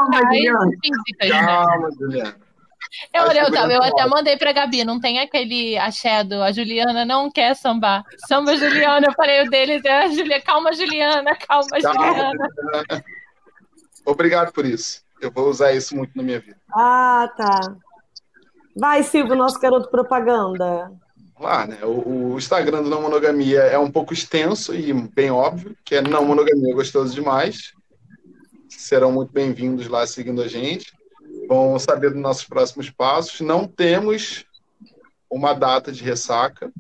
[0.84, 1.30] físicas.
[1.30, 1.46] Né?
[1.46, 2.46] Calma, Juliana.
[3.14, 7.04] Eu, eu, eu, eu até mandei pra Gabi, não tem aquele axé do a Juliana
[7.04, 8.04] não quer sambar.
[8.28, 12.48] Samba Juliana, eu falei o deles é a Julia, calma Juliana, calma, calma Juliana.
[12.56, 13.06] Juliana.
[14.06, 15.04] Obrigado por isso.
[15.20, 16.58] Eu vou usar isso muito na minha vida.
[16.74, 17.76] Ah, tá.
[18.76, 20.91] Vai, Silvio, nosso garoto propaganda.
[21.39, 21.77] Lá, né?
[21.84, 26.02] O, o, Instagram do Não Monogamia é um pouco extenso e bem óbvio, que é
[26.02, 27.73] Não Monogamia Gostoso Demais.
[28.69, 30.93] Serão muito bem-vindos lá seguindo a gente.
[31.47, 33.39] Vão saber dos nossos próximos passos.
[33.41, 34.45] Não temos
[35.30, 36.72] uma data de ressaca.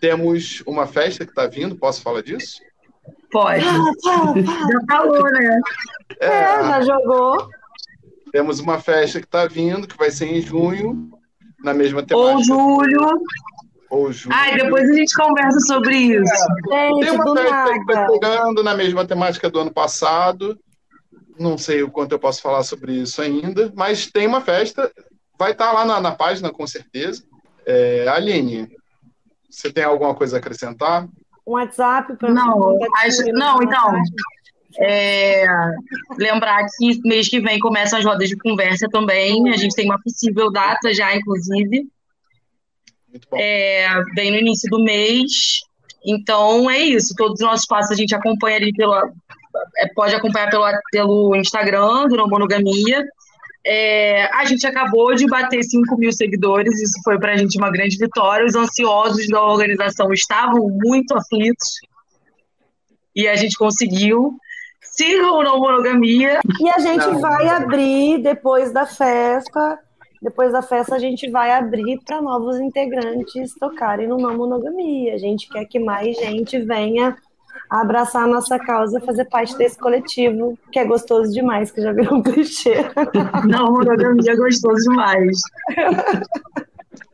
[0.00, 2.60] Temos uma festa que está vindo, posso falar disso?
[3.30, 3.64] Pode.
[3.64, 5.60] já falou, né?
[6.20, 7.48] É, é já jogou.
[8.32, 11.10] Temos uma festa que está vindo, que vai ser em junho,
[11.62, 12.34] na mesma temática.
[12.34, 13.20] Ou julho.
[13.90, 14.34] Ou julho.
[14.34, 16.32] Ai, depois a gente conversa sobre isso.
[16.72, 20.58] É, Tem uma festa que está chegando na mesma temática do ano passado.
[21.38, 24.92] Não sei o quanto eu posso falar sobre isso ainda, mas tem uma festa,
[25.38, 27.24] vai estar tá lá na, na página com certeza.
[27.66, 28.68] É, Aline,
[29.48, 31.08] você tem alguma coisa a acrescentar?
[31.46, 33.92] Um WhatsApp para Não, acho, não, então.
[34.78, 35.44] É,
[36.16, 39.50] lembrar que mês que vem começam as rodas de conversa também.
[39.50, 41.88] A gente tem uma possível data já, inclusive.
[43.34, 45.60] É, bem no início do mês.
[46.04, 47.14] Então é isso.
[47.16, 49.10] Todos os nossos passos a gente acompanha ali pela.
[49.78, 53.04] É, pode acompanhar pelo, pelo Instagram do Não Monogamia.
[53.66, 57.70] É, a gente acabou de bater 5 mil seguidores, isso foi para a gente uma
[57.70, 58.46] grande vitória.
[58.46, 61.80] Os ansiosos da organização estavam muito aflitos
[63.14, 64.34] e a gente conseguiu
[65.00, 66.40] sigam o Não Monogamia.
[66.60, 67.20] E a gente não.
[67.20, 69.78] vai abrir depois da festa.
[70.22, 75.14] Depois da festa, a gente vai abrir para novos integrantes tocarem no Não Monogamia.
[75.14, 77.16] A gente quer que mais gente venha
[77.70, 82.18] abraçar a nossa causa, fazer parte desse coletivo, que é gostoso demais, que já virou
[82.18, 82.74] um clichê.
[83.48, 85.38] Não, monogamia é gostoso demais.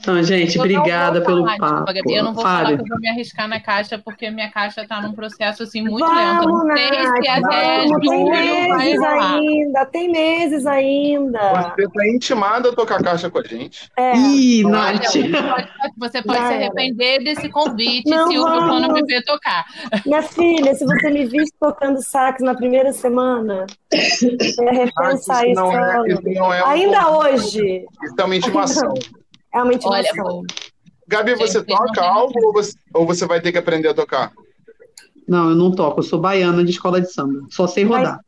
[0.00, 1.92] Então, gente, Eu obrigada pelo falar, papo.
[1.92, 4.86] Gabi, eu não vou falar que eu vou me arriscar na caixa, porque minha caixa
[4.86, 6.48] tá num processo assim muito Vamos, lento.
[6.48, 8.28] Não sei se até julho
[8.68, 9.34] vai rolar.
[9.36, 11.74] ainda, tem meses ainda.
[11.76, 13.90] Você tá intimada a tocar caixa com a gente.
[13.96, 15.02] É, Ih, Olha, Nath.
[15.06, 15.68] você pode,
[15.98, 16.64] você pode Já se era.
[16.64, 19.64] arrepender desse convite Não se o quando me ver tocar.
[20.04, 25.46] minha filha, se você me visse tocando sax na primeira semana, eu ia Ah, repensar
[25.46, 25.54] isso.
[25.60, 28.94] não é, isso não é um Ainda hoje, Isso é uma intimação.
[29.52, 30.42] é uma Olha, intimação.
[31.08, 34.32] Gabi, você Gente, toca algo ou você, ou você vai ter que aprender a tocar?
[35.28, 37.46] Não, eu não toco, eu sou baiana de escola de samba.
[37.50, 38.20] Só sei rodar.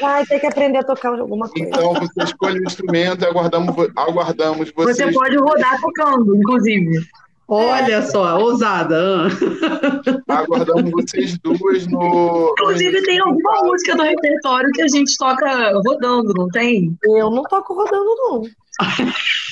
[0.00, 1.68] Vai ter que aprender a tocar alguma coisa.
[1.68, 5.14] Então você escolhe o instrumento e aguardamos, aguardamos Você vocês.
[5.14, 7.00] pode rodar tocando, inclusive.
[7.48, 9.28] Olha só, ousada.
[10.28, 12.52] Aguardamos vocês duas no.
[12.58, 16.96] Inclusive, tem alguma música do repertório que a gente toca rodando, não tem?
[17.04, 18.42] Eu não toco rodando, não.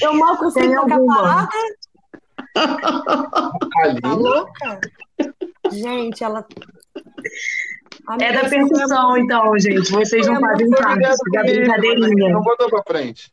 [0.02, 1.22] Eu mal consigo Tem tocar alguma?
[1.22, 1.48] parada,
[3.84, 4.00] Ali.
[4.00, 4.80] tá louca?
[5.72, 6.46] Gente, ela.
[8.06, 9.90] A É da percussão, então, gente.
[9.90, 11.00] Vocês não fazem parte
[11.32, 12.32] da brincadeirinha.
[12.34, 13.32] Não botou pra frente.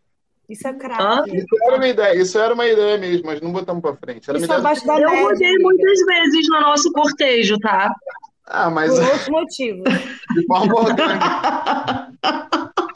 [0.49, 1.37] Isso é craque.
[1.37, 4.29] Isso era uma ideia, isso era uma ideia mesmo, mas não botamos pra frente.
[4.29, 7.93] Era Isso é abaixo da Eu rodei muitas vezes no nosso cortejo, tá?
[8.47, 9.83] Ah, mas Por outros motivos.
[10.35, 12.11] de forma orgânica.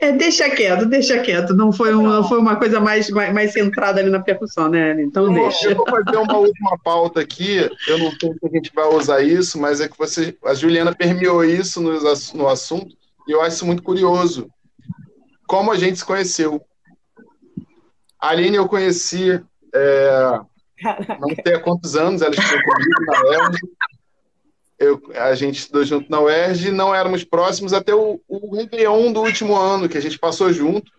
[0.00, 1.54] É, deixa quieto, deixa quieto.
[1.54, 5.00] Não foi uma, foi uma coisa mais, mais, mais centrada ali na percussão, né?
[5.02, 5.70] Então deixa.
[5.70, 7.68] Eu vou fazer uma última pauta aqui.
[7.88, 10.94] Eu não sei se a gente vai usar isso, mas é que você, a Juliana
[10.94, 11.92] permeou isso no,
[12.34, 12.94] no assunto
[13.26, 14.48] e eu acho isso muito curioso.
[15.46, 16.60] Como a gente se conheceu.
[18.20, 19.40] A Aline eu conheci
[19.74, 20.40] é,
[20.82, 23.58] não sei há quantos anos ela estudou comigo na UERJ.
[24.78, 29.12] Eu, a gente estudou junto na UERJ e não éramos próximos até o, o Réveillon
[29.12, 30.92] do último ano, que a gente passou junto.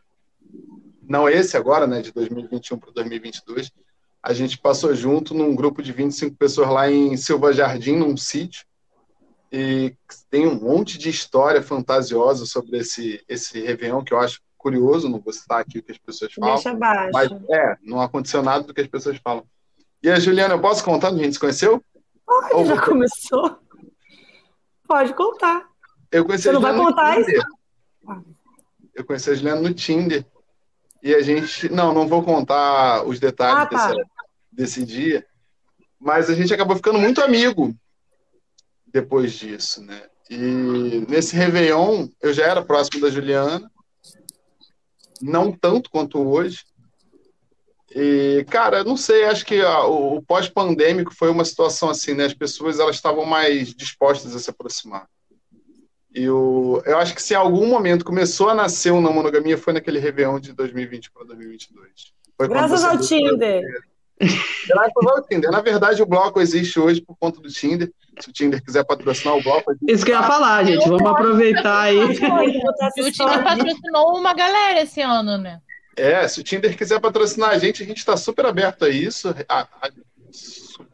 [1.07, 3.71] Não esse agora, né, de 2021 para 2022.
[4.21, 8.65] A gente passou junto num grupo de 25 pessoas lá em Silva Jardim, num sítio.
[9.51, 9.95] E
[10.29, 15.19] tem um monte de história fantasiosa sobre esse, esse Réveillon, que eu acho curioso, não
[15.19, 16.55] vou citar aqui o que as pessoas falam.
[16.55, 17.11] Deixa abaixo.
[17.13, 19.45] Mas é, não aconteceu nada do que as pessoas falam.
[20.03, 21.81] E a Juliana, eu posso contar onde a gente se conheceu?
[22.51, 23.57] Ou Já você- começou?
[24.87, 25.67] Pode contar.
[26.11, 27.17] Eu conheci Você não vai contar.
[28.07, 28.21] Ah.
[28.95, 30.25] Eu conheci a Juliana no Tinder.
[31.03, 31.69] E a gente.
[31.69, 33.87] Não, não vou contar os detalhes Ah, tá.
[33.89, 34.05] desse,
[34.51, 35.25] desse dia.
[35.99, 37.75] Mas a gente acabou ficando muito amigo
[38.87, 40.03] depois disso, né?
[40.29, 43.69] E nesse Réveillon, eu já era próximo da Juliana.
[45.21, 46.65] Não tanto quanto hoje.
[47.95, 52.25] E, cara, não sei, acho que a- o, o pós-pandêmico foi uma situação assim, né?
[52.25, 55.05] As pessoas elas estavam mais dispostas a se aproximar.
[56.13, 59.71] E o, eu acho que se em algum momento começou a nascer uma monogamia foi
[59.73, 61.89] naquele Réveillon de 2020 para 2022.
[62.35, 63.63] Foi Graças ao Tinder.
[64.19, 65.51] Graças ao Tinder.
[65.51, 67.91] Na verdade, o bloco existe hoje por conta do Tinder.
[68.19, 69.91] Se o Tinder quiser patrocinar o bloco, existe.
[69.93, 70.87] Isso que eu ia falar, gente.
[70.89, 71.99] Vamos aproveitar aí.
[71.99, 75.59] O Tinder patrocinou uma galera esse ano, né?
[75.97, 79.29] É, se o Tinder quiser patrocinar a gente, a gente está super aberto a isso.
[79.49, 79.91] A- a-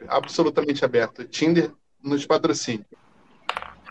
[0.07, 1.25] absolutamente aberto.
[1.25, 1.71] Tinder
[2.01, 2.85] nos patrocina.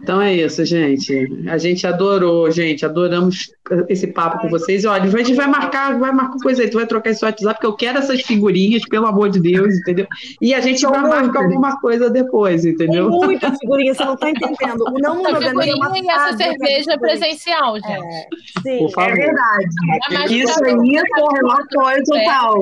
[0.00, 1.44] Então é isso, gente.
[1.48, 2.84] A gente adorou, gente.
[2.84, 3.52] Adoramos
[3.88, 4.82] esse papo com vocês.
[4.82, 6.68] E olha, a gente vai marcar, vai marcar coisa aí.
[6.70, 10.06] Tu vai trocar esse WhatsApp, porque eu quero essas figurinhas, pelo amor de Deus, entendeu?
[10.40, 13.10] E a gente vai marcar alguma coisa depois, Tem entendeu?
[13.10, 14.80] muita figurinha, você não está entendendo.
[14.88, 16.98] O não Essa monogamia é figurinha e essa cerveja figurinhas.
[17.20, 17.86] presencial, gente.
[17.88, 18.26] É,
[18.62, 18.78] sim.
[18.78, 19.14] Por É favor.
[19.16, 19.66] verdade.
[20.10, 22.60] É Isso aí, eu apoio total.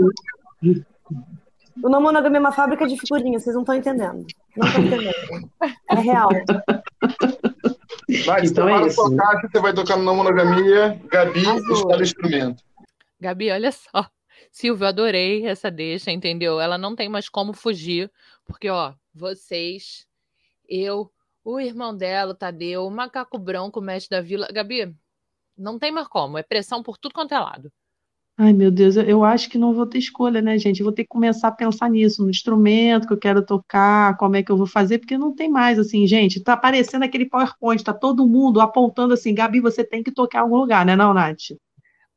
[1.83, 4.27] O não monogamia é uma fábrica de figurinhas, vocês não estão entendendo.
[4.57, 5.51] Não entendendo.
[5.91, 6.29] É real.
[8.27, 9.09] Vai, Então você é vai isso.
[9.11, 11.01] na caixa, você vai tocar no Monogamia.
[11.11, 12.63] Gabi, escolhe o instrumento.
[13.21, 14.11] Gabi, olha só.
[14.51, 16.61] Silvio, adorei essa deixa, entendeu?
[16.61, 18.11] Ela não tem mais como fugir,
[18.45, 20.07] porque, ó, vocês,
[20.69, 21.11] eu,
[21.45, 24.49] o irmão dela, o Tadeu, o macaco branco, o mestre da vila.
[24.53, 24.93] Gabi,
[25.57, 26.37] não tem mais como.
[26.39, 27.71] É pressão por tudo quanto é lado.
[28.37, 30.81] Ai, meu Deus, eu- eu acho que não vou ter escolha, né, gente?
[30.81, 34.35] Eu vou ter que começar a pensar nisso, no instrumento que eu quero tocar, como
[34.37, 37.85] é que eu vou fazer, porque não tem mais, assim, gente, tá aparecendo aquele PowerPoint,
[37.85, 41.13] tá todo mundo apontando assim, Gabi, você tem que tocar em algum lugar, né, não,
[41.15, 41.53] Nath?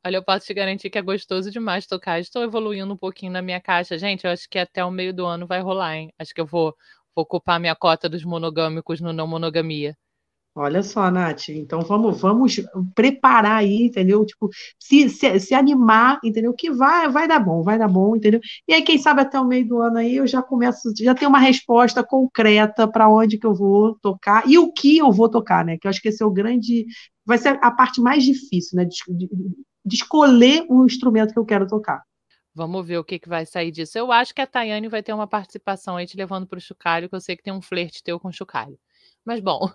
[0.06, 2.20] Olha, eu posso te garantir que é gostoso demais tocar.
[2.20, 3.98] Estou evoluindo um pouquinho na minha caixa.
[3.98, 6.12] Gente, eu acho que até o meio do ano vai rolar, hein?
[6.18, 6.74] Acho que eu vou,
[7.14, 9.96] vou ocupar minha cota dos monogâmicos no não monogamia.
[10.56, 12.60] Olha só, Nath, então vamos, vamos
[12.94, 14.24] preparar aí, entendeu?
[14.24, 14.48] Tipo,
[14.78, 16.54] se, se, se animar, entendeu?
[16.54, 18.40] Que vai, vai dar bom, vai dar bom, entendeu?
[18.68, 21.28] E aí, quem sabe até o meio do ano aí eu já começo, já tenho
[21.28, 25.64] uma resposta concreta para onde que eu vou tocar e o que eu vou tocar,
[25.64, 25.76] né?
[25.76, 26.86] Que eu acho que esse é o grande,
[27.26, 28.84] vai ser a parte mais difícil, né?
[28.84, 29.28] De, de-
[29.86, 32.00] de escolher um instrumento que eu quero tocar.
[32.54, 33.98] Vamos ver o que, que vai sair disso.
[33.98, 37.08] Eu acho que a Tayane vai ter uma participação aí te levando para o chocalho,
[37.08, 38.78] que eu sei que tem um flerte teu com o chocalho.
[39.24, 39.70] Mas bom,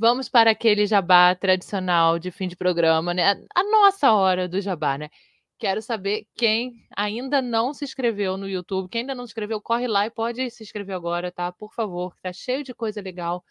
[0.00, 3.32] vamos para aquele jabá tradicional de fim de programa, né?
[3.54, 5.10] A nossa hora do jabá, né?
[5.58, 8.88] Quero saber quem ainda não se inscreveu no YouTube.
[8.88, 11.52] Quem ainda não se inscreveu, corre lá e pode se inscrever agora, tá?
[11.52, 13.44] Por favor, tá cheio de coisa legal.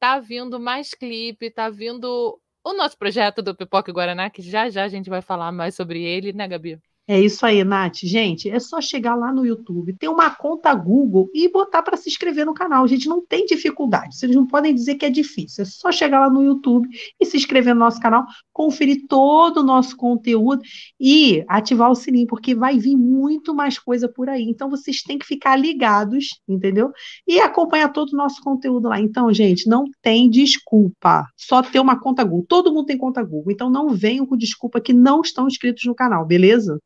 [0.00, 4.84] Tá vindo mais clipe, tá vindo o nosso projeto do Pipoca Guaraná, que já já
[4.84, 6.80] a gente vai falar mais sobre ele, né, Gabi?
[7.10, 8.04] É isso aí, Nath.
[8.04, 12.08] Gente, é só chegar lá no YouTube, ter uma conta Google e botar para se
[12.08, 12.84] inscrever no canal.
[12.84, 14.16] A gente não tem dificuldade.
[14.16, 15.62] Vocês não podem dizer que é difícil.
[15.62, 16.88] É só chegar lá no YouTube
[17.18, 20.62] e se inscrever no nosso canal, conferir todo o nosso conteúdo
[21.00, 24.44] e ativar o sininho, porque vai vir muito mais coisa por aí.
[24.44, 26.92] Então, vocês têm que ficar ligados, entendeu?
[27.26, 29.00] E acompanhar todo o nosso conteúdo lá.
[29.00, 31.26] Então, gente, não tem desculpa.
[31.36, 32.46] Só ter uma conta Google.
[32.48, 33.50] Todo mundo tem conta Google.
[33.50, 36.78] Então, não venham com desculpa que não estão inscritos no canal, beleza?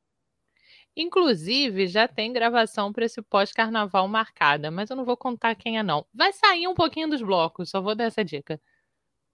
[0.96, 5.82] Inclusive, já tem gravação para esse pós-carnaval marcada, mas eu não vou contar quem é,
[5.82, 6.06] não.
[6.14, 8.60] Vai sair um pouquinho dos blocos, só vou dar essa dica.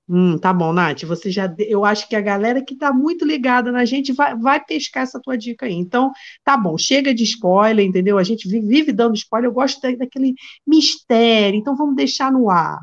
[0.08, 1.02] Hum, tá bom, Nath.
[1.04, 4.64] Você já, eu acho que a galera que tá muito ligada na gente vai, vai
[4.64, 5.74] pescar essa tua dica aí.
[5.74, 6.10] Então,
[6.42, 8.18] tá bom, chega de spoiler, entendeu?
[8.18, 10.34] A gente vive dando spoiler, eu gosto daquele
[10.66, 12.80] mistério, então vamos deixar no ar.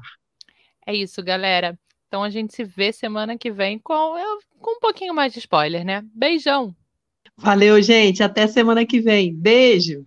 [0.85, 1.77] É isso, galera.
[2.07, 4.13] Então a gente se vê semana que vem com,
[4.61, 6.03] com um pouquinho mais de spoiler, né?
[6.13, 6.73] Beijão!
[7.39, 8.21] Valeu, gente.
[8.23, 9.33] Até semana que vem.
[9.33, 10.05] Beijo.